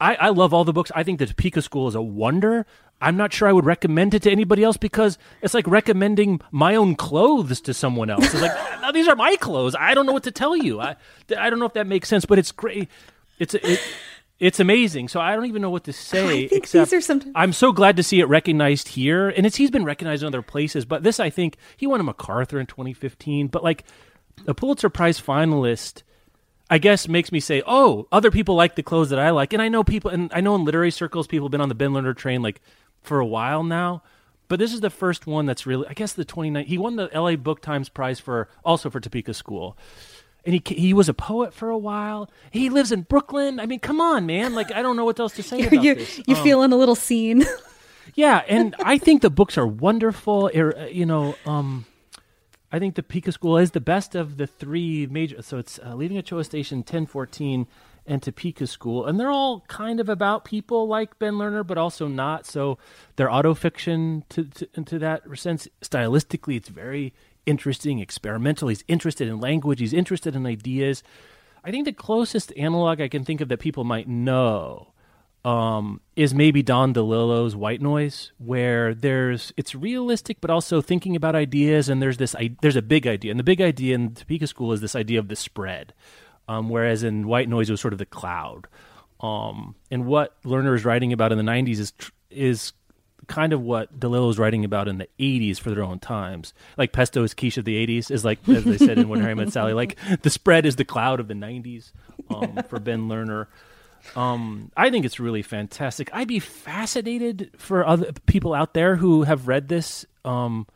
I, 0.00 0.14
I 0.14 0.28
love 0.28 0.54
all 0.54 0.64
the 0.64 0.72
books. 0.72 0.92
I 0.94 1.02
think 1.02 1.18
the 1.18 1.26
Topeka 1.26 1.62
School 1.62 1.88
is 1.88 1.94
a 1.94 2.02
wonder. 2.02 2.66
I'm 3.00 3.16
not 3.16 3.32
sure 3.32 3.48
I 3.48 3.52
would 3.52 3.64
recommend 3.64 4.14
it 4.14 4.22
to 4.22 4.30
anybody 4.30 4.64
else 4.64 4.76
because 4.76 5.18
it's 5.40 5.54
like 5.54 5.66
recommending 5.68 6.40
my 6.50 6.74
own 6.74 6.96
clothes 6.96 7.60
to 7.62 7.74
someone 7.74 8.10
else. 8.10 8.24
It's 8.34 8.42
like 8.42 8.56
"No, 8.82 8.90
these 8.92 9.06
are 9.06 9.14
my 9.16 9.36
clothes. 9.36 9.76
I 9.78 9.94
don't 9.94 10.04
know 10.06 10.12
what 10.12 10.24
to 10.24 10.32
tell 10.32 10.56
you. 10.56 10.80
I 10.80 10.96
I 11.36 11.48
don't 11.50 11.58
know 11.60 11.66
if 11.66 11.74
that 11.74 11.86
makes 11.86 12.08
sense, 12.08 12.24
but 12.24 12.38
it's 12.38 12.50
great. 12.50 12.88
It's 13.38 13.54
it, 13.54 13.80
it's 14.40 14.60
amazing. 14.60 15.08
So 15.08 15.20
I 15.20 15.34
don't 15.36 15.46
even 15.46 15.62
know 15.62 15.70
what 15.70 15.84
to 15.84 15.92
say. 15.92 16.24
I 16.44 16.48
think 16.48 16.52
except 16.52 16.90
these 16.90 16.98
are 16.98 17.00
some- 17.00 17.32
I'm 17.34 17.52
so 17.52 17.72
glad 17.72 17.96
to 17.96 18.02
see 18.02 18.20
it 18.20 18.26
recognized 18.26 18.88
here, 18.88 19.28
and 19.28 19.46
it's 19.46 19.56
he's 19.56 19.70
been 19.70 19.84
recognized 19.84 20.22
in 20.22 20.26
other 20.26 20.42
places. 20.42 20.84
But 20.84 21.02
this, 21.02 21.20
I 21.20 21.30
think, 21.30 21.56
he 21.76 21.86
won 21.86 22.00
a 22.00 22.04
MacArthur 22.04 22.58
in 22.60 22.66
2015. 22.66 23.46
But 23.48 23.62
like 23.64 23.84
a 24.46 24.54
Pulitzer 24.54 24.88
Prize 24.90 25.20
finalist, 25.20 26.02
I 26.70 26.78
guess 26.78 27.08
makes 27.08 27.32
me 27.32 27.40
say, 27.40 27.62
oh, 27.66 28.06
other 28.12 28.30
people 28.30 28.54
like 28.54 28.74
the 28.76 28.82
clothes 28.82 29.10
that 29.10 29.18
I 29.18 29.30
like, 29.30 29.52
and 29.52 29.62
I 29.62 29.68
know 29.68 29.82
people, 29.84 30.10
and 30.10 30.30
I 30.34 30.40
know 30.40 30.54
in 30.54 30.64
literary 30.64 30.90
circles, 30.92 31.26
people 31.26 31.46
have 31.46 31.52
been 31.52 31.60
on 31.60 31.68
the 31.68 31.74
Ben 31.74 31.90
Lerner 31.90 32.16
train 32.16 32.42
like 32.42 32.60
for 33.08 33.18
a 33.18 33.26
while 33.26 33.64
now. 33.64 34.02
But 34.48 34.58
this 34.58 34.72
is 34.72 34.80
the 34.80 34.90
first 34.90 35.26
one 35.26 35.44
that's 35.46 35.66
really, 35.66 35.86
I 35.88 35.92
guess, 35.94 36.12
the 36.12 36.24
29. 36.24 36.64
He 36.64 36.78
won 36.78 36.96
the 36.96 37.10
LA 37.12 37.36
Book 37.36 37.60
Times 37.60 37.88
Prize 37.88 38.18
for 38.20 38.48
also 38.64 38.88
for 38.88 39.00
Topeka 39.00 39.34
School. 39.34 39.76
And 40.44 40.54
he 40.54 40.62
he 40.74 40.94
was 40.94 41.08
a 41.08 41.14
poet 41.14 41.52
for 41.52 41.68
a 41.68 41.76
while. 41.76 42.30
He 42.50 42.70
lives 42.70 42.90
in 42.92 43.02
Brooklyn. 43.02 43.60
I 43.60 43.66
mean, 43.66 43.80
come 43.80 44.00
on, 44.00 44.24
man! 44.24 44.54
Like 44.54 44.72
I 44.72 44.80
don't 44.80 44.96
know 44.96 45.04
what 45.04 45.20
else 45.20 45.34
to 45.34 45.42
say 45.42 45.62
about 45.66 45.82
you 45.82 45.94
this. 45.96 46.18
you 46.26 46.36
Um, 46.36 46.42
feeling 46.42 46.72
a 46.72 46.76
little 46.76 46.94
seen. 46.94 47.44
yeah, 48.14 48.42
and 48.48 48.74
I 48.82 48.96
think 48.96 49.20
the 49.20 49.30
books 49.30 49.58
are 49.58 49.66
wonderful. 49.66 50.50
Er, 50.54 50.72
uh, 50.78 50.86
You 50.86 51.04
know, 51.04 51.34
um, 51.44 51.84
I 52.72 52.78
think 52.78 52.94
the 52.94 53.02
Topeka 53.02 53.32
School 53.32 53.58
is 53.58 53.72
the 53.72 53.80
best 53.80 54.14
of 54.14 54.38
the 54.38 54.46
three 54.46 55.06
major. 55.10 55.42
So 55.42 55.58
it's 55.58 55.78
uh, 55.84 55.94
Leaving 55.94 56.16
Atocha 56.16 56.44
Station, 56.44 56.82
ten 56.82 57.04
fourteen, 57.04 57.66
and 58.08 58.22
Topeka 58.22 58.66
School, 58.66 59.06
and 59.06 59.20
they're 59.20 59.30
all 59.30 59.60
kind 59.68 60.00
of 60.00 60.08
about 60.08 60.44
people 60.44 60.88
like 60.88 61.18
Ben 61.18 61.34
Lerner, 61.34 61.66
but 61.66 61.78
also 61.78 62.08
not. 62.08 62.46
So 62.46 62.78
they're 63.16 63.28
autofiction 63.28 64.22
to, 64.30 64.44
to 64.82 64.98
that 64.98 65.22
sense. 65.38 65.68
Stylistically, 65.82 66.56
it's 66.56 66.68
very 66.68 67.12
interesting, 67.46 67.98
experimental. 67.98 68.68
He's 68.68 68.84
interested 68.88 69.28
in 69.28 69.40
language. 69.40 69.80
He's 69.80 69.92
interested 69.92 70.34
in 70.34 70.46
ideas. 70.46 71.02
I 71.64 71.70
think 71.70 71.84
the 71.84 71.92
closest 71.92 72.52
analog 72.56 73.00
I 73.00 73.08
can 73.08 73.24
think 73.24 73.40
of 73.40 73.48
that 73.48 73.58
people 73.58 73.84
might 73.84 74.08
know 74.08 74.92
um, 75.44 76.00
is 76.16 76.34
maybe 76.34 76.62
Don 76.62 76.92
DeLillo's 76.92 77.56
White 77.56 77.80
Noise, 77.80 78.32
where 78.38 78.94
there's 78.94 79.52
it's 79.56 79.74
realistic, 79.74 80.40
but 80.40 80.50
also 80.50 80.80
thinking 80.82 81.16
about 81.16 81.34
ideas, 81.34 81.88
and 81.88 82.02
there's 82.02 82.18
this 82.18 82.34
I, 82.34 82.56
there's 82.60 82.76
a 82.76 82.82
big 82.82 83.06
idea, 83.06 83.30
and 83.30 83.38
the 83.38 83.44
big 83.44 83.60
idea 83.60 83.94
in 83.94 84.14
Topeka 84.14 84.46
School 84.46 84.72
is 84.72 84.80
this 84.80 84.96
idea 84.96 85.18
of 85.18 85.28
the 85.28 85.36
spread, 85.36 85.94
um, 86.48 86.68
whereas 86.68 87.02
in 87.02 87.26
White 87.26 87.48
Noise 87.48 87.68
it 87.68 87.72
was 87.72 87.80
sort 87.80 87.92
of 87.92 87.98
the 87.98 88.06
cloud. 88.06 88.66
Um, 89.20 89.74
and 89.90 90.06
what 90.06 90.40
Lerner 90.42 90.74
is 90.74 90.84
writing 90.84 91.12
about 91.12 91.32
in 91.32 91.38
the 91.38 91.44
'90s 91.44 91.78
is 91.78 91.90
tr- 91.92 92.10
is 92.30 92.72
kind 93.28 93.52
of 93.52 93.60
what 93.60 94.00
DeLillo 94.00 94.30
is 94.30 94.38
writing 94.38 94.64
about 94.64 94.88
in 94.88 94.98
the 94.98 95.08
80s 95.20 95.60
for 95.60 95.70
their 95.70 95.84
own 95.84 95.98
times. 95.98 96.52
Like 96.76 96.92
pesto 96.92 97.22
is 97.22 97.34
quiche 97.34 97.58
of 97.58 97.64
the 97.64 97.86
80s, 97.86 98.10
is 98.10 98.24
like, 98.24 98.38
as 98.48 98.64
they 98.64 98.78
said 98.78 98.98
in 98.98 99.08
When 99.08 99.20
Harry 99.20 99.34
Met 99.34 99.52
Sally, 99.52 99.74
like 99.74 99.96
the 100.22 100.30
spread 100.30 100.66
is 100.66 100.76
the 100.76 100.84
cloud 100.84 101.20
of 101.20 101.28
the 101.28 101.34
90s 101.34 101.92
um, 102.30 102.58
for 102.68 102.80
Ben 102.80 103.08
Lerner. 103.08 103.46
Um, 104.16 104.72
I 104.76 104.90
think 104.90 105.04
it's 105.04 105.20
really 105.20 105.42
fantastic. 105.42 106.08
I'd 106.12 106.28
be 106.28 106.38
fascinated 106.38 107.50
for 107.56 107.86
other 107.86 108.12
people 108.26 108.54
out 108.54 108.74
there 108.74 108.96
who 108.96 109.24
have 109.24 109.46
read 109.46 109.68
this 109.68 110.06
um, 110.24 110.66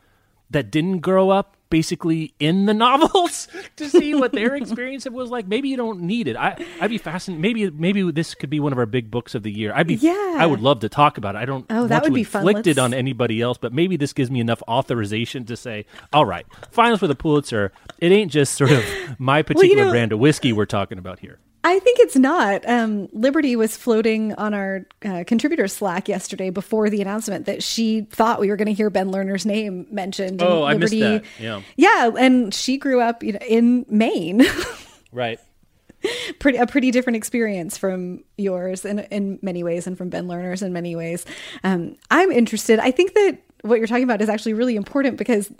that 0.50 0.70
didn't 0.70 0.98
grow 0.98 1.30
up 1.30 1.56
basically 1.72 2.34
in 2.38 2.66
the 2.66 2.74
novels 2.74 3.48
to 3.76 3.88
see 3.88 4.14
what 4.14 4.30
their 4.32 4.54
experience 4.54 5.08
was 5.08 5.30
like. 5.30 5.48
Maybe 5.48 5.68
you 5.70 5.76
don't 5.76 6.02
need 6.02 6.28
it. 6.28 6.36
I 6.36 6.64
I'd 6.80 6.90
be 6.90 6.98
fascinated. 6.98 7.40
Maybe 7.42 7.70
maybe 7.70 8.08
this 8.12 8.34
could 8.34 8.50
be 8.50 8.60
one 8.60 8.72
of 8.72 8.78
our 8.78 8.86
big 8.86 9.10
books 9.10 9.34
of 9.34 9.42
the 9.42 9.50
year. 9.50 9.72
I'd 9.74 9.86
be 9.88 9.94
Yeah. 9.94 10.36
I 10.38 10.46
would 10.46 10.60
love 10.60 10.80
to 10.80 10.88
talk 10.88 11.18
about 11.18 11.34
it. 11.34 11.38
I 11.38 11.44
don't 11.46 11.66
Oh, 11.70 11.86
that 11.88 12.02
would 12.02 12.08
to 12.10 12.14
be 12.14 12.22
fun. 12.24 12.44
it 12.64 12.78
on 12.78 12.92
anybody 12.94 13.40
else, 13.40 13.58
but 13.58 13.72
maybe 13.72 13.96
this 13.96 14.12
gives 14.12 14.30
me 14.30 14.38
enough 14.40 14.62
authorization 14.68 15.44
to 15.46 15.56
say, 15.56 15.86
all 16.12 16.26
right, 16.26 16.46
finals 16.70 17.00
for 17.00 17.06
the 17.08 17.14
Pulitzer. 17.14 17.72
It 17.98 18.12
ain't 18.12 18.30
just 18.30 18.54
sort 18.54 18.70
of 18.70 18.84
my 19.18 19.42
particular 19.42 19.84
know- 19.86 19.90
brand 19.90 20.12
of 20.12 20.18
whiskey 20.18 20.52
we're 20.52 20.66
talking 20.66 20.98
about 20.98 21.18
here. 21.20 21.38
I 21.64 21.78
think 21.78 22.00
it's 22.00 22.16
not. 22.16 22.68
Um, 22.68 23.08
Liberty 23.12 23.54
was 23.54 23.76
floating 23.76 24.34
on 24.34 24.52
our 24.52 24.86
uh, 25.04 25.22
contributor 25.26 25.68
Slack 25.68 26.08
yesterday 26.08 26.50
before 26.50 26.90
the 26.90 27.00
announcement 27.00 27.46
that 27.46 27.62
she 27.62 28.02
thought 28.02 28.40
we 28.40 28.48
were 28.48 28.56
going 28.56 28.66
to 28.66 28.72
hear 28.72 28.90
Ben 28.90 29.10
Lerner's 29.12 29.46
name 29.46 29.86
mentioned. 29.90 30.42
Oh, 30.42 30.64
I 30.64 30.74
missed 30.74 30.92
Liberty, 30.92 31.18
that. 31.18 31.42
Yeah. 31.42 31.62
yeah, 31.76 32.10
and 32.18 32.52
she 32.52 32.78
grew 32.78 33.00
up 33.00 33.22
you 33.22 33.32
know, 33.34 33.38
in 33.46 33.86
Maine. 33.88 34.44
Right. 35.14 35.38
pretty 36.38 36.56
a 36.56 36.66
pretty 36.66 36.90
different 36.90 37.18
experience 37.18 37.76
from 37.76 38.24
yours 38.38 38.86
in 38.86 39.00
in 39.00 39.38
many 39.42 39.62
ways, 39.62 39.86
and 39.86 39.96
from 39.96 40.08
Ben 40.08 40.26
Lerner's 40.26 40.62
in 40.62 40.72
many 40.72 40.96
ways. 40.96 41.26
Um, 41.62 41.96
I'm 42.10 42.32
interested. 42.32 42.78
I 42.78 42.92
think 42.92 43.12
that 43.12 43.38
what 43.60 43.76
you're 43.76 43.86
talking 43.86 44.04
about 44.04 44.22
is 44.22 44.30
actually 44.30 44.54
really 44.54 44.74
important 44.74 45.18
because 45.18 45.52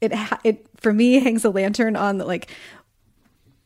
it 0.00 0.14
ha- 0.14 0.40
it 0.44 0.66
for 0.78 0.92
me 0.92 1.20
hangs 1.20 1.44
a 1.44 1.50
lantern 1.50 1.94
on 1.94 2.18
like 2.18 2.50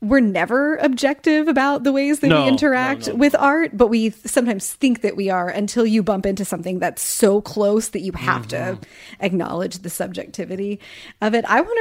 we're 0.02 0.20
never 0.20 0.76
objective 0.76 1.46
about 1.48 1.82
the 1.84 1.92
ways 1.92 2.20
that 2.20 2.28
No, 2.28 2.42
we 2.42 2.48
interact 2.48 3.06
no, 3.08 3.12
no. 3.12 3.18
with 3.18 3.34
art, 3.38 3.76
but 3.76 3.88
we 3.88 4.10
sometimes 4.10 4.72
think 4.72 5.02
that 5.02 5.14
we 5.16 5.28
are 5.28 5.48
until 5.48 5.84
you 5.84 6.02
bump 6.02 6.24
into 6.24 6.44
something 6.44 6.78
that's 6.78 7.02
so 7.02 7.40
close 7.42 7.88
that 7.90 8.00
you 8.00 8.12
have 8.12 8.46
Mm-hmm. 8.48 8.80
to 8.80 8.88
acknowledge 9.20 9.78
the 9.78 9.90
subjectivity 9.90 10.80
of 11.20 11.34
it. 11.34 11.44
I 11.46 11.60
want 11.60 11.78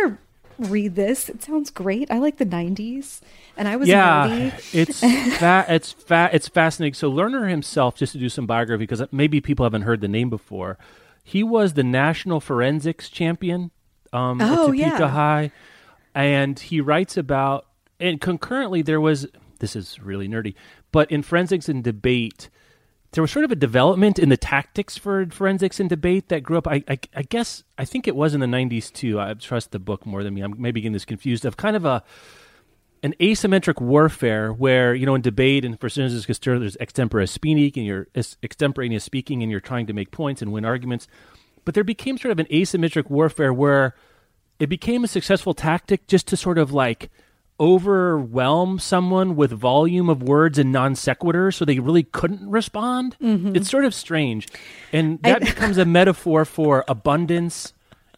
to 0.60 0.68
read 0.70 0.96
this. 0.96 1.30
It 1.30 1.42
sounds 1.42 1.70
great. 1.70 2.12
I 2.12 2.18
like 2.20 2.36
the 2.38 2.46
90s, 2.46 3.22
and 3.56 3.70
I 3.70 3.78
was 3.78 3.88
yeah, 3.88 4.52
it's 4.74 5.00
fa- 5.38 5.66
it's 5.70 5.94
fa- 5.94 6.30
it's 6.34 6.50
fascinating. 6.50 6.96
So 6.96 7.10
Lerner 7.10 7.50
himself, 7.50 7.96
just 7.96 8.12
to 8.12 8.18
do 8.20 8.28
some 8.28 8.46
biography, 8.46 8.84
because 8.84 9.02
maybe 9.14 9.40
people 9.40 9.66
haven't 9.66 9.84
heard 9.84 10.02
the 10.02 10.10
name 10.10 10.30
before, 10.30 10.78
he 11.24 11.42
was 11.44 11.76
the 11.76 11.84
national 11.84 12.42
forensics 12.42 13.08
champion 13.08 13.72
um, 14.12 14.42
Oh, 14.42 14.64
at 14.74 14.76
Topeka 14.76 14.98
yeah. 15.00 15.08
High, 15.08 15.52
and 16.14 16.60
he 16.60 16.82
writes 16.82 17.16
about 17.16 17.66
and 18.00 18.22
concurrently 18.22 18.82
there 18.82 19.02
was 19.02 19.28
this 19.60 19.76
is 19.76 20.00
really 20.00 20.28
nerdy, 20.28 20.56
but 20.91 21.12
in 21.12 21.22
forensics 21.22 21.70
and 21.70 21.84
debate. 21.84 22.50
There 23.14 23.24
was 23.24 23.32
sort 23.32 23.43
of 23.43 23.52
a 23.52 23.56
development 23.56 24.20
in 24.20 24.30
the 24.30 24.38
tactics 24.38 24.95
for 24.95 25.26
forensics 25.32 25.80
and 25.80 25.89
debate 25.89 26.30
that 26.30 26.43
grew 26.43 26.60
up. 26.60 26.68
I, 26.68 26.84
I, 26.88 27.00
I 27.16 27.24
guess 27.24 27.64
I 27.76 27.84
think 27.84 28.08
it 28.08 28.16
was 28.16 28.36
in 28.36 28.39
the 28.39 28.45
'90s 28.45 28.93
too. 28.93 29.20
I 29.20 29.34
trust 29.34 29.72
the 29.72 29.80
book 29.80 30.06
more 30.06 30.24
than 30.24 30.36
me. 30.36 30.41
I'm 30.41 30.54
maybe 30.62 30.80
getting 30.80 30.93
this 30.93 31.06
confused. 31.06 31.43
Of 31.43 31.58
kind 31.58 31.76
of 31.76 31.86
a 31.86 32.04
an 33.02 33.16
asymmetric 33.20 33.82
warfare 33.82 34.52
where 34.52 34.93
you 34.93 35.06
know 35.06 35.16
in 35.16 35.22
debate 35.22 35.66
and 35.66 35.80
for 35.80 35.89
citizens 35.89 36.26
there's 36.43 36.78
extemporaneous 36.78 37.32
speaking 37.32 37.82
and 37.82 37.88
you're 37.88 38.08
extemporaneous 38.43 39.04
speaking 39.04 39.41
and 39.41 39.52
you're 39.52 39.60
trying 39.60 39.88
to 39.88 39.93
make 39.93 40.12
points 40.12 40.41
and 40.41 40.52
win 40.52 40.66
arguments 40.66 41.08
but 41.66 41.76
there 41.76 41.84
became 41.84 42.18
sort 42.18 42.32
of 42.32 42.39
an 42.39 42.45
asymmetric 42.47 43.10
warfare 43.10 43.54
where 43.54 43.95
it 44.60 44.68
became 44.68 45.04
a 45.04 45.08
successful 45.08 45.54
tactic 45.54 46.08
just 46.08 46.28
to 46.28 46.36
sort 46.36 46.58
of 46.58 46.74
like 46.74 47.10
overwhelm 47.60 48.80
someone 48.80 49.36
with 49.36 49.51
volume 49.51 50.10
of 50.10 50.24
words 50.24 50.57
and 50.57 50.72
non 50.72 50.95
sequitur 50.95 51.51
so 51.51 51.66
they 51.66 51.80
really 51.80 52.03
couldn't 52.03 52.49
respond 52.49 53.16
it's 53.20 53.70
sort 53.70 53.84
of 53.86 53.93
strange 53.93 54.47
and 54.93 55.22
that 55.24 55.41
becomes 55.41 55.78
a 55.78 55.86
metaphor 55.86 56.45
for 56.45 56.84
abundance 56.88 57.74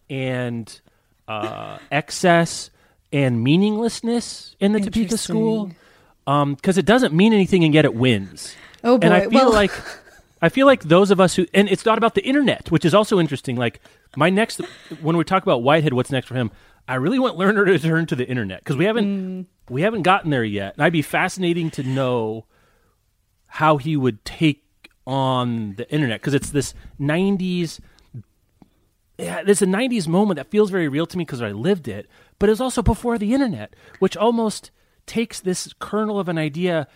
and 0.10 0.80
uh, 1.28 1.78
excess 1.92 2.70
and 3.14 3.44
meaninglessness 3.44 4.56
in 4.60 4.74
the 4.74 4.80
Topeka 4.80 5.18
school 5.18 5.72
because 6.26 6.78
it 6.78 6.86
doesn't 6.86 7.14
mean 7.14 7.34
anything 7.34 7.64
and 7.64 7.74
yet 7.74 7.84
it 7.86 7.94
wins. 7.96 8.56
Oh, 8.84 8.98
And 9.02 9.14
I 9.14 9.22
feel 9.22 9.32
Well- 9.32 9.54
like 9.54 9.72
I 10.44 10.50
feel 10.50 10.66
like 10.66 10.84
those 10.84 11.12
of 11.12 11.20
us 11.22 11.36
who 11.36 11.46
and 11.54 11.70
it's 11.70 11.86
not 11.86 11.98
about 12.00 12.16
the 12.16 12.24
internet, 12.26 12.72
which 12.72 12.84
is 12.84 12.94
also 12.96 13.20
interesting. 13.20 13.56
Like 13.58 13.80
my 14.16 14.30
next 14.30 14.60
when 15.02 15.16
we 15.18 15.24
talk 15.24 15.44
about 15.44 15.62
Whitehead, 15.62 15.94
what's 15.94 16.10
next 16.12 16.28
for 16.28 16.36
him? 16.36 16.52
I 16.92 16.96
really 16.96 17.20
want 17.20 17.38
Lerner 17.38 17.66
to 17.66 17.80
turn 17.80 18.06
to 18.08 18.16
the 18.18 18.28
internet 18.28 18.60
because 18.60 18.76
we 18.76 18.86
haven't 18.86 19.48
we 19.70 19.82
haven't 19.84 20.02
gotten 20.02 20.30
there 20.30 20.44
yet, 20.44 20.74
and 20.74 20.84
I'd 20.84 20.92
be 20.92 21.02
fascinating 21.02 21.70
to 21.72 21.84
know 21.84 22.46
how 23.48 23.78
he 23.78 23.96
would 23.96 24.26
take 24.26 24.66
on 25.08 25.76
the 25.76 25.90
internet 25.90 26.20
because 26.20 26.34
it's 26.34 26.50
this 26.50 26.74
'90s 27.00 27.80
yeah, 29.18 29.44
there's 29.44 29.62
a 29.62 29.68
90s 29.68 30.08
moment 30.08 30.38
that 30.38 30.50
feels 30.50 30.72
very 30.72 30.88
real 30.88 31.06
to 31.06 31.18
me 31.18 31.24
because 31.24 31.42
I 31.42 31.52
lived 31.52 31.88
it, 31.88 32.08
but 32.40 32.50
it's 32.50 32.60
also 32.60 32.82
before 32.82 33.18
the 33.18 33.34
internet, 33.34 33.76
which 34.00 34.18
almost 34.18 34.72
takes 35.06 35.40
this 35.40 35.74
kernel 35.80 36.20
of 36.20 36.28
an 36.28 36.40
idea 36.40 36.88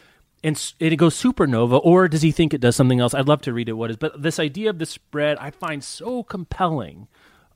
and, 0.44 0.74
and 0.80 0.94
it 0.94 0.98
goes 0.98 1.16
supernova, 1.16 1.80
or 1.84 2.08
does 2.08 2.22
he 2.22 2.32
think 2.32 2.54
it 2.54 2.62
does 2.62 2.76
something 2.76 3.00
else? 3.00 3.14
I'd 3.14 3.28
love 3.28 3.42
to 3.44 3.54
read 3.54 3.70
it. 3.70 3.74
What 3.74 3.92
is, 3.92 3.98
but 3.98 4.22
this 4.22 4.40
idea 4.40 4.70
of 4.70 4.80
the 4.80 4.86
spread 4.86 5.38
I 5.38 5.52
find 5.52 5.84
so 5.84 6.24
compelling 6.24 7.08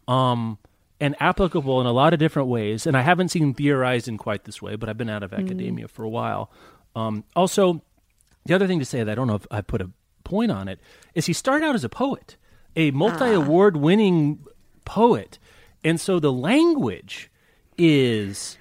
um, 0.08 0.58
and 1.00 1.16
applicable 1.20 1.80
in 1.80 1.88
a 1.88 1.92
lot 1.92 2.14
of 2.14 2.20
different 2.20 2.50
ways. 2.50 2.86
And 2.86 2.98
I 2.98 3.02
haven't 3.02 3.30
seen 3.30 3.54
theorized 3.54 4.08
in 4.08 4.18
quite 4.18 4.44
this 4.44 4.62
way, 4.62 4.76
but 4.76 4.90
I've 4.90 4.98
been 4.98 5.10
out 5.10 5.24
of 5.24 5.34
academia 5.34 5.88
for 5.88 6.04
a 6.04 6.10
while. 6.10 6.52
Um, 6.96 7.24
also, 7.36 7.82
the 8.46 8.54
other 8.54 8.68
thing 8.68 8.80
to 8.80 8.86
say 8.86 9.04
that 9.04 9.12
I 9.12 9.16
don't 9.16 9.28
know 9.28 9.36
if 9.36 9.48
I 9.50 9.62
put 9.62 9.82
a 9.82 9.92
point 10.24 10.52
on 10.52 10.68
it 10.68 10.80
is 11.16 11.26
he 11.26 11.34
started 11.34 11.66
out 11.66 11.76
as 11.76 11.84
a 11.84 11.90
poet, 11.90 12.36
a 12.76 12.92
multi 12.92 13.32
award 13.32 13.78
winning 13.78 14.46
poet. 14.86 15.40
And 15.84 16.00
so 16.00 16.20
the 16.20 16.34
language 16.34 17.32
is, 17.78 18.58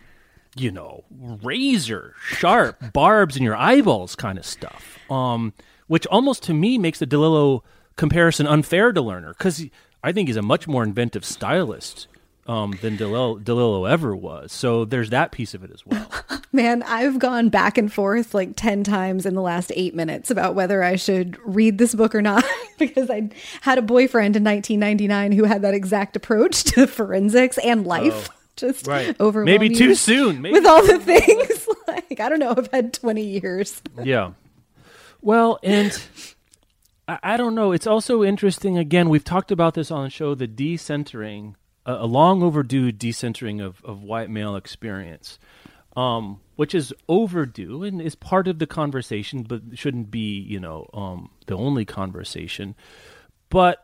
you 0.56 0.70
know, 0.70 1.04
razor 1.10 2.14
sharp, 2.20 2.92
barbs 2.92 3.36
in 3.36 3.42
your 3.42 3.56
eyeballs 3.56 4.14
kind 4.14 4.38
of 4.38 4.46
stuff. 4.46 4.98
Um, 5.10 5.52
which 5.88 6.06
almost 6.06 6.42
to 6.44 6.54
me 6.54 6.78
makes 6.78 7.00
the 7.00 7.06
DeLillo 7.06 7.62
comparison 7.96 8.46
unfair 8.46 8.92
to 8.92 9.00
Lerner 9.00 9.36
because 9.36 9.66
I 10.04 10.12
think 10.12 10.28
he's 10.28 10.36
a 10.36 10.42
much 10.42 10.68
more 10.68 10.84
inventive 10.84 11.24
stylist 11.24 12.06
um, 12.48 12.72
than 12.80 12.96
DeLillo, 12.96 13.40
DeLillo 13.42 13.88
ever 13.88 14.16
was. 14.16 14.50
So 14.52 14.84
there's 14.84 15.10
that 15.10 15.30
piece 15.32 15.54
of 15.54 15.62
it 15.62 15.70
as 15.72 15.84
well. 15.86 16.08
Man, 16.52 16.82
I've 16.84 17.18
gone 17.18 17.50
back 17.50 17.76
and 17.76 17.92
forth 17.92 18.32
like 18.34 18.54
10 18.56 18.82
times 18.84 19.26
in 19.26 19.34
the 19.34 19.42
last 19.42 19.70
eight 19.76 19.94
minutes 19.94 20.30
about 20.30 20.54
whether 20.54 20.82
I 20.82 20.96
should 20.96 21.38
read 21.44 21.76
this 21.78 21.94
book 21.94 22.14
or 22.14 22.22
not 22.22 22.42
because 22.78 23.10
I 23.10 23.28
had 23.60 23.76
a 23.78 23.82
boyfriend 23.82 24.34
in 24.34 24.44
1999 24.44 25.32
who 25.32 25.44
had 25.44 25.60
that 25.62 25.74
exact 25.74 26.16
approach 26.16 26.64
to 26.64 26.86
forensics 26.86 27.58
and 27.58 27.86
life. 27.86 28.30
Just 28.56 28.88
Oh, 28.88 28.90
Right. 28.90 29.20
overwhelm 29.20 29.44
Maybe 29.44 29.72
too 29.74 29.94
soon. 29.94 30.42
Maybe 30.42 30.54
with 30.54 30.66
all 30.66 30.84
the 30.84 30.98
things. 30.98 31.68
like, 31.86 32.18
I 32.18 32.28
don't 32.28 32.40
know. 32.40 32.54
I've 32.56 32.68
had 32.72 32.92
20 32.92 33.22
years. 33.22 33.80
yeah. 34.02 34.32
Well, 35.20 35.58
and 35.62 36.00
I, 37.06 37.18
I 37.22 37.36
don't 37.36 37.54
know. 37.54 37.72
It's 37.72 37.86
also 37.86 38.24
interesting. 38.24 38.76
Again, 38.78 39.08
we've 39.10 39.22
talked 39.22 39.52
about 39.52 39.74
this 39.74 39.90
on 39.90 40.04
the 40.04 40.10
show 40.10 40.34
the 40.34 40.48
decentering, 40.48 41.54
a, 41.88 42.04
a 42.04 42.06
long 42.06 42.42
overdue 42.42 42.92
decentering 42.92 43.64
of, 43.64 43.82
of 43.84 44.02
white 44.02 44.30
male 44.30 44.54
experience, 44.54 45.38
um, 45.96 46.40
which 46.54 46.74
is 46.74 46.94
overdue 47.08 47.82
and 47.82 48.00
is 48.00 48.14
part 48.14 48.46
of 48.46 48.60
the 48.60 48.66
conversation, 48.66 49.42
but 49.42 49.62
shouldn't 49.74 50.10
be, 50.10 50.38
you 50.38 50.60
know, 50.60 50.88
um, 50.92 51.30
the 51.46 51.56
only 51.56 51.84
conversation. 51.84 52.76
But 53.48 53.78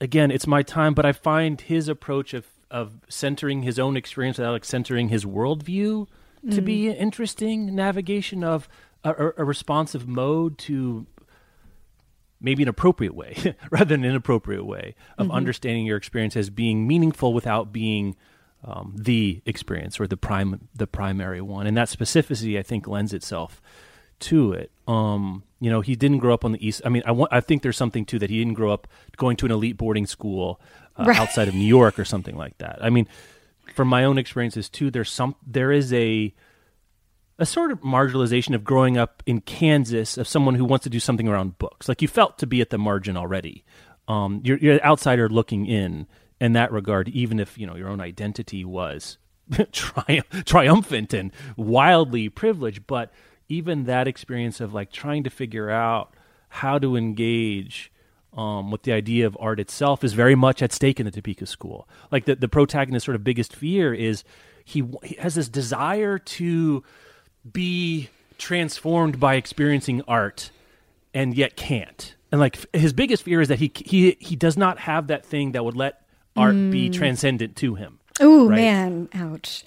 again, 0.00 0.30
it's 0.30 0.46
my 0.46 0.62
time. 0.62 0.94
But 0.94 1.04
I 1.04 1.12
find 1.12 1.60
his 1.60 1.88
approach 1.88 2.34
of 2.34 2.46
of 2.70 2.94
centering 3.06 3.62
his 3.62 3.78
own 3.78 3.98
experience 3.98 4.38
without 4.38 4.52
like 4.52 4.64
centering 4.64 5.10
his 5.10 5.26
worldview 5.26 6.06
to 6.50 6.60
be 6.62 6.88
an 6.88 6.96
interesting 6.96 7.74
navigation 7.74 8.42
of 8.42 8.66
a, 9.04 9.32
a 9.36 9.44
responsive 9.44 10.08
mode 10.08 10.56
to 10.58 11.06
maybe 12.42 12.62
an 12.62 12.68
appropriate 12.68 13.14
way 13.14 13.36
rather 13.70 13.84
than 13.86 14.04
an 14.04 14.10
inappropriate 14.10 14.66
way 14.66 14.94
of 15.18 15.30
understanding 15.30 15.86
your 15.86 15.96
experience 15.96 16.36
as 16.36 16.50
being 16.50 16.86
meaningful 16.86 17.32
without 17.32 17.72
being 17.72 18.16
um, 18.64 18.94
the 18.98 19.42
experience 19.46 19.98
or 19.98 20.06
the 20.06 20.16
prime 20.16 20.68
the 20.74 20.86
primary 20.86 21.40
one. 21.40 21.66
And 21.66 21.76
that 21.76 21.88
specificity 21.88 22.58
i 22.58 22.62
think 22.62 22.86
lends 22.86 23.12
itself 23.12 23.60
to 24.20 24.52
it. 24.52 24.70
Um 24.86 25.42
you 25.60 25.70
know 25.70 25.80
he 25.80 25.94
didn't 25.96 26.18
grow 26.18 26.34
up 26.34 26.44
on 26.44 26.50
the 26.52 26.66
east 26.66 26.82
i 26.84 26.88
mean 26.88 27.02
i 27.06 27.12
want 27.12 27.32
i 27.32 27.40
think 27.40 27.62
there's 27.62 27.76
something 27.76 28.04
too 28.04 28.18
that 28.18 28.30
he 28.30 28.38
didn't 28.38 28.54
grow 28.54 28.72
up 28.72 28.88
going 29.16 29.36
to 29.36 29.46
an 29.46 29.52
elite 29.52 29.76
boarding 29.76 30.06
school 30.06 30.60
uh, 30.96 31.04
Right. 31.06 31.16
outside 31.18 31.46
of 31.48 31.54
new 31.54 31.64
york 31.66 31.98
or 31.98 32.04
something 32.04 32.36
like 32.36 32.58
that. 32.58 32.78
I 32.82 32.90
mean 32.90 33.06
from 33.74 33.88
my 33.88 34.02
own 34.04 34.18
experiences 34.18 34.68
too 34.68 34.90
there's 34.90 35.10
some 35.10 35.34
there 35.46 35.70
is 35.72 35.92
a 35.92 36.34
a 37.38 37.46
sort 37.46 37.72
of 37.72 37.80
marginalization 37.80 38.54
of 38.54 38.64
growing 38.64 38.96
up 38.96 39.22
in 39.26 39.40
Kansas 39.40 40.18
of 40.18 40.28
someone 40.28 40.54
who 40.54 40.64
wants 40.64 40.84
to 40.84 40.90
do 40.90 41.00
something 41.00 41.28
around 41.28 41.58
books. 41.58 41.88
Like 41.88 42.02
you 42.02 42.08
felt 42.08 42.38
to 42.38 42.46
be 42.46 42.60
at 42.60 42.70
the 42.70 42.78
margin 42.78 43.16
already. 43.16 43.64
um, 44.08 44.40
you're, 44.44 44.58
you're 44.58 44.74
an 44.74 44.80
outsider 44.84 45.28
looking 45.28 45.66
in 45.66 46.06
in 46.40 46.52
that 46.54 46.72
regard. 46.72 47.08
Even 47.08 47.38
if 47.40 47.56
you 47.58 47.66
know 47.66 47.76
your 47.76 47.88
own 47.88 48.00
identity 48.00 48.64
was 48.64 49.18
triumph, 49.72 50.44
triumphant 50.44 51.14
and 51.14 51.32
wildly 51.56 52.28
privileged, 52.28 52.86
but 52.86 53.12
even 53.48 53.84
that 53.84 54.08
experience 54.08 54.60
of 54.60 54.72
like 54.74 54.90
trying 54.92 55.24
to 55.24 55.30
figure 55.30 55.70
out 55.70 56.14
how 56.48 56.78
to 56.78 56.96
engage 56.96 57.92
um, 58.34 58.70
with 58.70 58.82
the 58.82 58.92
idea 58.92 59.26
of 59.26 59.36
art 59.40 59.60
itself 59.60 60.02
is 60.04 60.14
very 60.14 60.34
much 60.34 60.62
at 60.62 60.72
stake 60.72 60.98
in 60.98 61.06
the 61.06 61.12
Topeka 61.12 61.46
school. 61.46 61.88
Like 62.10 62.24
the, 62.24 62.34
the 62.34 62.48
protagonist's 62.48 63.04
sort 63.04 63.16
of 63.16 63.24
biggest 63.24 63.54
fear 63.54 63.92
is 63.92 64.24
he, 64.64 64.84
he 65.02 65.16
has 65.16 65.34
this 65.34 65.48
desire 65.48 66.18
to 66.18 66.82
be 67.50 68.08
transformed 68.38 69.18
by 69.20 69.34
experiencing 69.34 70.02
art 70.08 70.50
and 71.14 71.34
yet 71.34 71.56
can't. 71.56 72.14
And 72.30 72.40
like 72.40 72.58
his 72.74 72.92
biggest 72.92 73.22
fear 73.24 73.40
is 73.40 73.48
that 73.48 73.58
he 73.58 73.70
he 73.74 74.16
he 74.20 74.36
does 74.36 74.56
not 74.56 74.78
have 74.80 75.08
that 75.08 75.24
thing 75.24 75.52
that 75.52 75.64
would 75.64 75.76
let 75.76 76.02
art 76.36 76.54
be 76.54 76.88
transcendent 76.88 77.56
to 77.56 77.74
him. 77.74 77.98
Oh 78.20 78.48
Right. 78.48 78.56
man, 78.56 79.08
ouch. 79.14 79.64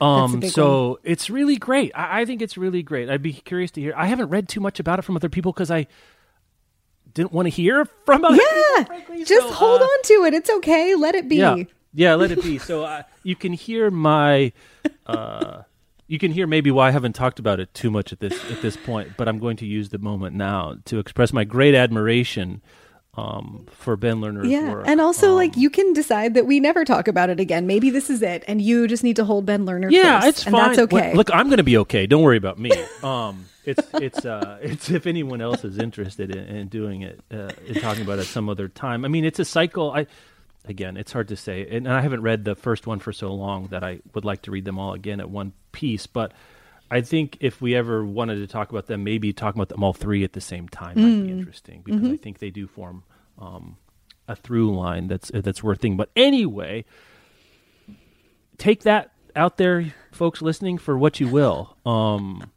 Um, 0.00 0.42
so 0.42 0.98
it's 1.04 1.28
really 1.28 1.56
great. 1.56 1.92
I, 1.94 2.22
I 2.22 2.24
think 2.24 2.40
it's 2.42 2.56
really 2.56 2.82
great. 2.82 3.10
I'd 3.10 3.22
be 3.22 3.34
curious 3.34 3.70
to 3.72 3.80
hear. 3.80 3.92
I 3.96 4.06
haven't 4.06 4.30
read 4.30 4.48
too 4.48 4.58
much 4.60 4.80
about 4.80 4.98
it 4.98 5.02
from 5.02 5.14
other 5.14 5.28
people 5.28 5.52
because 5.52 5.70
I 5.70 5.86
didn't 7.12 7.32
want 7.32 7.46
to 7.46 7.50
hear 7.50 7.84
from 8.06 8.24
other 8.24 8.36
people. 8.38 8.52
Yeah, 8.78 8.84
frankly. 8.84 9.24
just 9.24 9.46
So, 9.48 9.52
hold 9.52 9.82
uh, 9.82 9.84
on 9.84 10.02
to 10.04 10.12
it. 10.24 10.34
It's 10.34 10.48
okay. 10.50 10.94
Let 10.94 11.14
it 11.14 11.28
be. 11.28 11.36
Yeah, 11.36 11.56
yeah. 11.92 12.14
Let 12.14 12.30
it 12.32 12.42
be. 12.42 12.58
So 12.70 12.82
uh, 12.84 13.02
you 13.22 13.36
can 13.36 13.52
hear 13.52 13.90
my. 13.90 14.52
Uh, 15.06 15.62
you 16.10 16.18
can 16.18 16.32
hear 16.32 16.46
maybe 16.46 16.70
why 16.72 16.88
I 16.88 16.90
haven't 16.90 17.12
talked 17.14 17.38
about 17.38 17.60
it 17.60 17.72
too 17.72 17.90
much 17.90 18.12
at 18.12 18.18
this 18.20 18.34
at 18.50 18.60
this 18.62 18.76
point, 18.76 19.12
but 19.16 19.28
I'm 19.28 19.38
going 19.38 19.56
to 19.58 19.66
use 19.66 19.90
the 19.90 19.98
moment 19.98 20.34
now 20.34 20.76
to 20.86 20.98
express 20.98 21.32
my 21.32 21.44
great 21.44 21.74
admiration 21.74 22.60
um, 23.14 23.66
for 23.70 23.96
Ben 23.96 24.16
Lerner's 24.20 24.48
Yeah, 24.48 24.72
work. 24.72 24.84
and 24.86 25.00
also 25.00 25.30
Um, 25.30 25.34
like 25.36 25.56
you 25.56 25.70
can 25.70 25.92
decide 25.92 26.34
that 26.34 26.46
we 26.46 26.58
never 26.60 26.84
talk 26.84 27.06
about 27.08 27.28
it 27.30 27.38
again. 27.40 27.66
Maybe 27.66 27.90
this 27.90 28.08
is 28.10 28.22
it, 28.22 28.44
and 28.48 28.60
you 28.60 28.86
just 28.88 29.02
need 29.04 29.16
to 29.16 29.24
hold 29.24 29.46
Ben 29.46 29.66
Lerner. 29.66 29.90
yeah, 29.90 30.20
close, 30.20 30.28
it's 30.30 30.46
and 30.46 30.52
fine. 30.52 30.68
That's 30.68 30.78
okay. 30.80 31.08
Well, 31.08 31.16
Look, 31.16 31.30
I'm 31.34 31.46
going 31.46 31.58
to 31.58 31.64
be 31.64 31.76
okay. 31.78 32.06
Don't 32.06 32.22
worry 32.22 32.36
about 32.36 32.58
me. 32.58 32.70
Um, 33.04 33.46
it's 33.64 33.88
it's 33.94 34.24
uh, 34.24 34.58
it's 34.62 34.90
if 34.90 35.06
anyone 35.06 35.40
else 35.40 35.64
is 35.64 35.78
interested 35.78 36.34
in, 36.34 36.44
in 36.56 36.68
doing 36.68 37.02
it, 37.02 37.20
uh, 37.32 37.50
in 37.66 37.74
talking 37.76 38.02
about 38.02 38.18
it 38.18 38.24
some 38.24 38.48
other 38.48 38.68
time. 38.68 39.04
I 39.04 39.08
mean, 39.08 39.24
it's 39.24 39.38
a 39.38 39.44
cycle. 39.44 39.90
I 39.92 40.06
again, 40.64 40.96
it's 40.96 41.12
hard 41.12 41.28
to 41.28 41.36
say, 41.36 41.66
and 41.70 41.88
I 41.88 42.00
haven't 42.00 42.22
read 42.22 42.44
the 42.44 42.54
first 42.54 42.86
one 42.86 42.98
for 43.00 43.12
so 43.12 43.32
long 43.34 43.68
that 43.68 43.82
I 43.84 44.00
would 44.14 44.24
like 44.24 44.42
to 44.42 44.50
read 44.50 44.64
them 44.64 44.78
all 44.78 44.92
again 44.94 45.20
at 45.20 45.30
one 45.30 45.52
piece. 45.72 46.06
But 46.06 46.32
I 46.90 47.00
think 47.02 47.38
if 47.40 47.60
we 47.60 47.74
ever 47.76 48.04
wanted 48.04 48.36
to 48.36 48.46
talk 48.46 48.70
about 48.70 48.86
them, 48.86 49.04
maybe 49.04 49.32
talking 49.32 49.58
about 49.60 49.68
them 49.68 49.82
all 49.84 49.92
three 49.92 50.24
at 50.24 50.32
the 50.32 50.40
same 50.40 50.68
time 50.68 50.96
might 51.00 51.08
Mm. 51.08 51.26
be 51.26 51.32
interesting 51.32 51.82
because 51.84 52.00
Mm-hmm. 52.02 52.12
I 52.12 52.16
think 52.16 52.38
they 52.40 52.50
do 52.50 52.66
form 52.66 53.04
um, 53.38 53.76
a 54.28 54.36
through 54.36 54.76
line 54.76 55.06
that's 55.08 55.30
that's 55.32 55.62
worth 55.62 55.80
thinking. 55.80 55.96
But 55.96 56.10
anyway, 56.16 56.84
take 58.58 58.82
that 58.82 59.12
out 59.36 59.56
there, 59.56 59.94
folks 60.12 60.42
listening, 60.42 60.78
for 60.78 60.98
what 60.98 61.20
you 61.20 61.28
will. 61.28 61.76
Um, 61.86 62.50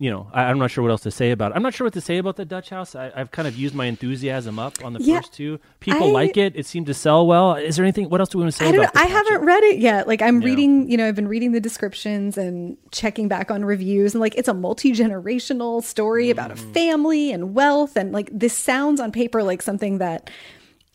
you 0.00 0.10
know, 0.10 0.28
I, 0.32 0.44
I'm 0.44 0.58
not 0.58 0.70
sure 0.70 0.82
what 0.82 0.90
else 0.90 1.02
to 1.02 1.10
say 1.10 1.32
about 1.32 1.50
it. 1.52 1.56
I'm 1.56 1.62
not 1.62 1.74
sure 1.74 1.84
what 1.84 1.92
to 1.94 2.00
say 2.00 2.18
about 2.18 2.36
the 2.36 2.44
Dutch 2.44 2.70
House. 2.70 2.94
I, 2.94 3.10
I've 3.16 3.30
kind 3.30 3.48
of 3.48 3.56
used 3.56 3.74
my 3.74 3.86
enthusiasm 3.86 4.58
up 4.58 4.84
on 4.84 4.92
the 4.92 5.00
Yeah, 5.02 5.16
first 5.20 5.32
two. 5.32 5.58
People 5.80 6.08
I- 6.08 6.10
like 6.12 6.36
it. 6.36 6.54
It 6.56 6.66
seemed 6.66 6.86
to 6.86 6.94
sell 6.94 7.26
well. 7.26 7.54
Is 7.54 7.76
there 7.76 7.84
anything? 7.84 8.08
What 8.08 8.20
else 8.20 8.28
do 8.28 8.38
we 8.38 8.44
want 8.44 8.54
to 8.54 8.58
say 8.58 8.66
I 8.66 8.70
about? 8.70 8.96
I 8.96 9.06
haven't 9.06 9.40
read 9.44 9.62
it 9.64 9.78
yet. 9.78 10.06
Like 10.06 10.22
I'm 10.22 10.40
Yeah. 10.40 10.46
reading. 10.48 10.90
You 10.90 10.96
know, 10.98 11.08
I've 11.08 11.16
been 11.16 11.28
reading 11.28 11.52
the 11.52 11.60
descriptions 11.60 12.38
and 12.38 12.76
checking 12.92 13.28
back 13.28 13.50
on 13.50 13.64
reviews, 13.64 14.14
and 14.14 14.20
like 14.20 14.34
it's 14.36 14.48
a 14.48 14.54
multi 14.54 14.92
generational 14.92 15.82
story 15.82 16.30
about 16.30 16.50
a 16.50 16.54
Mm. 16.54 16.72
family 16.74 17.32
and 17.32 17.54
wealth, 17.54 17.96
and 17.96 18.12
like 18.12 18.30
this 18.32 18.56
sounds 18.56 19.00
on 19.00 19.10
paper 19.12 19.42
like 19.42 19.62
something 19.62 19.98
that. 19.98 20.30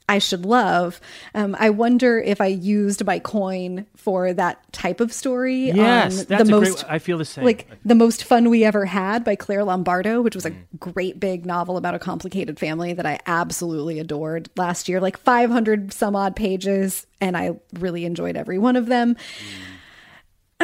I 0.10 0.20
should 0.20 0.46
love. 0.46 1.00
Um, 1.34 1.56
I 1.58 1.70
wonder 1.70 2.20
if 2.20 2.42
I 2.42 2.48
used 2.48 3.06
my 3.06 3.20
coin 3.20 3.86
for 3.96 4.34
that 4.34 4.72
type 4.74 5.00
of 5.00 5.14
story. 5.14 5.68
Yes, 5.72 6.20
on 6.20 6.26
that's 6.28 6.50
the 6.50 6.56
a 6.56 6.60
most 6.60 6.82
great. 6.84 6.92
I 6.94 7.00
feel 7.00 7.18
the 7.18 7.26
same. 7.26 7.46
like 7.46 7.70
the 7.86 7.96
most 7.96 8.26
fun 8.26 8.50
we 8.50 8.66
ever 8.66 8.86
had 8.86 9.24
by 9.24 9.36
Claire 9.38 9.64
Lombardo, 9.64 10.22
which 10.22 10.36
was 10.36 10.46
a 10.46 10.52
Mm. 10.52 10.56
great 10.78 11.20
big 11.22 11.46
novel 11.46 11.78
about 11.78 11.96
a 11.96 12.00
complicated 12.00 12.60
family 12.60 12.92
that 12.94 13.06
I 13.06 13.20
absolutely 13.26 13.98
adored 14.00 14.50
last 14.58 14.90
year, 14.90 15.00
like 15.00 15.18
500 15.18 15.94
some 15.94 16.16
odd 16.18 16.36
pages, 16.36 17.08
and 17.22 17.38
I 17.38 17.52
really 17.80 18.04
enjoyed 18.04 18.36
every 18.36 18.58
one 18.60 18.76
of 18.76 18.88
them. 18.88 19.16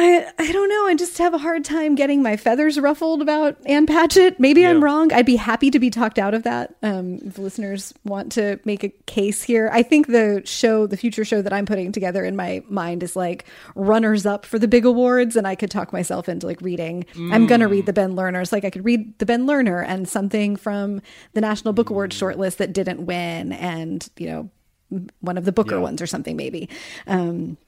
I, 0.02 0.32
I 0.38 0.50
don't 0.52 0.68
know. 0.70 0.86
I 0.86 0.94
just 0.94 1.18
have 1.18 1.34
a 1.34 1.38
hard 1.38 1.62
time 1.62 1.94
getting 1.94 2.22
my 2.22 2.38
feathers 2.38 2.80
ruffled 2.80 3.20
about 3.20 3.58
Ann 3.66 3.84
Patchett. 3.86 4.40
Maybe 4.40 4.64
I'm 4.66 4.82
wrong. 4.82 5.12
I'd 5.12 5.26
be 5.26 5.36
happy 5.36 5.70
to 5.70 5.78
be 5.78 5.90
talked 5.90 6.18
out 6.18 6.32
of 6.32 6.42
that. 6.44 6.74
Um, 6.82 7.16
if 7.22 7.36
listeners 7.38 7.92
want 8.04 8.32
to 8.32 8.58
make 8.64 8.82
a 8.82 8.88
case 9.04 9.42
here, 9.42 9.68
I 9.72 9.82
think 9.82 10.06
the 10.06 10.40
show, 10.46 10.86
the 10.86 10.96
future 10.96 11.22
show 11.24 11.42
that 11.42 11.52
I'm 11.52 11.66
putting 11.66 11.92
together 11.92 12.24
in 12.24 12.34
my 12.34 12.62
mind 12.68 13.02
is 13.02 13.14
like 13.14 13.44
runners 13.74 14.24
up 14.24 14.46
for 14.46 14.58
the 14.58 14.66
big 14.68 14.86
awards, 14.86 15.36
and 15.36 15.46
I 15.46 15.54
could 15.54 15.70
talk 15.70 15.92
myself 15.92 16.28
into 16.30 16.46
like 16.46 16.62
reading. 16.62 17.04
I'm 17.30 17.46
gonna 17.46 17.68
read 17.68 17.84
the 17.84 17.92
Ben 17.92 18.14
Lerners. 18.14 18.52
Like 18.52 18.64
I 18.64 18.70
could 18.70 18.86
read 18.86 19.18
the 19.18 19.26
Ben 19.26 19.46
Lerner 19.46 19.84
and 19.86 20.08
something 20.08 20.56
from 20.56 21.02
the 21.34 21.42
National 21.42 21.74
Book 21.74 21.90
Award 21.90 22.12
shortlist 22.12 22.56
that 22.56 22.72
didn't 22.72 23.04
win, 23.04 23.52
and 23.52 24.08
you 24.16 24.26
know 24.28 25.10
one 25.20 25.36
of 25.36 25.44
the 25.44 25.52
Booker 25.52 25.76
Yeah. 25.76 25.82
ones 25.82 26.00
or 26.00 26.06
something 26.06 26.36
maybe. 26.36 26.68
Um, 27.06 27.58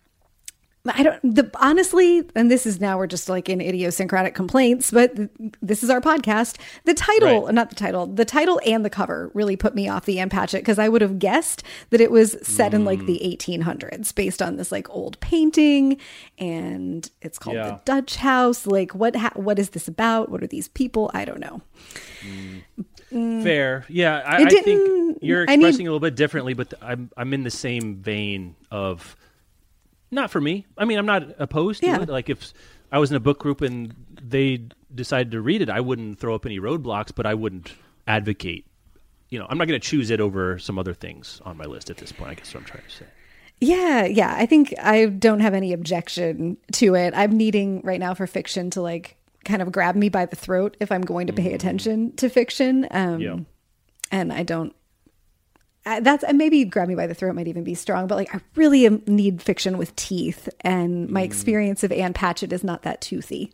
I 0.85 1.05
don't 1.05 1.21
the 1.37 1.49
honestly, 1.61 2.25
and 2.35 2.51
this 2.51 2.67
is 2.67 2.81
now 2.81 2.99
we're 2.99 3.07
just 3.07 3.29
like 3.29 3.49
in 3.49 3.61
idiosyncratic 3.61 4.35
complaints, 4.35 4.91
but 4.91 5.15
th- 5.15 5.31
this 5.63 5.85
is 5.85 5.91
our 5.91 6.01
podcast. 6.01 6.57
The 6.87 6.95
title, 6.95 7.45
Right. 7.45 7.55
not 7.55 7.69
the 7.71 7.77
title, 7.77 8.09
the 8.09 8.25
title 8.25 8.61
and 8.67 8.85
the 8.85 8.91
cover 8.91 9.31
really 9.33 9.55
put 9.55 9.77
me 9.77 9.89
off 9.89 10.07
the 10.07 10.19
Ann 10.19 10.29
Patchett 10.29 10.63
because 10.63 10.81
I 10.81 10.89
would 10.89 11.01
have 11.01 11.21
guessed 11.21 11.63
that 11.91 12.01
it 12.01 12.11
was 12.11 12.37
set 12.43 12.75
in 12.75 12.85
like 12.85 13.07
the 13.07 13.21
Mm. 13.23 13.39
1800s 13.39 14.13
based 14.13 14.43
on 14.43 14.57
this 14.57 14.73
like 14.73 14.91
old 14.91 15.21
painting, 15.21 15.99
and 16.37 17.09
it's 17.21 17.39
called 17.39 17.55
Yeah. 17.57 17.69
the 17.69 17.81
Dutch 17.85 18.17
House. 18.17 18.67
Like, 18.67 18.93
what 18.93 19.15
ha- 19.15 19.31
what 19.37 19.61
is 19.61 19.71
this 19.71 19.87
about? 19.87 20.31
What 20.31 20.43
are 20.43 20.49
these 20.49 20.67
people? 20.67 21.13
I 21.15 21.25
don't 21.25 21.39
know. 21.39 21.61
Fair, 23.11 23.85
yeah. 23.89 24.23
I, 24.27 24.37
I 24.37 24.49
think 24.49 24.65
didn't- 24.65 25.23
you're 25.23 25.43
I 25.49 25.55
need- 25.57 25.67
expressing 25.67 25.87
a 25.87 25.91
little 25.91 26.01
bit 26.01 26.17
differently, 26.17 26.55
but 26.55 26.75
I'm 26.83 27.11
I'm 27.17 27.33
in 27.35 27.45
the 27.45 27.51
same 27.51 27.97
vein 27.97 28.57
of 28.71 29.17
not 30.13 30.31
for 30.31 30.41
me. 30.41 30.67
I 30.79 30.85
mean, 30.85 30.99
I'm 30.99 31.07
not 31.07 31.25
opposed 31.39 31.81
to 31.81 31.87
Yeah. 31.87 32.03
it. 32.03 32.09
Like 32.09 32.29
if 32.31 32.53
I 32.93 32.99
was 32.99 33.11
in 33.11 33.17
a 33.17 33.21
book 33.21 33.39
group 33.41 33.61
and 33.63 33.95
they 34.23 34.69
decided 34.95 35.33
to 35.33 35.41
read 35.41 35.63
it, 35.63 35.71
I 35.71 35.81
wouldn't 35.81 36.19
throw 36.21 36.35
up 36.35 36.47
any 36.47 36.61
roadblocks, 36.61 37.13
but 37.15 37.27
I 37.27 37.35
wouldn't 37.35 37.73
advocate. 38.07 38.67
You 39.31 39.39
know, 39.39 39.47
I'm 39.49 39.57
not 39.59 39.67
going 39.67 39.81
to 39.81 39.85
choose 39.87 40.11
it 40.11 40.21
over 40.21 40.59
some 40.59 40.79
other 40.79 40.93
things 40.95 41.41
on 41.45 41.57
my 41.57 41.65
list 41.65 41.89
at 41.89 41.97
this 41.97 42.13
point. 42.13 42.31
I 42.31 42.35
guess 42.35 42.53
what 42.53 42.61
I'm 42.61 42.67
trying 42.67 42.85
to 42.85 42.91
say. 42.91 43.07
Yeah, 43.61 44.05
yeah. 44.05 44.35
I 44.37 44.45
think 44.45 44.75
I 44.83 45.07
don't 45.07 45.41
have 45.41 45.55
any 45.55 45.73
objection 45.73 46.59
to 46.73 46.95
it. 46.97 47.15
I'm 47.17 47.37
needing 47.37 47.81
right 47.83 48.01
now 48.01 48.13
for 48.13 48.27
fiction 48.27 48.69
to 48.71 48.83
like 48.83 49.17
kind 49.45 49.63
of 49.63 49.73
grab 49.73 49.95
me 49.97 50.09
by 50.11 50.27
the 50.27 50.37
throat 50.37 50.77
if 50.81 50.93
I'm 50.93 51.01
going 51.03 51.29
to 51.29 51.33
pay 51.33 51.55
attention 51.55 52.15
to 52.17 52.29
fiction. 52.29 52.87
Um, 52.91 53.21
Yeah. 53.21 53.37
And 54.11 54.33
I 54.33 54.43
don't. 54.43 54.75
That's 55.85 56.23
and 56.23 56.39
maybe 56.39 56.65
grab 56.65 56.89
me 56.89 56.95
by 56.95 57.07
the 57.07 57.15
throat 57.15 57.35
might 57.35 57.49
even 57.49 57.65
be 57.65 57.75
strong, 57.75 58.07
but 58.07 58.15
like 58.17 58.35
I 58.35 58.41
really 58.55 58.89
need 59.07 59.43
fiction 59.43 59.79
with 59.79 59.95
teeth, 59.97 60.49
and 60.61 61.11
my 61.11 61.23
mm. 61.23 61.25
experience 61.25 61.83
of 61.83 61.91
Ann 61.91 62.13
Patchett 62.13 62.53
is 62.53 62.63
not 62.63 62.83
that 62.83 63.01
toothy. 63.01 63.53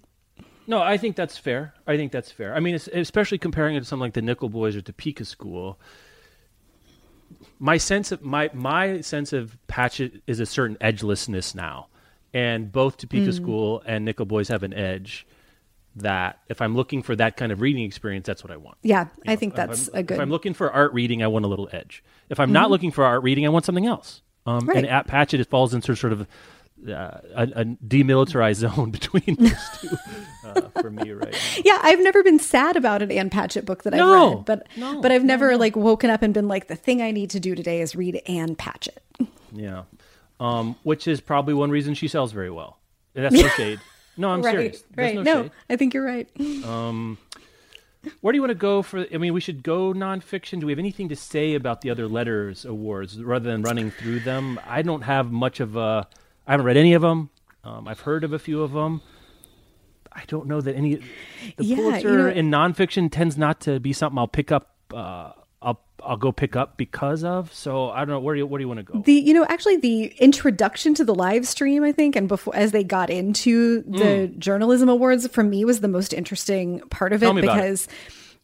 No, 0.67 0.83
I 0.83 0.99
think 0.99 1.17
that's 1.17 1.39
fair. 1.39 1.73
I 1.87 1.97
think 1.97 2.13
that's 2.13 2.31
fair. 2.31 2.55
I 2.55 2.61
mean, 2.61 2.75
es- 2.75 2.89
especially 2.89 3.39
comparing 3.39 3.77
it 3.77 3.81
to 3.81 3.87
something 3.87 4.03
like 4.03 4.13
the 4.13 4.21
Nickel 4.21 4.51
Boys 4.51 4.77
or 4.77 4.83
Topeka 4.83 5.25
School. 5.25 5.81
My 7.59 7.79
sense 7.79 8.13
of 8.13 8.23
my 8.23 8.51
my 8.53 9.01
sense 9.01 9.33
of 9.33 9.57
Patchett 9.67 10.23
is 10.27 10.39
a 10.39 10.47
certain 10.47 10.77
edgelessness 10.83 11.55
now, 11.55 11.89
and 12.35 12.71
both 12.71 12.99
Topeka 12.99 13.31
mm. 13.31 13.35
School 13.35 13.83
and 13.87 14.05
Nickel 14.05 14.27
Boys 14.27 14.49
have 14.49 14.63
an 14.63 14.75
edge. 14.75 15.27
That 15.99 16.41
if 16.49 16.61
I'm 16.61 16.75
looking 16.77 17.03
for 17.03 17.17
that 17.17 17.37
kind 17.37 17.53
of 17.53 17.61
reading 17.61 17.85
experience, 17.85 18.27
that's 18.27 18.43
what 18.45 18.53
I 18.53 18.57
want. 18.57 18.79
Yeah, 18.83 19.05
You 19.05 19.23
I 19.27 19.35
know, 19.35 19.37
think 19.41 19.55
that's 19.55 19.89
a 19.89 20.03
good. 20.03 20.15
If 20.15 20.21
I'm 20.21 20.31
looking 20.31 20.55
for 20.55 20.71
art 20.71 20.93
reading, 20.93 21.23
I 21.23 21.27
want 21.27 21.45
a 21.45 21.49
little 21.49 21.69
edge. 21.73 22.03
If 22.29 22.39
I'm 22.41 22.53
not 22.53 22.71
looking 22.71 22.91
for 22.91 23.05
art 23.05 23.23
reading, 23.23 23.47
I 23.47 23.49
want 23.49 23.65
something 23.65 23.87
else. 23.87 24.23
Um, 24.47 24.67
Right. 24.67 24.79
And 24.79 24.87
at 24.87 25.07
Patchett, 25.07 25.41
it 25.41 25.49
falls 25.49 25.75
into 25.75 25.95
sort 25.97 26.13
of 26.13 26.23
uh, 26.89 26.93
a, 27.35 27.43
a 27.55 27.65
demilitarized 27.65 28.55
zone 28.75 28.91
between 28.91 29.37
those 29.39 29.53
two 29.81 29.97
uh, 30.45 30.61
for 30.81 30.91
me 30.91 31.11
right 31.11 31.33
now. 31.33 31.39
Yeah, 31.65 31.79
I've 31.83 31.99
never 32.01 32.23
been 32.23 32.39
sad 32.39 32.77
about 32.77 33.03
an 33.03 33.11
Ann 33.11 33.31
Patchett 33.31 33.65
book 33.67 33.83
that 33.83 33.95
I've 33.95 34.01
read, 34.01 34.45
but 34.45 34.67
no, 34.77 35.01
but 35.01 35.11
I've 35.11 35.25
never 35.25 35.51
no. 35.53 35.57
like 35.59 35.75
woken 35.77 36.09
up 36.11 36.23
and 36.23 36.33
been 36.33 36.47
like, 36.49 36.69
the 36.69 36.77
thing 36.77 37.03
I 37.03 37.11
need 37.11 37.31
to 37.31 37.41
do 37.41 37.55
today 37.55 37.81
is 37.81 37.97
read 37.97 38.23
Ann 38.27 38.55
Patchett. 38.55 39.03
Yeah. 39.53 39.85
Um, 40.39 40.77
which 40.83 41.09
is 41.09 41.21
probably 41.23 41.55
one 41.55 41.71
reason 41.71 41.95
she 41.95 42.07
sells 42.07 42.33
very 42.33 42.51
well. 42.51 42.79
That's 43.15 43.35
no 43.35 43.49
shade. 43.49 43.81
No, 44.19 44.31
I'm 44.31 44.43
right, 44.43 44.53
serious. 44.53 44.85
There's 44.95 45.17
right. 45.17 45.25
no, 45.25 45.43
No. 45.43 45.51
I 45.71 45.77
think 45.77 45.95
you're 45.95 46.05
right. 46.05 46.29
Where 48.21 48.33
do 48.33 48.37
you 48.37 48.43
want 48.43 48.51
to 48.51 48.55
go 48.55 48.83
for? 48.83 49.07
I 49.13 49.19
mean, 49.19 49.35
we 49.35 49.41
should 49.41 49.63
go 49.63 49.93
nonfiction. 49.93 50.61
Do 50.61 50.67
we 50.67 50.73
have 50.73 50.79
anything 50.79 51.09
to 51.09 51.17
say 51.17 51.55
about 51.55 51.81
the 51.81 51.91
other 51.91 52.07
letters 52.07 52.65
awards 52.65 53.23
rather 53.23 53.51
than 53.51 53.63
running 53.63 53.91
through 53.91 54.21
them? 54.21 54.59
I 54.67 54.83
don't 54.83 55.03
have 55.03 55.31
much 55.33 55.61
of 55.61 55.77
a. 55.77 56.07
I 56.47 56.53
haven't 56.53 56.67
read 56.67 56.77
any 56.77 56.95
of 56.95 57.03
them. 57.03 57.31
Um, 57.65 57.89
I've 57.89 58.01
heard 58.01 58.25
of 58.25 58.33
a 58.33 58.39
few 58.39 58.63
of 58.63 58.73
them. 58.73 59.03
I 60.13 60.23
don't 60.27 60.47
know 60.47 60.61
that 60.61 60.75
any. 60.77 60.97
The 61.57 61.65
Yeah, 61.65 61.99
you 61.99 62.17
know- 62.17 62.29
in 62.29 62.51
nonfiction 62.51 63.11
tends 63.11 63.37
not 63.37 63.61
to 63.63 63.79
be 63.81 63.93
something 63.93 64.19
I'll 64.19 64.29
pick 64.29 64.53
up 64.53 64.71
uh, 64.95 65.33
I'll 65.61 65.81
I'll 66.03 66.17
go 66.17 66.31
pick 66.31 66.55
up 66.55 66.77
because 66.77 67.25
of. 67.25 67.53
So 67.53 67.91
I 67.91 68.01
don't 68.01 68.09
know 68.09 68.21
where 68.21 68.35
do 68.35 68.41
you 68.41 68.47
where 68.47 68.59
do 68.59 68.63
you 68.63 68.69
want 68.69 68.79
to 68.79 68.85
go? 68.85 69.01
The 69.01 69.13
you 69.13 69.35
know 69.35 69.45
actually 69.49 69.77
the 69.77 70.07
introduction 70.19 70.95
to 70.95 71.05
the 71.05 71.15
live 71.15 71.47
stream 71.47 71.83
I 71.83 71.93
think 71.93 72.17
and 72.17 72.29
before 72.29 72.55
as 72.55 72.73
they 72.73 72.85
got 72.85 73.11
into 73.11 73.83
the 73.83 74.27
hmm. 74.29 74.39
journalism 74.39 74.89
awards 74.89 75.27
for 75.29 75.43
me 75.43 75.65
was 75.65 75.81
the 75.81 75.89
most 75.89 76.13
interesting 76.13 76.81
part 76.91 77.13
of 77.13 77.21
Tell 77.21 77.37
it 77.37 77.45
about 77.45 77.59
it. 77.59 77.61
because 77.61 77.89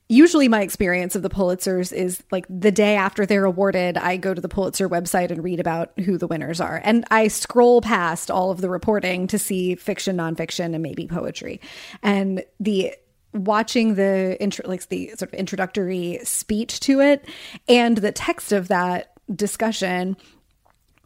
usually 0.09 0.49
my 0.49 0.61
experience 0.61 1.17
of 1.17 1.23
the 1.23 1.31
Pulitzers 1.31 1.93
is 1.93 2.23
like 2.31 2.45
the 2.51 2.71
day 2.71 2.97
after 2.97 3.25
they're 3.25 3.45
awarded 3.45 3.97
I 3.97 4.17
go 4.17 4.35
to 4.35 4.41
the 4.41 4.49
Pulitzer 4.49 4.89
website 4.89 5.31
and 5.31 5.43
read 5.43 5.61
about 5.61 5.93
who 6.01 6.19
the 6.19 6.27
winners 6.27 6.61
are 6.61 6.81
and 6.85 7.05
I 7.11 7.29
scroll 7.29 7.81
past 7.81 8.31
all 8.31 8.51
of 8.51 8.61
the 8.61 8.69
reporting 8.69 9.29
to 9.29 9.39
see 9.39 9.77
fiction 9.77 10.17
nonfiction 10.17 10.75
and 10.75 10.83
maybe 10.83 11.07
poetry 11.07 11.61
and 12.03 12.45
the 12.59 12.95
watching 13.35 13.97
the 13.97 14.41
intro 14.41 14.67
like 14.69 14.89
the 14.89 15.09
sort 15.17 15.23
of 15.23 15.35
introductory 15.35 16.21
speech 16.25 16.81
to 16.81 17.01
it 17.01 17.29
and 17.69 17.99
the 17.99 18.13
text 18.13 18.53
of 18.53 18.69
that 18.69 19.13
discussion 19.35 20.17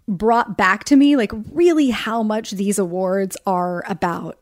brought 0.06 0.56
back 0.56 0.84
to 0.84 0.96
me 0.96 1.16
like 1.16 1.32
really 1.52 1.90
how 1.90 2.22
much 2.22 2.52
these 2.52 2.78
awards 2.78 3.36
are 3.46 3.84
about 3.88 4.38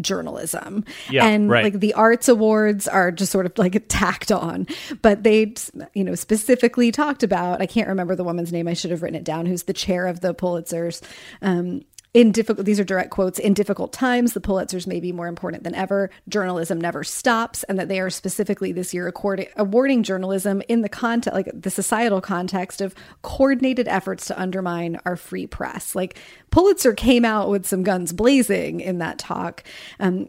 journalism 0.00 0.84
Yeah, 1.10 1.26
and 1.26 1.50
right. 1.50 1.64
like 1.64 1.80
the 1.80 1.94
arts 1.94 2.28
awards 2.28 2.86
are 2.86 3.10
just 3.10 3.32
sort 3.32 3.46
of 3.46 3.56
like 3.58 3.82
tacked 3.88 4.30
on 4.30 4.66
but 5.02 5.24
they 5.24 5.54
you 5.94 6.04
know 6.04 6.14
specifically 6.14 6.92
talked 6.92 7.22
about 7.24 7.60
i 7.60 7.66
can't 7.66 7.88
remember 7.88 8.14
the 8.14 8.22
woman's 8.22 8.52
name 8.52 8.68
i 8.68 8.74
should 8.74 8.90
have 8.92 9.02
written 9.02 9.16
it 9.16 9.24
down 9.24 9.44
who's 9.46 9.64
the 9.64 9.72
chair 9.72 10.06
of 10.06 10.20
the 10.20 10.34
pulitzers 10.34 11.02
um 11.42 11.82
in 12.14 12.32
difficult 12.32 12.64
these 12.64 12.80
are 12.80 12.84
direct 12.84 13.10
quotes 13.10 13.38
in 13.38 13.54
difficult 13.54 13.92
times 13.92 14.32
the 14.32 14.40
pulitzers 14.40 14.86
may 14.86 14.98
be 15.00 15.12
more 15.12 15.26
important 15.26 15.64
than 15.64 15.74
ever. 15.74 16.10
Journalism 16.28 16.80
never 16.80 17.04
stops 17.04 17.64
and 17.64 17.78
that 17.78 17.88
they 17.88 18.00
are 18.00 18.10
specifically 18.10 18.72
this 18.72 18.94
year 18.94 19.12
awarding 19.56 20.02
journalism 20.02 20.62
in 20.68 20.82
the 20.82 20.88
context 20.88 21.34
like 21.34 21.50
the 21.52 21.70
societal 21.70 22.20
context 22.20 22.80
of 22.80 22.94
coordinated 23.22 23.88
efforts 23.88 24.26
to 24.26 24.40
undermine 24.40 24.98
our 25.04 25.16
free 25.16 25.46
press. 25.46 25.94
Like 25.94 26.18
pulitzer 26.50 26.94
came 26.94 27.24
out 27.24 27.50
with 27.50 27.66
some 27.66 27.82
guns 27.82 28.12
blazing 28.12 28.80
in 28.80 28.98
that 28.98 29.18
talk 29.18 29.62
um, 30.00 30.28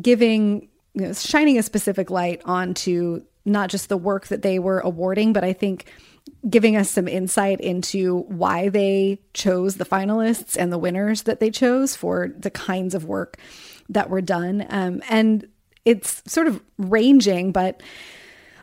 giving 0.00 0.68
you 0.94 1.02
know 1.02 1.12
shining 1.12 1.58
a 1.58 1.62
specific 1.62 2.10
light 2.10 2.40
onto 2.44 3.22
not 3.44 3.70
just 3.70 3.88
the 3.88 3.96
work 3.96 4.28
that 4.28 4.42
they 4.42 4.58
were 4.58 4.80
awarding 4.80 5.32
but 5.32 5.44
i 5.44 5.52
think 5.52 5.86
giving 6.48 6.76
us 6.76 6.88
some 6.90 7.08
insight 7.08 7.60
into 7.60 8.18
why 8.28 8.68
they 8.68 9.20
chose 9.34 9.76
the 9.76 9.84
finalists 9.84 10.56
and 10.56 10.72
the 10.72 10.78
winners 10.78 11.22
that 11.22 11.40
they 11.40 11.50
chose 11.50 11.96
for 11.96 12.28
the 12.38 12.50
kinds 12.50 12.94
of 12.94 13.04
work 13.04 13.36
that 13.88 14.10
were 14.10 14.20
done 14.20 14.64
um, 14.70 15.02
and 15.08 15.48
it's 15.84 16.22
sort 16.26 16.46
of 16.46 16.60
ranging 16.78 17.52
but 17.52 17.82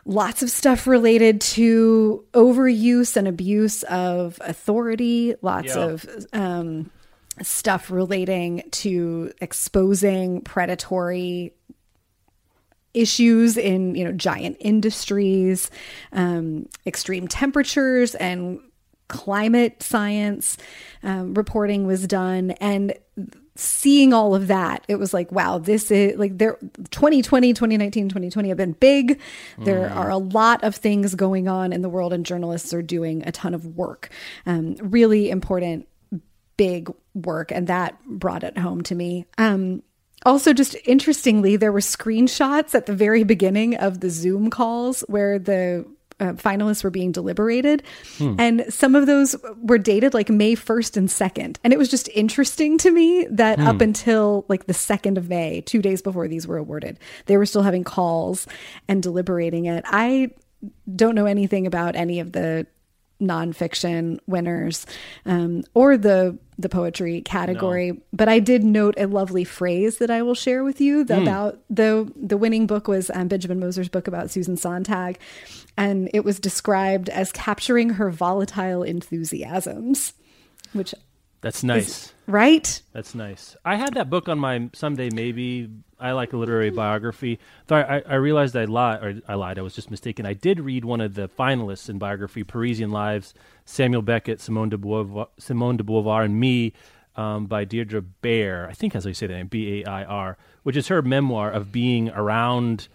lots 0.06 0.42
of 0.42 0.50
stuff 0.50 0.86
related 0.86 1.40
to 1.40 2.24
overuse 2.34 3.16
and 3.16 3.26
abuse 3.28 3.82
of 3.84 4.38
authority 4.42 5.34
lots 5.42 5.74
Yeah. 5.74 5.84
of 5.84 6.06
um, 6.32 6.90
stuff 7.42 7.90
relating 7.90 8.62
to 8.70 9.32
exposing 9.40 10.40
predatory 10.42 11.52
issues 12.94 13.56
in 13.56 13.94
you 13.94 14.04
know 14.04 14.12
giant 14.12 14.56
industries 14.60 15.70
um, 16.12 16.68
extreme 16.86 17.28
temperatures 17.28 18.14
and 18.14 18.60
climate 19.08 19.82
science 19.82 20.56
um, 21.02 21.34
reporting 21.34 21.86
was 21.86 22.06
done. 22.06 22.52
And 22.52 22.94
seeing 23.56 24.12
all 24.12 24.34
of 24.34 24.48
that 24.48 24.84
it 24.88 24.96
was 24.96 25.14
like 25.14 25.30
wow 25.30 25.58
this 25.58 25.92
is 25.92 26.18
like 26.18 26.36
there 26.38 26.58
2020 26.90 27.54
2019 27.54 28.08
2020 28.08 28.48
have 28.48 28.56
been 28.56 28.72
big. 28.72 29.20
There 29.58 29.88
are 29.90 30.10
a 30.10 30.16
lot 30.16 30.64
of 30.64 30.74
things 30.74 31.14
going 31.14 31.46
on 31.46 31.72
in 31.72 31.80
the 31.80 31.88
world 31.88 32.12
and 32.12 32.26
journalists 32.26 32.74
are 32.74 32.82
doing 32.82 33.22
a 33.24 33.30
ton 33.30 33.54
of 33.54 33.64
work. 33.76 34.10
Um, 34.44 34.74
really 34.82 35.30
important 35.30 35.86
big 36.56 36.92
work. 37.14 37.52
And 37.52 37.68
that 37.68 37.96
brought 38.04 38.42
it 38.42 38.58
home 38.58 38.82
to 38.82 38.94
me. 38.96 39.26
Um 39.38 39.82
also 40.24 40.52
just 40.52 40.76
interestingly 40.84 41.56
there 41.56 41.72
were 41.72 41.80
screenshots 41.80 42.74
at 42.74 42.86
the 42.86 42.94
very 42.94 43.24
beginning 43.24 43.76
of 43.76 44.00
the 44.00 44.10
zoom 44.10 44.50
calls 44.50 45.00
where 45.02 45.38
the 45.38 45.86
uh, 46.20 46.32
finalists 46.34 46.84
were 46.84 46.90
being 46.90 47.10
deliberated. 47.10 47.82
And 48.38 48.64
some 48.68 48.94
of 48.94 49.06
those 49.06 49.34
were 49.62 49.78
dated 49.78 50.14
like 50.14 50.30
may 50.30 50.54
1st 50.54 50.96
and 50.96 51.08
2nd 51.08 51.56
and 51.64 51.72
it 51.72 51.78
was 51.78 51.88
just 51.88 52.08
interesting 52.14 52.78
to 52.78 52.90
me 52.90 53.26
that 53.30 53.58
up 53.58 53.80
until 53.80 54.44
like 54.48 54.66
the 54.66 54.72
2nd 54.72 55.18
of 55.18 55.28
may 55.28 55.60
two 55.60 55.82
days 55.82 56.02
before 56.02 56.28
these 56.28 56.46
were 56.46 56.56
awarded 56.56 56.98
they 57.26 57.36
were 57.36 57.46
still 57.46 57.62
having 57.62 57.84
calls 57.84 58.46
and 58.88 59.02
deliberating 59.02 59.66
it. 59.66 59.84
I 59.88 60.30
don't 60.94 61.14
know 61.14 61.26
anything 61.26 61.66
about 61.66 61.96
any 61.96 62.20
of 62.20 62.32
the 62.32 62.66
nonfiction 63.20 64.18
winners 64.26 64.86
um, 65.26 65.62
or 65.74 65.96
the 65.96 66.38
the 66.58 66.68
poetry 66.68 67.20
category 67.22 67.90
but 68.12 68.28
i 68.28 68.38
did 68.38 68.62
note 68.62 68.94
a 68.96 69.06
lovely 69.06 69.44
phrase 69.44 69.98
that 69.98 70.10
i 70.10 70.22
will 70.22 70.34
share 70.34 70.62
with 70.62 70.80
you 70.80 71.04
the, 71.04 71.20
about 71.20 71.58
the 71.68 72.10
the 72.16 72.36
winning 72.36 72.66
book 72.66 72.86
was 72.86 73.10
um, 73.14 73.28
benjamin 73.28 73.58
moser's 73.58 73.88
book 73.88 74.06
about 74.06 74.30
susan 74.30 74.56
sontag 74.56 75.18
and 75.76 76.08
it 76.14 76.24
was 76.24 76.38
described 76.38 77.08
as 77.08 77.32
capturing 77.32 77.90
her 77.90 78.10
volatile 78.10 78.82
enthusiasms 78.82 80.12
which 80.72 80.94
That's 81.40 81.62
nice. 81.62 82.13
Right 82.26 82.82
That's 82.92 83.14
nice. 83.14 83.56
I 83.64 83.76
had 83.76 83.94
that 83.94 84.08
book 84.08 84.28
on 84.28 84.38
my 84.38 84.70
someday 84.72 85.10
maybe. 85.10 85.68
I 85.98 86.12
like 86.12 86.32
a 86.32 86.36
literary 86.36 86.70
biography. 86.70 87.38
Though 87.66 87.76
I, 87.76 88.02
I 88.06 88.16
realized 88.16 88.54
I 88.56 88.64
lied, 88.66 89.02
or 89.02 89.22
I 89.26 89.34
lied. 89.34 89.58
I 89.58 89.62
was 89.62 89.74
just 89.74 89.90
mistaken. 89.90 90.26
I 90.26 90.34
did 90.34 90.60
read 90.60 90.84
one 90.84 91.00
of 91.00 91.14
the 91.14 91.28
finalists 91.28 91.88
in 91.88 91.98
biography, 91.98 92.44
Parisian 92.44 92.90
Lives, 92.90 93.32
Samuel 93.64 94.02
Beckett, 94.02 94.40
Simone 94.40 94.68
de 94.68 94.76
Beauvoir, 94.76 95.28
Simone 95.38 95.78
de 95.78 95.84
Beauvoir, 95.84 96.24
and 96.24 96.38
Me, 96.38 96.74
um, 97.16 97.46
by 97.46 97.64
Deirdre 97.64 98.02
Bair. 98.02 98.68
I 98.68 98.74
think 98.74 98.92
how 98.92 99.00
you 99.00 99.14
say 99.14 99.26
that 99.26 99.34
name, 99.34 99.46
B 99.46 99.82
A 99.82 99.88
I 99.88 100.04
R, 100.04 100.36
which 100.62 100.76
is 100.76 100.88
her 100.88 101.00
memoir 101.00 101.50
of 101.50 101.72
being 101.72 102.10
around 102.10 102.88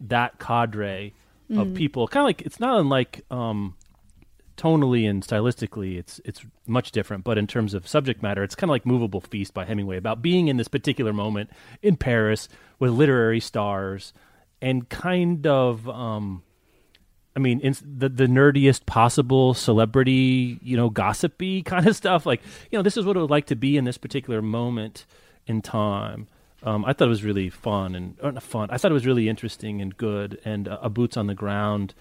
that 0.00 0.38
cadre 0.38 1.12
of 1.54 1.74
people. 1.74 2.08
Kind 2.08 2.22
of 2.22 2.28
like 2.28 2.42
it's 2.42 2.60
not 2.60 2.80
unlike. 2.80 3.24
Um, 3.30 3.74
tonally 4.56 5.08
and 5.08 5.22
stylistically 5.26 5.98
it's 5.98 6.20
it's 6.24 6.44
much 6.66 6.92
different 6.92 7.24
but 7.24 7.38
in 7.38 7.46
terms 7.46 7.74
of 7.74 7.88
subject 7.88 8.22
matter 8.22 8.42
it's 8.42 8.54
kind 8.54 8.68
of 8.70 8.72
like 8.72 8.86
movable 8.86 9.20
feast 9.20 9.52
by 9.52 9.64
hemingway 9.64 9.96
about 9.96 10.22
being 10.22 10.48
in 10.48 10.56
this 10.56 10.68
particular 10.68 11.12
moment 11.12 11.50
in 11.82 11.96
paris 11.96 12.48
with 12.78 12.90
literary 12.90 13.40
stars 13.40 14.12
and 14.62 14.88
kind 14.88 15.46
of 15.46 15.88
um 15.88 16.42
i 17.34 17.38
mean 17.38 17.60
the 17.82 18.08
the 18.08 18.26
nerdiest 18.26 18.86
possible 18.86 19.54
celebrity 19.54 20.58
you 20.62 20.76
know 20.76 20.88
gossipy 20.88 21.62
kind 21.64 21.86
of 21.86 21.96
stuff 21.96 22.24
like 22.24 22.40
you 22.70 22.78
know 22.78 22.82
this 22.82 22.96
is 22.96 23.04
what 23.04 23.16
it 23.16 23.20
would 23.20 23.30
like 23.30 23.46
to 23.46 23.56
be 23.56 23.76
in 23.76 23.84
this 23.84 23.98
particular 23.98 24.40
moment 24.40 25.04
in 25.46 25.60
time 25.60 26.28
um, 26.64 26.82
I 26.86 26.94
thought 26.94 27.08
it 27.08 27.10
was 27.10 27.22
really 27.22 27.50
fun 27.50 27.94
and 27.94 28.16
not 28.22 28.42
fun. 28.42 28.70
I 28.70 28.78
thought 28.78 28.90
it 28.90 28.94
was 28.94 29.06
really 29.06 29.28
interesting 29.28 29.82
and 29.82 29.94
good, 29.94 30.40
and 30.46 30.66
uh, 30.66 30.78
a 30.80 30.88
boots 30.88 31.18
on 31.18 31.26
the 31.26 31.34
ground 31.34 31.94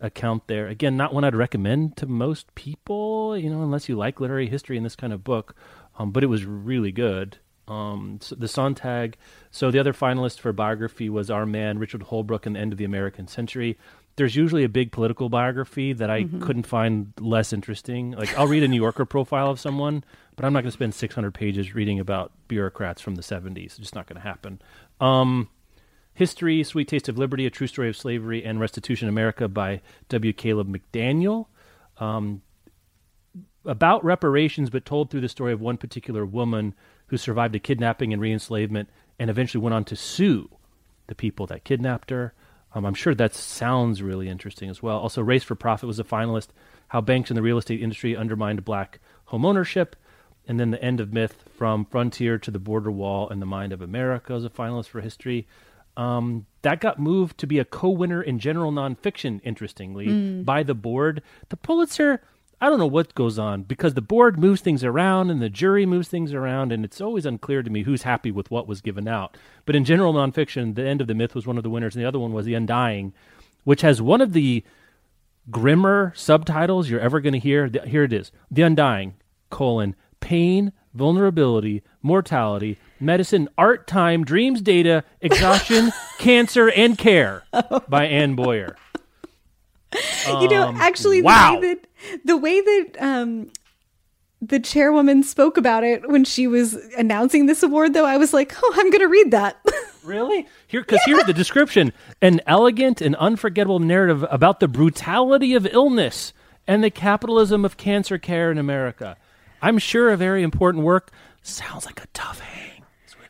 account 0.00 0.46
there. 0.46 0.66
Again, 0.68 0.96
not 0.96 1.12
one 1.12 1.24
I'd 1.24 1.34
recommend 1.34 1.96
to 1.98 2.06
most 2.06 2.54
people, 2.54 3.36
you 3.36 3.50
know, 3.50 3.62
unless 3.62 3.88
you 3.88 3.96
like 3.96 4.20
literary 4.20 4.48
history 4.48 4.76
in 4.76 4.82
this 4.82 4.96
kind 4.96 5.12
of 5.12 5.24
book. 5.24 5.54
Um, 5.98 6.10
but 6.10 6.22
it 6.22 6.28
was 6.28 6.44
really 6.44 6.92
good. 6.92 7.38
Um, 7.68 8.18
so 8.20 8.34
the 8.34 8.48
Sontag. 8.48 9.16
So 9.50 9.70
the 9.70 9.78
other 9.78 9.92
finalist 9.92 10.40
for 10.40 10.52
biography 10.52 11.08
was 11.08 11.30
our 11.30 11.46
man 11.46 11.78
Richard 11.78 12.02
Holbrooke 12.02 12.46
in 12.46 12.54
the 12.54 12.60
end 12.60 12.72
of 12.72 12.78
the 12.78 12.84
American 12.84 13.28
century. 13.28 13.78
There's 14.16 14.34
usually 14.34 14.64
a 14.64 14.68
big 14.68 14.92
political 14.92 15.28
biography 15.28 15.92
that 15.92 16.10
I 16.10 16.24
couldn't 16.24 16.66
find 16.66 17.12
less 17.20 17.52
interesting. 17.52 18.10
Like 18.10 18.36
I'll 18.36 18.48
read 18.48 18.64
a 18.64 18.68
New 18.68 18.80
Yorker 18.80 19.06
profile 19.06 19.50
of 19.50 19.60
someone, 19.60 20.04
but 20.36 20.44
I'm 20.44 20.52
not 20.52 20.60
going 20.60 20.70
to 20.70 20.76
spend 20.76 20.94
600 20.94 21.32
pages 21.32 21.74
reading 21.74 22.00
about 22.00 22.32
bureaucrats 22.48 23.00
from 23.00 23.14
the 23.14 23.22
70s. 23.22 23.66
It's 23.66 23.78
just 23.78 23.94
not 23.94 24.06
going 24.06 24.20
to 24.20 24.28
happen. 24.28 24.60
Um, 25.00 25.48
History, 26.20 26.62
Sweet 26.62 26.86
Taste 26.86 27.08
of 27.08 27.16
Liberty, 27.16 27.46
A 27.46 27.50
True 27.50 27.66
Story 27.66 27.88
of 27.88 27.96
Slavery 27.96 28.44
and 28.44 28.60
Restitution 28.60 29.08
America 29.08 29.48
by 29.48 29.80
W. 30.10 30.34
Caleb 30.34 30.68
McDaniel. 30.68 31.46
Um, 31.96 32.42
about 33.64 34.04
reparations, 34.04 34.68
but 34.68 34.84
told 34.84 35.08
through 35.08 35.22
the 35.22 35.30
story 35.30 35.54
of 35.54 35.62
one 35.62 35.78
particular 35.78 36.26
woman 36.26 36.74
who 37.06 37.16
survived 37.16 37.54
a 37.54 37.58
kidnapping 37.58 38.12
and 38.12 38.20
re-enslavement 38.20 38.90
and 39.18 39.30
eventually 39.30 39.62
went 39.62 39.72
on 39.72 39.82
to 39.86 39.96
sue 39.96 40.50
the 41.06 41.14
people 41.14 41.46
that 41.46 41.64
kidnapped 41.64 42.10
her. 42.10 42.34
Um, 42.74 42.84
I'm 42.84 42.92
sure 42.92 43.14
that 43.14 43.34
sounds 43.34 44.02
really 44.02 44.28
interesting 44.28 44.68
as 44.68 44.82
well. 44.82 44.98
Also, 44.98 45.22
Race 45.22 45.42
for 45.42 45.54
Profit 45.54 45.86
was 45.86 45.98
a 45.98 46.04
finalist. 46.04 46.48
How 46.88 47.00
banks 47.00 47.30
and 47.30 47.36
the 47.38 47.42
real 47.42 47.56
estate 47.56 47.80
industry 47.80 48.14
undermined 48.14 48.62
black 48.62 49.00
homeownership. 49.30 49.94
And 50.46 50.60
then 50.60 50.70
The 50.70 50.84
End 50.84 51.00
of 51.00 51.14
Myth 51.14 51.44
from 51.56 51.86
Frontier 51.86 52.36
to 52.36 52.50
the 52.50 52.58
Border 52.58 52.90
Wall 52.90 53.26
and 53.30 53.40
the 53.40 53.46
Mind 53.46 53.72
of 53.72 53.80
America 53.80 54.34
is 54.34 54.44
a 54.44 54.50
finalist 54.50 54.88
for 54.88 55.00
history. 55.00 55.48
Um, 56.00 56.46
that 56.62 56.80
got 56.80 56.98
moved 56.98 57.36
to 57.38 57.46
be 57.46 57.58
a 57.58 57.64
co-winner 57.64 58.22
in 58.22 58.38
general 58.38 58.72
nonfiction. 58.72 59.40
Interestingly, 59.44 60.42
by 60.42 60.62
the 60.62 60.74
board, 60.74 61.22
the 61.50 61.56
Pulitzer. 61.56 62.22
I 62.62 62.68
don't 62.68 62.78
know 62.78 62.86
what 62.86 63.14
goes 63.14 63.38
on 63.38 63.62
because 63.62 63.94
the 63.94 64.02
board 64.02 64.38
moves 64.38 64.60
things 64.60 64.84
around 64.84 65.30
and 65.30 65.40
the 65.40 65.48
jury 65.48 65.86
moves 65.86 66.08
things 66.08 66.34
around, 66.34 66.72
and 66.72 66.84
it's 66.84 67.00
always 67.00 67.24
unclear 67.24 67.62
to 67.62 67.70
me 67.70 67.84
who's 67.84 68.02
happy 68.02 68.30
with 68.30 68.50
what 68.50 68.66
was 68.66 68.82
given 68.82 69.08
out. 69.08 69.36
But 69.64 69.76
in 69.76 69.84
general 69.84 70.12
nonfiction, 70.12 70.74
The 70.74 70.86
End 70.86 71.00
of 71.00 71.06
the 71.06 71.14
Myth 71.14 71.34
was 71.34 71.46
one 71.46 71.56
of 71.56 71.62
the 71.62 71.70
winners, 71.70 71.94
and 71.94 72.04
the 72.04 72.08
other 72.08 72.18
one 72.18 72.34
was 72.34 72.44
The 72.44 72.54
Undying, 72.54 73.14
which 73.64 73.80
has 73.80 74.02
one 74.02 74.20
of 74.20 74.34
the 74.34 74.62
grimmer 75.50 76.12
subtitles 76.14 76.90
you're 76.90 77.00
ever 77.00 77.20
going 77.20 77.32
to 77.32 77.38
hear. 77.38 77.70
Here 77.86 78.04
it 78.04 78.12
is: 78.12 78.30
The 78.50 78.62
Undying: 78.62 79.14
colon 79.48 79.96
pain, 80.20 80.72
vulnerability, 80.92 81.82
mortality, 82.02 82.78
medicine, 83.00 83.48
art, 83.58 83.86
time, 83.86 84.24
dreams, 84.24 84.60
data, 84.60 85.04
exhaustion, 85.20 85.92
cancer, 86.18 86.70
and 86.70 86.96
care 86.96 87.44
by 87.88 88.04
Anne 88.06 88.34
Boyer. 88.34 88.76
you 90.26 90.48
know, 90.48 90.72
actually, 90.76 91.22
wow. 91.22 91.54
the 91.54 91.60
way 91.60 91.74
that 91.74 91.86
the 92.24 92.36
way 92.36 92.60
that 92.60 92.96
um, 93.00 93.50
the 94.40 94.60
chairwoman 94.60 95.22
spoke 95.22 95.56
about 95.56 95.84
it 95.84 96.08
when 96.08 96.24
she 96.24 96.46
was 96.46 96.74
announcing 96.96 97.46
this 97.46 97.62
award, 97.62 97.92
though, 97.92 98.06
I 98.06 98.16
was 98.16 98.32
like, 98.32 98.54
oh, 98.62 98.72
I'm 98.76 98.90
going 98.90 99.00
to 99.00 99.08
read 99.08 99.30
that. 99.32 99.56
Really? 100.02 100.46
Here, 100.66 100.80
because 100.80 101.02
here's 101.04 101.24
the 101.24 101.34
description: 101.34 101.92
an 102.22 102.40
elegant 102.46 103.02
and 103.02 103.14
unforgettable 103.16 103.80
narrative 103.80 104.24
about 104.30 104.58
the 104.58 104.66
brutality 104.66 105.52
of 105.52 105.66
illness 105.66 106.32
and 106.66 106.82
the 106.82 106.88
capitalism 106.88 107.66
of 107.66 107.76
cancer 107.76 108.16
care 108.16 108.50
in 108.50 108.56
America. 108.56 109.18
I'm 109.60 109.76
sure 109.76 110.08
a 110.08 110.16
very 110.16 110.42
important 110.42 110.84
work. 110.84 111.10
Sounds 111.42 111.84
like 111.84 112.02
a 112.02 112.06
tough 112.14 112.40
hang. 112.40 112.79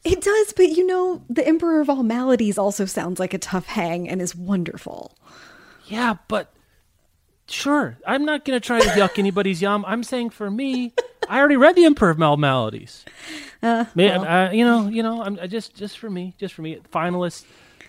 it 0.05 0.21
does, 0.21 0.53
but 0.55 0.69
you 0.71 0.87
know, 0.87 1.23
the 1.29 1.47
Emperor 1.47 1.81
of 1.81 1.91
All 1.91 2.03
Maladies 2.03 2.59
also 2.59 2.85
sounds 2.87 3.21
like 3.21 3.35
a 3.35 3.39
tough 3.39 3.67
hang 3.67 4.09
and 4.09 4.23
is 4.23 4.35
wonderful. 4.35 5.17
Yeah, 5.87 6.15
but 6.29 6.53
sure. 7.49 7.99
I'm 8.07 8.25
not 8.25 8.45
going 8.45 8.59
to 8.59 8.65
try 8.65 8.81
to 8.81 8.89
yuck 8.91 9.19
anybody's 9.19 9.61
yum. 9.61 9.85
I'm 9.87 10.03
saying 10.05 10.31
for 10.31 10.51
me, 10.51 10.95
I 11.29 11.39
already 11.39 11.57
read 11.57 11.77
the 11.77 11.85
Emperor 11.85 12.11
of 12.11 12.23
All 12.23 12.37
Maladies. 12.37 13.05
Uh, 13.63 13.85
uh, 13.99 14.51
you 14.53 14.65
know, 14.65 14.89
you 14.89 15.03
know, 15.03 15.23
I'm 15.23 15.39
I 15.41 15.47
just 15.47 15.75
just 15.75 15.99
for 15.99 16.09
me, 16.09 16.35
just 16.39 16.55
for 16.55 16.63
me. 16.63 16.81
Finalists: 16.93 17.45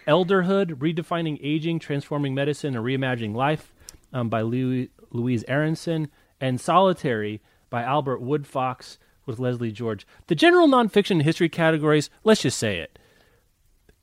Elderhood, 0.07 0.75
redefining 0.75 1.39
aging, 1.41 1.79
transforming 1.79 2.35
medicine, 2.35 2.75
and 2.75 2.85
reimagining 2.85 3.33
life, 3.33 3.73
um, 4.11 4.27
by 4.27 4.41
Louis, 4.41 4.89
Louise 5.11 5.45
Aronson, 5.47 6.09
and 6.41 6.59
Solitary 6.59 7.41
by 7.69 7.83
Albert 7.83 8.21
Woodfox 8.21 8.97
with 9.25 9.39
Leslie 9.39 9.71
George. 9.71 10.05
The 10.27 10.35
general 10.35 10.67
nonfiction 10.67 11.11
and 11.11 11.23
history 11.23 11.49
categories, 11.49 12.09
let's 12.23 12.41
just 12.41 12.57
say 12.57 12.77
it, 12.77 12.97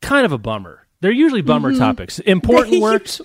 kind 0.00 0.24
of 0.24 0.32
a 0.32 0.38
bummer. 0.38 0.86
They're 1.00 1.12
usually 1.12 1.42
bummer 1.42 1.76
topics, 1.76 2.18
important 2.20 2.74
They 2.74 2.80
works, 2.80 3.20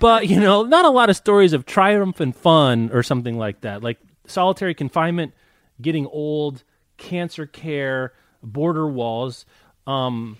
but 0.00 0.28
you 0.28 0.38
know, 0.38 0.62
not 0.62 0.84
a 0.84 0.90
lot 0.90 1.10
of 1.10 1.16
stories 1.16 1.52
of 1.52 1.66
triumph 1.66 2.20
and 2.20 2.34
fun 2.34 2.90
or 2.92 3.02
something 3.02 3.36
like 3.36 3.62
that. 3.62 3.82
Like 3.82 3.98
solitary 4.26 4.74
confinement, 4.74 5.34
getting 5.82 6.06
old, 6.06 6.62
cancer 6.96 7.44
care, 7.44 8.12
border 8.42 8.86
walls. 8.86 9.46
Um, 9.86 10.36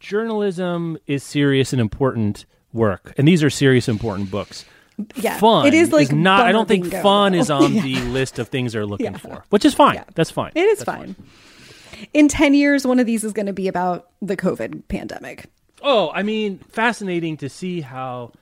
journalism 0.00 0.98
is 1.06 1.22
serious 1.22 1.72
and 1.72 1.80
important 1.80 2.44
work, 2.72 3.14
and 3.16 3.26
these 3.26 3.42
are 3.42 3.50
serious, 3.50 3.88
important 3.88 4.30
books. 4.30 4.66
Yeah, 5.16 5.38
fun 5.38 5.66
it 5.66 5.74
is 5.74 5.92
like 5.92 6.12
not. 6.12 6.46
I 6.46 6.52
don't 6.52 6.68
think 6.68 6.84
bingo, 6.84 7.02
fun 7.02 7.32
though. 7.32 7.38
is 7.38 7.50
on 7.50 7.72
Yeah. 7.74 7.82
the 7.82 7.96
list 8.02 8.38
of 8.38 8.48
things 8.48 8.72
they're 8.74 8.86
looking 8.86 9.12
Yeah. 9.12 9.18
for, 9.18 9.44
which 9.50 9.64
is 9.64 9.74
fine. 9.74 9.94
Yeah. 9.96 10.04
That's 10.14 10.30
fine. 10.30 10.52
It 10.54 10.60
is 10.62 10.78
That's 10.80 10.98
fine. 10.98 11.16
In 12.12 12.28
10 12.28 12.54
years, 12.54 12.86
one 12.86 12.98
of 13.00 13.06
these 13.06 13.24
is 13.24 13.32
going 13.32 13.46
to 13.46 13.52
be 13.52 13.66
about 13.68 14.08
the 14.22 14.36
COVID 14.36 14.86
pandemic. 14.88 15.46
Oh, 15.82 16.10
I 16.14 16.22
mean, 16.22 16.58
fascinating 16.58 17.36
to 17.38 17.48
see 17.48 17.80
how 17.80 18.32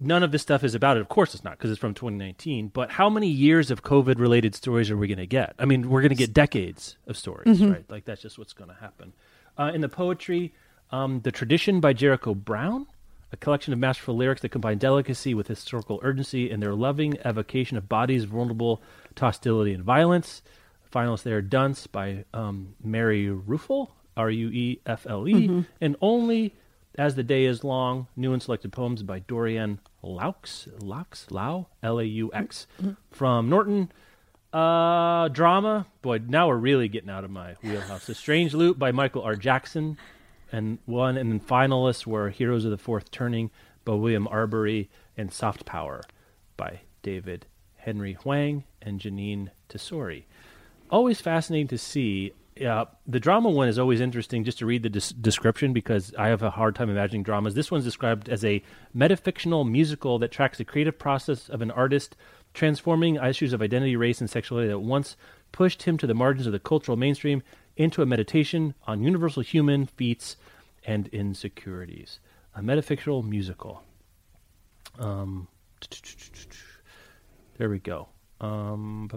none 0.00 0.22
of 0.22 0.32
this 0.32 0.42
stuff 0.42 0.64
is 0.64 0.74
about 0.74 0.96
it. 0.96 1.00
Of 1.00 1.08
course, 1.08 1.34
it's 1.34 1.44
not 1.44 1.52
because 1.58 1.70
it's 1.70 1.80
from 1.80 1.94
2019. 1.94 2.68
But 2.68 2.90
how 2.92 3.08
many 3.08 3.28
years 3.28 3.70
of 3.70 3.82
COVID-related 3.82 4.54
stories 4.54 4.90
are 4.90 4.96
we 4.96 5.06
going 5.08 5.18
to 5.18 5.26
get? 5.26 5.54
I 5.58 5.64
mean, 5.64 5.88
we're 5.88 6.00
going 6.02 6.10
to 6.10 6.14
get 6.16 6.32
decades 6.32 6.96
of 7.06 7.16
stories, 7.16 7.58
Mm-hmm. 7.60 7.72
right? 7.72 7.84
Like 7.90 8.04
that's 8.04 8.20
just 8.22 8.38
what's 8.38 8.52
going 8.52 8.70
to 8.70 8.76
happen. 8.76 9.12
Uh, 9.58 9.70
in 9.74 9.80
the 9.80 9.88
poetry, 9.88 10.52
um, 10.90 11.20
the 11.20 11.32
tradition 11.32 11.80
by 11.80 11.92
Jericho 11.92 12.34
Brown, 12.34 12.86
a 13.34 13.36
collection 13.36 13.72
of 13.72 13.80
masterful 13.80 14.16
lyrics 14.16 14.42
that 14.42 14.50
combine 14.50 14.78
delicacy 14.78 15.34
with 15.34 15.48
historical 15.48 15.98
urgency 16.04 16.50
and 16.52 16.62
their 16.62 16.72
loving 16.72 17.18
evocation 17.24 17.76
of 17.76 17.88
bodies 17.88 18.22
vulnerable 18.24 18.80
to 19.16 19.24
hostility 19.24 19.74
and 19.74 19.82
violence. 19.82 20.40
Finalists 20.92 21.24
there, 21.24 21.42
Dunce 21.42 21.88
by 21.88 22.24
um, 22.32 22.76
Mary 22.82 23.26
Ruefle, 23.26 23.88
R 24.16 24.30
U 24.30 24.48
E 24.50 24.80
F 24.86 25.04
L 25.08 25.26
E, 25.28 25.66
and 25.80 25.96
Only 26.00 26.54
As 26.96 27.16
the 27.16 27.24
Day 27.24 27.44
Is 27.46 27.64
Long, 27.64 28.06
new 28.14 28.32
and 28.32 28.40
selected 28.40 28.72
poems 28.72 29.02
by 29.02 29.18
Dorianne 29.18 29.78
Laux, 30.04 30.68
Laux, 30.80 31.30
Lau, 31.32 31.66
L 31.82 31.98
A 31.98 32.04
U 32.04 32.30
X, 32.32 32.68
from 33.10 33.50
Norton. 33.50 33.90
Uh, 34.52 35.26
drama, 35.26 35.84
boy, 36.00 36.20
now 36.28 36.46
we're 36.46 36.56
really 36.56 36.86
getting 36.86 37.10
out 37.10 37.24
of 37.24 37.30
my 37.32 37.54
wheelhouse. 37.64 38.06
The 38.06 38.14
Strange 38.14 38.54
Loop 38.54 38.78
by 38.78 38.92
Michael 38.92 39.22
R. 39.22 39.34
Jackson, 39.34 39.98
and 40.54 40.78
one, 40.86 41.16
and 41.16 41.30
then 41.30 41.40
finalists 41.40 42.06
were 42.06 42.30
Heroes 42.30 42.64
of 42.64 42.70
the 42.70 42.78
Fourth 42.78 43.10
Turning 43.10 43.50
by 43.84 43.94
William 43.94 44.28
Arbery 44.28 44.88
and 45.16 45.32
Soft 45.32 45.64
Power 45.64 46.02
by 46.56 46.80
David 47.02 47.46
Henry 47.76 48.14
Hwang 48.14 48.64
and 48.80 49.00
Jeanine 49.00 49.50
Tesori 49.68 50.24
always 50.90 51.20
fascinating 51.20 51.68
to 51.68 51.78
see. 51.78 52.32
Uh, 52.64 52.84
the 53.04 53.18
drama 53.18 53.50
one 53.50 53.66
is 53.66 53.80
always 53.80 54.00
interesting 54.00 54.44
just 54.44 54.58
to 54.58 54.66
read 54.66 54.84
the 54.84 54.88
des- 54.88 55.12
description 55.20 55.72
because 55.72 56.14
I 56.16 56.28
have 56.28 56.42
a 56.42 56.50
hard 56.50 56.76
time 56.76 56.88
imagining 56.88 57.24
dramas. 57.24 57.54
This 57.54 57.68
one's 57.68 57.82
described 57.82 58.28
as 58.28 58.44
a 58.44 58.62
metafictional 58.96 59.68
musical 59.68 60.20
that 60.20 60.30
tracks 60.30 60.58
the 60.58 60.64
creative 60.64 60.96
process 60.96 61.48
of 61.48 61.62
an 61.62 61.72
artist 61.72 62.16
transforming 62.52 63.16
issues 63.16 63.52
of 63.52 63.60
identity, 63.60 63.96
race, 63.96 64.20
and 64.20 64.30
sexuality 64.30 64.68
that 64.68 64.78
once 64.78 65.16
pushed 65.50 65.82
him 65.82 65.98
to 65.98 66.06
the 66.06 66.14
margins 66.14 66.46
of 66.46 66.52
the 66.52 66.60
cultural 66.60 66.96
mainstream 66.96 67.42
into 67.76 68.02
a 68.02 68.06
meditation 68.06 68.74
on 68.86 69.02
universal 69.02 69.42
human 69.42 69.86
feats 69.86 70.36
and 70.86 71.08
insecurities, 71.08 72.18
a 72.54 72.60
metafictional 72.60 73.26
musical. 73.26 73.82
Um, 74.98 75.48
there 77.58 77.70
we 77.70 77.78
go. 77.78 78.08
Um, 78.40 79.08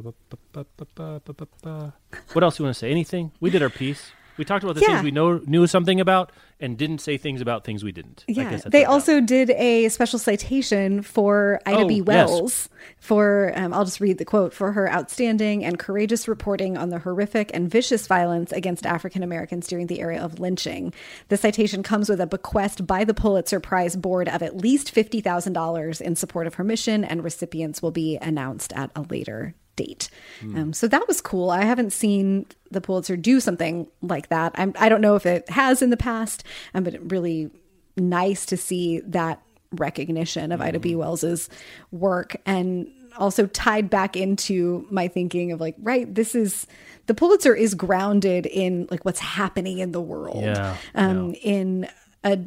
what 2.34 2.43
else 2.43 2.58
do 2.58 2.64
you 2.64 2.66
want 2.66 2.76
to 2.76 2.80
say? 2.80 2.91
Anything? 2.91 3.32
We 3.39 3.49
did 3.49 3.62
our 3.62 3.70
piece. 3.70 4.12
We 4.38 4.46
talked 4.46 4.64
about 4.64 4.76
the 4.76 4.82
Yeah. 4.82 4.88
things 4.88 5.04
we 5.04 5.12
know 5.12 5.42
knew 5.46 5.66
something 5.68 6.00
about 6.00 6.32
and 6.60 6.78
didn't 6.78 7.00
say 7.00 7.18
things 7.18 7.42
about 7.42 7.64
things 7.64 7.84
we 7.84 7.92
didn't. 7.92 8.24
Yeah, 8.28 8.58
they 8.66 8.84
also 8.86 9.20
did 9.22 9.52
a 9.52 9.90
special 9.90 10.18
citation 10.20 11.02
for 11.04 11.60
Ida 11.66 11.80
Oh, 11.82 11.88
B. 11.88 11.96
yes. 11.98 12.06
Wells 12.06 12.70
for, 13.00 13.54
um, 13.56 13.74
I'll 13.74 13.86
just 13.86 14.00
read 14.00 14.18
the 14.18 14.26
quote, 14.26 14.54
for 14.54 14.72
her 14.72 14.92
outstanding 14.92 15.64
and 15.64 15.78
courageous 15.78 16.28
reporting 16.28 16.78
on 16.78 16.90
the 16.90 17.00
horrific 17.00 17.52
and 17.54 17.70
vicious 17.70 18.08
violence 18.08 18.52
against 18.52 18.86
African 18.86 19.22
Americans 19.24 19.68
during 19.68 19.88
the 19.88 20.00
era 20.00 20.18
of 20.18 20.40
lynching. 20.40 20.94
The 21.30 21.38
citation 21.38 21.84
comes 21.84 22.10
with 22.10 22.20
a 22.22 22.28
bequest 22.28 22.88
by 22.88 23.04
the 23.04 23.14
Pulitzer 23.14 23.60
Prize 23.60 23.96
Board 23.96 24.28
of 24.28 24.42
at 24.42 24.58
least 24.58 24.94
$50,000 24.94 26.02
in 26.02 26.16
support 26.16 26.48
of 26.48 26.56
her 26.56 26.64
mission, 26.64 27.04
and 27.04 27.24
recipients 27.24 27.82
will 27.82 27.92
be 27.92 28.18
announced 28.22 28.74
at 28.74 28.92
a 28.96 29.02
later 29.10 29.54
date. 29.78 30.09
Um, 30.41 30.73
so 30.73 30.88
that 30.89 31.07
was 31.07 31.21
cool. 31.21 31.49
I 31.49 31.63
haven't 31.63 31.93
seen 31.93 32.45
the 32.69 32.82
Pulitzer 32.82 33.15
do 33.15 33.39
something 33.39 33.88
like 34.01 34.28
that. 34.28 34.51
I'm, 34.55 34.73
I 34.78 34.89
don't 34.89 34.99
know 34.99 35.15
if 35.15 35.25
it 35.25 35.49
has 35.49 35.82
in 35.82 35.89
the 35.89 35.97
past, 35.97 36.43
um, 36.73 36.84
but 36.84 36.95
really 37.09 37.49
nice 37.95 38.45
to 38.47 38.57
see 38.57 38.99
that 38.99 39.41
recognition 39.71 40.51
of 40.51 40.61
Ida 40.61 40.80
B. 40.80 40.95
Wells's 40.95 41.49
work 41.91 42.36
and 42.45 42.88
also 43.17 43.47
tied 43.47 43.89
back 43.89 44.15
into 44.15 44.86
my 44.91 45.07
thinking 45.07 45.51
of 45.51 45.59
like, 45.61 45.75
right, 45.80 46.13
this 46.13 46.36
is 46.36 46.67
the 47.07 47.13
Pulitzer 47.13 47.55
is 47.55 47.73
grounded 47.73 48.45
in 48.45 48.88
like 48.91 49.05
what's 49.05 49.19
happening 49.19 49.80
in 49.80 49.91
the 49.91 50.01
world. 50.01 50.43
Yeah, 50.43 50.75
Um, 50.93 51.34
in 51.41 51.88
a 52.23 52.39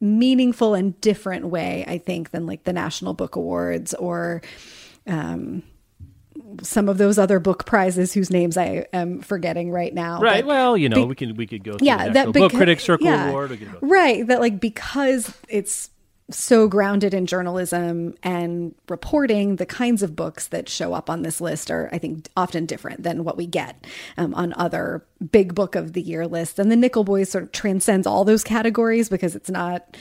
meaningful 0.00 0.74
and 0.74 1.00
different 1.00 1.46
way, 1.46 1.84
I 1.88 1.98
think, 1.98 2.30
than 2.30 2.46
like 2.46 2.64
the 2.64 2.72
National 2.72 3.14
Book 3.14 3.36
Awards 3.36 3.94
or 3.94 4.42
um 5.08 5.62
some 6.62 6.88
of 6.88 6.98
those 6.98 7.18
other 7.18 7.38
book 7.38 7.66
prizes 7.66 8.12
whose 8.12 8.30
names 8.30 8.56
I 8.56 8.86
am 8.92 9.20
forgetting 9.20 9.70
right 9.70 9.92
now. 9.92 10.20
right. 10.20 10.42
But 10.42 10.48
well, 10.48 10.76
you 10.76 10.88
know, 10.88 10.96
be- 10.96 11.04
we 11.04 11.14
could 11.14 11.36
we 11.36 11.46
could 11.46 11.64
go 11.64 11.76
through 11.76 11.86
yeah, 11.86 12.06
the 12.06 12.12
that 12.12 12.26
National 12.28 12.48
Book 12.48 12.52
critic 12.52 12.80
Circle 12.80 13.06
yeah, 13.06 13.28
Award. 13.28 13.50
We 13.50 13.56
could 13.58 13.72
go 13.72 13.78
right. 13.82 14.26
That 14.26 14.40
like 14.40 14.60
because 14.60 15.32
it's 15.48 15.90
so 16.30 16.66
grounded 16.66 17.14
in 17.14 17.26
journalism 17.26 18.14
and 18.22 18.74
reporting, 18.88 19.56
the 19.56 19.66
kinds 19.66 20.02
of 20.02 20.16
books 20.16 20.48
that 20.48 20.68
show 20.68 20.92
up 20.92 21.08
on 21.08 21.22
this 21.22 21.40
list 21.40 21.70
are, 21.70 21.88
I 21.92 21.98
think, 21.98 22.28
often 22.36 22.66
different 22.66 23.02
than 23.02 23.22
what 23.22 23.36
we 23.36 23.46
get 23.46 23.86
um, 24.16 24.34
on 24.34 24.52
other 24.54 25.06
big 25.30 25.54
book 25.54 25.76
of 25.76 25.92
the 25.92 26.02
year 26.02 26.26
lists. 26.26 26.58
And 26.58 26.70
the 26.70 26.76
Nickel 26.76 27.04
Boys 27.04 27.30
sort 27.30 27.44
of 27.44 27.52
transcends 27.52 28.06
all 28.06 28.24
those 28.24 28.42
categories 28.42 29.08
because 29.08 29.36
it's 29.36 29.50
not, 29.50 29.96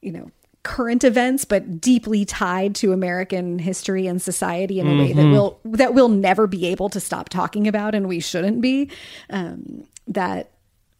you 0.00 0.12
know. 0.12 0.30
Current 0.64 1.02
events, 1.02 1.44
but 1.44 1.80
deeply 1.80 2.24
tied 2.24 2.74
to 2.76 2.92
American 2.92 3.58
history 3.58 4.06
and 4.06 4.22
society 4.22 4.78
in 4.78 4.86
a 4.86 4.96
way 4.96 5.12
that 5.12 5.24
we'll 5.24 5.58
that 5.64 5.92
we'll 5.92 6.08
never 6.08 6.46
be 6.46 6.66
able 6.66 6.88
to 6.90 7.00
stop 7.00 7.28
talking 7.28 7.66
about, 7.66 7.94
and 7.96 8.06
we 8.06 8.20
shouldn't 8.20 8.60
be. 8.60 8.88
Um, 9.28 9.84
that 10.06 10.50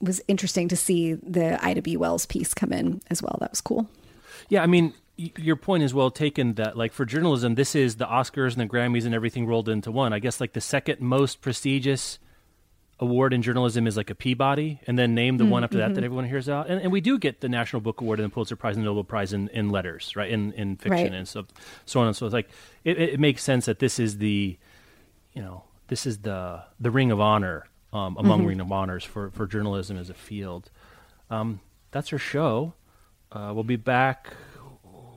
was 0.00 0.20
interesting 0.26 0.66
to 0.68 0.76
see 0.76 1.14
the 1.14 1.64
Ida 1.64 1.80
B. 1.82 1.96
Wells 1.96 2.26
piece 2.26 2.54
come 2.54 2.72
in 2.72 3.00
as 3.08 3.22
well. 3.22 3.36
That 3.40 3.52
was 3.52 3.60
cool. 3.60 3.88
Yeah, 4.48 4.64
I 4.64 4.66
mean, 4.66 4.94
y- 5.16 5.30
your 5.38 5.54
point 5.54 5.84
is 5.84 5.94
well 5.94 6.10
taken 6.10 6.54
that, 6.54 6.76
like, 6.76 6.92
for 6.92 7.04
journalism, 7.04 7.54
this 7.54 7.76
is 7.76 7.96
the 7.96 8.06
Oscars 8.06 8.58
and 8.58 8.68
the 8.68 8.74
Grammys 8.74 9.04
and 9.06 9.14
everything 9.14 9.46
rolled 9.46 9.68
into 9.68 9.92
one. 9.92 10.12
I 10.12 10.18
guess, 10.18 10.40
like, 10.40 10.54
the 10.54 10.60
second 10.60 11.00
most 11.00 11.40
prestigious 11.40 12.18
award 13.00 13.32
in 13.32 13.42
journalism 13.42 13.86
is 13.86 13.96
like 13.96 14.10
a 14.10 14.14
Peabody, 14.14 14.80
and 14.86 14.96
then 14.98 15.14
name 15.14 15.36
the 15.38 15.44
one 15.46 15.64
after 15.64 15.78
that 15.78 15.86
Mm-hmm. 15.86 15.94
that 15.94 16.04
everyone 16.04 16.28
hears 16.28 16.48
out. 16.48 16.68
And, 16.70 16.80
and 16.80 16.92
we 16.92 17.00
do 17.00 17.18
get 17.18 17.40
the 17.40 17.48
National 17.48 17.80
Book 17.80 18.00
Award 18.00 18.20
and 18.20 18.30
the 18.30 18.32
Pulitzer 18.32 18.54
Prize 18.56 18.76
and 18.76 18.84
the 18.84 18.88
Nobel 18.88 19.02
Prize 19.04 19.32
in, 19.32 19.48
in 19.48 19.70
letters, 19.70 20.14
right? 20.14 20.30
In 20.30 20.52
in 20.52 20.76
fiction 20.76 20.90
Right. 21.10 21.12
and 21.12 21.26
so 21.26 21.44
so 21.84 22.00
on 22.00 22.06
and 22.06 22.16
so. 22.16 22.26
It's 22.26 22.32
like 22.32 22.48
it, 22.84 22.98
it, 22.98 23.08
it 23.14 23.20
makes 23.20 23.42
sense 23.42 23.66
that 23.66 23.78
this 23.80 23.98
is 23.98 24.18
the, 24.18 24.56
you 25.32 25.42
know, 25.42 25.64
this 25.88 26.06
is 26.06 26.18
the 26.18 26.62
the 26.78 26.90
Ring 26.90 27.10
of 27.10 27.20
Honor 27.20 27.66
um, 27.92 28.16
among 28.18 28.40
Mm-hmm. 28.40 28.48
Ring 28.48 28.60
of 28.60 28.70
Honors 28.72 29.04
for 29.04 29.30
for 29.30 29.46
journalism 29.46 29.96
as 29.96 30.08
a 30.08 30.14
field. 30.14 30.70
Um, 31.28 31.60
that's 31.90 32.12
our 32.12 32.18
show. 32.18 32.74
Uh, 33.32 33.50
we'll 33.54 33.64
be 33.64 33.76
back. 33.76 34.34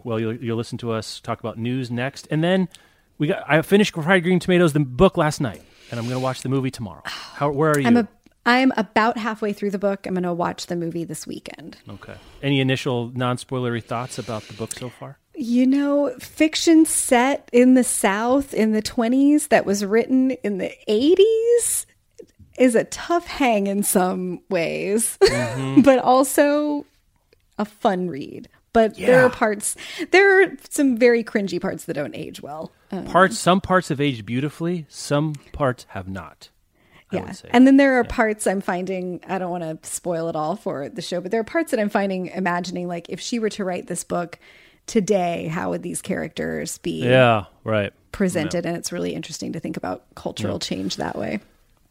Well, 0.04 0.20
you'll, 0.20 0.36
you'll 0.36 0.58
listen 0.58 0.78
to 0.80 0.92
us 0.92 1.20
talk 1.20 1.40
about 1.40 1.58
news 1.58 1.90
next, 1.92 2.28
and 2.32 2.44
then 2.44 2.70
we 3.18 3.28
got. 3.28 3.44
I 3.48 3.62
finished 3.62 3.94
Fried 3.94 4.24
Green 4.24 4.40
Tomatoes, 4.40 4.74
the 4.74 4.80
book 4.80 5.18
last 5.18 5.42
night, 5.42 5.64
and 5.92 6.00
I'm 6.00 6.06
going 6.06 6.18
to 6.18 6.24
watch 6.24 6.42
the 6.42 6.50
movie 6.50 6.72
tomorrow. 6.72 7.02
How? 7.06 7.52
Where 7.52 7.72
are 7.72 7.80
you? 7.80 7.88
I'm 7.88 7.98
a 7.98 8.08
I'm 8.46 8.72
about 8.78 9.18
halfway 9.18 9.54
through 9.54 9.72
the 9.72 9.80
book. 9.80 10.06
I'm 10.06 10.14
going 10.14 10.24
to 10.24 10.34
watch 10.34 10.68
the 10.68 10.76
movie 10.76 11.04
this 11.04 11.26
weekend. 11.26 11.78
okay. 11.90 12.16
Any 12.44 12.60
initial 12.60 13.12
non-spoilery 13.16 13.84
thoughts 13.84 14.20
about 14.20 14.44
the 14.44 14.54
book 14.54 14.72
so 14.74 14.90
far? 14.90 15.18
You 15.34 15.66
know, 15.66 16.14
fiction 16.20 16.86
set 16.86 17.50
in 17.52 17.74
the 17.74 17.84
South 17.84 18.54
in 18.54 18.72
the 18.72 18.84
20s 18.84 19.50
that 19.50 19.66
was 19.66 19.84
written 19.84 20.32
in 20.32 20.60
the 20.60 20.72
80s 20.88 21.86
is 22.58 22.76
a 22.76 22.86
tough 22.86 23.26
hang 23.26 23.68
in 23.68 23.84
some 23.84 24.42
ways, 24.50 25.18
mm-hmm. 25.22 25.82
but 25.84 26.00
also 26.00 26.86
a 27.58 27.66
fun 27.66 28.10
read. 28.10 28.48
But 28.76 28.98
there 28.98 29.26
are 29.26 29.30
parts, 29.30 29.76
there 30.12 30.44
are 30.44 30.52
some 30.70 30.98
very 30.98 31.24
cringy 31.24 31.62
parts 31.62 31.86
that 31.86 31.94
don't 31.94 32.16
age 32.16 32.42
well. 32.42 32.74
Um, 32.92 33.06
Parts. 33.06 33.40
Some 33.40 33.62
parts 33.62 33.88
have 33.90 34.02
aged 34.02 34.26
beautifully. 34.26 34.86
Some 34.90 35.34
parts 35.54 35.86
have 35.90 36.08
not. 36.08 36.50
I 37.12 37.16
yeah. 37.18 37.34
And 37.52 37.66
then 37.66 37.78
there 37.78 37.98
are 38.00 38.04
parts 38.04 38.46
I'm 38.46 38.62
finding, 38.62 39.22
I 39.28 39.38
don't 39.38 39.50
want 39.50 39.64
to 39.64 39.90
spoil 39.90 40.28
it 40.28 40.36
all 40.36 40.56
for 40.56 40.90
the 40.90 41.02
show, 41.02 41.22
but 41.22 41.32
there 41.32 41.40
are 41.40 41.46
parts 41.46 41.72
that 41.72 41.80
I'm 41.80 41.90
finding, 41.90 42.28
imagining 42.28 42.88
like 42.88 43.08
if 43.10 43.20
she 43.20 43.40
were 43.40 43.50
to 43.50 43.64
write 43.64 43.88
this 43.88 44.04
book 44.04 44.40
today, 44.88 45.48
how 45.48 45.70
would 45.70 45.82
these 45.82 46.02
characters 46.02 46.78
be? 46.80 47.04
yeah. 47.04 47.46
Right. 47.64 47.94
presented 48.12 48.66
and 48.66 48.78
it's 48.78 48.92
really 48.92 49.14
interesting 49.16 49.54
to 49.54 49.60
think 49.60 49.78
about 49.78 50.04
cultural 50.16 50.60
change 50.60 50.98
that 50.98 51.18
way 51.18 51.40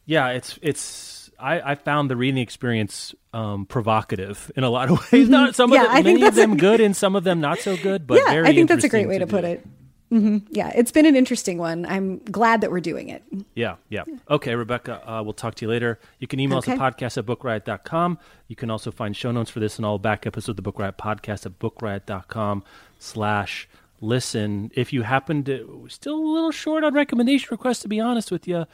Yeah, 0.07 0.29
it's 0.29 0.59
it's. 0.63 1.24
I, 1.39 1.73
I 1.73 1.75
found 1.75 2.11
the 2.11 2.17
reading 2.17 2.39
experience 2.43 3.15
um, 3.33 3.67
provocative 3.67 4.51
in 4.57 4.65
a 4.65 4.71
lot 4.71 4.91
of 4.91 5.01
ways. 5.13 5.29
Not 5.29 5.55
some 5.55 5.71
Mm-hmm. 5.71 5.75
Yeah, 5.75 5.83
of 5.83 5.87
them, 5.89 5.97
I 5.97 6.03
think 6.03 6.19
many 6.21 6.29
of 6.29 6.35
that's 6.35 6.53
a- 6.53 6.57
good, 6.57 6.81
and 6.87 6.97
some 6.97 7.17
of 7.17 7.25
them 7.25 7.41
not 7.41 7.59
so 7.59 7.77
good. 7.77 8.07
But 8.07 8.19
yeah 8.27 8.43
i 8.45 8.53
think 8.55 8.69
that's 8.69 8.85
a 8.85 8.89
great 8.89 9.09
way 9.09 9.19
to, 9.19 9.27
put 9.27 9.43
do. 9.43 9.47
it 9.49 9.67
hmm 10.11 10.39
yeah 10.51 10.71
it's 10.75 10.93
been 10.93 11.07
an 11.07 11.17
interesting 11.17 11.57
one 11.57 11.87
i'm 11.87 12.19
glad 12.19 12.61
that 12.61 12.71
we're 12.71 12.79
doing 12.81 13.09
it 13.09 13.23
Yeah, 13.55 13.77
yeah. 13.89 14.05
Okay, 14.31 14.55
Rebecca, 14.55 15.01
uh, 15.11 15.23
we'll 15.23 15.33
talk 15.33 15.55
to 15.57 15.65
you 15.65 15.71
later. 15.71 15.99
You 16.19 16.27
can 16.29 16.39
email 16.41 16.59
Okay. 16.59 16.73
us 16.75 16.79
at 16.79 16.97
podcast 16.97 17.19
at 17.19 17.25
bookriot.com. 17.27 18.19
You 18.49 18.55
can 18.57 18.71
also 18.71 18.91
find 18.91 19.17
show 19.17 19.33
notes 19.33 19.51
for 19.51 19.61
this 19.61 19.77
and 19.79 19.87
all 19.87 19.99
back 19.99 20.27
episodes 20.27 20.51
of 20.51 20.57
the 20.57 20.63
Book 20.63 20.79
Riot 20.79 20.99
podcast 20.99 21.47
at 21.47 21.59
bookriot.com 21.59 22.63
slash 22.99 23.67
listen. 24.01 24.71
If 24.75 24.93
you 24.93 25.03
happen 25.03 25.43
to, 25.45 25.87
still 25.89 26.17
a 26.17 26.33
little 26.35 26.51
short 26.53 26.85
on 26.85 26.95
recommendation 26.95 27.49
requests, 27.51 27.81
to 27.81 27.89
be 27.89 28.01
honest 28.01 28.31
with 28.31 28.47
you, 28.47 28.67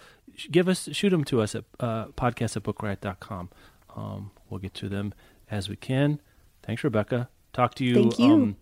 give 0.51 0.69
us, 0.69 0.89
shoot 0.93 1.11
them 1.11 1.25
to 1.25 1.41
us 1.41 1.55
at 1.55 1.65
uh, 1.79 2.07
podcast 2.09 2.57
at 2.57 2.63
bookriot.com. 2.63 3.51
Um, 3.97 4.31
we'll 4.49 4.61
get 4.61 4.75
to 4.75 4.89
them 4.89 5.15
as 5.51 5.69
we 5.69 5.77
can. 5.77 6.21
Thanks, 6.63 6.85
Rebecca. 6.85 7.29
Talk 7.53 7.75
to 7.77 7.85
you. 7.85 7.95
Thank 7.95 8.19
you. 8.19 8.33
Um, 8.33 8.57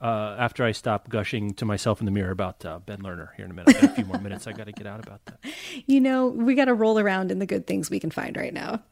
uh, 0.00 0.36
after 0.38 0.64
I 0.64 0.72
stop 0.72 1.08
gushing 1.08 1.54
to 1.54 1.64
myself 1.64 2.00
in 2.00 2.04
the 2.04 2.10
mirror 2.10 2.30
about 2.30 2.62
uh, 2.64 2.78
Ben 2.80 2.98
Lerner 2.98 3.28
here 3.36 3.46
in 3.46 3.50
a 3.50 3.54
minute. 3.54 3.74
I've 3.74 3.80
got 3.80 3.90
a 3.90 3.94
few 3.94 4.04
more 4.04 4.20
minutes. 4.20 4.46
I 4.46 4.52
got 4.52 4.66
to 4.66 4.72
get 4.72 4.86
out 4.86 5.00
about 5.06 5.24
that. 5.26 5.38
you 5.86 6.00
know 6.00 6.26
we 6.26 6.54
got 6.54 6.66
to 6.66 6.74
roll 6.74 6.98
around 6.98 7.30
in 7.30 7.38
the 7.38 7.46
good 7.46 7.66
things 7.66 7.88
we 7.88 8.00
can 8.00 8.10
find 8.10 8.36
right 8.36 8.52
now 8.52 8.82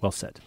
Well 0.00 0.12
said. 0.12 0.40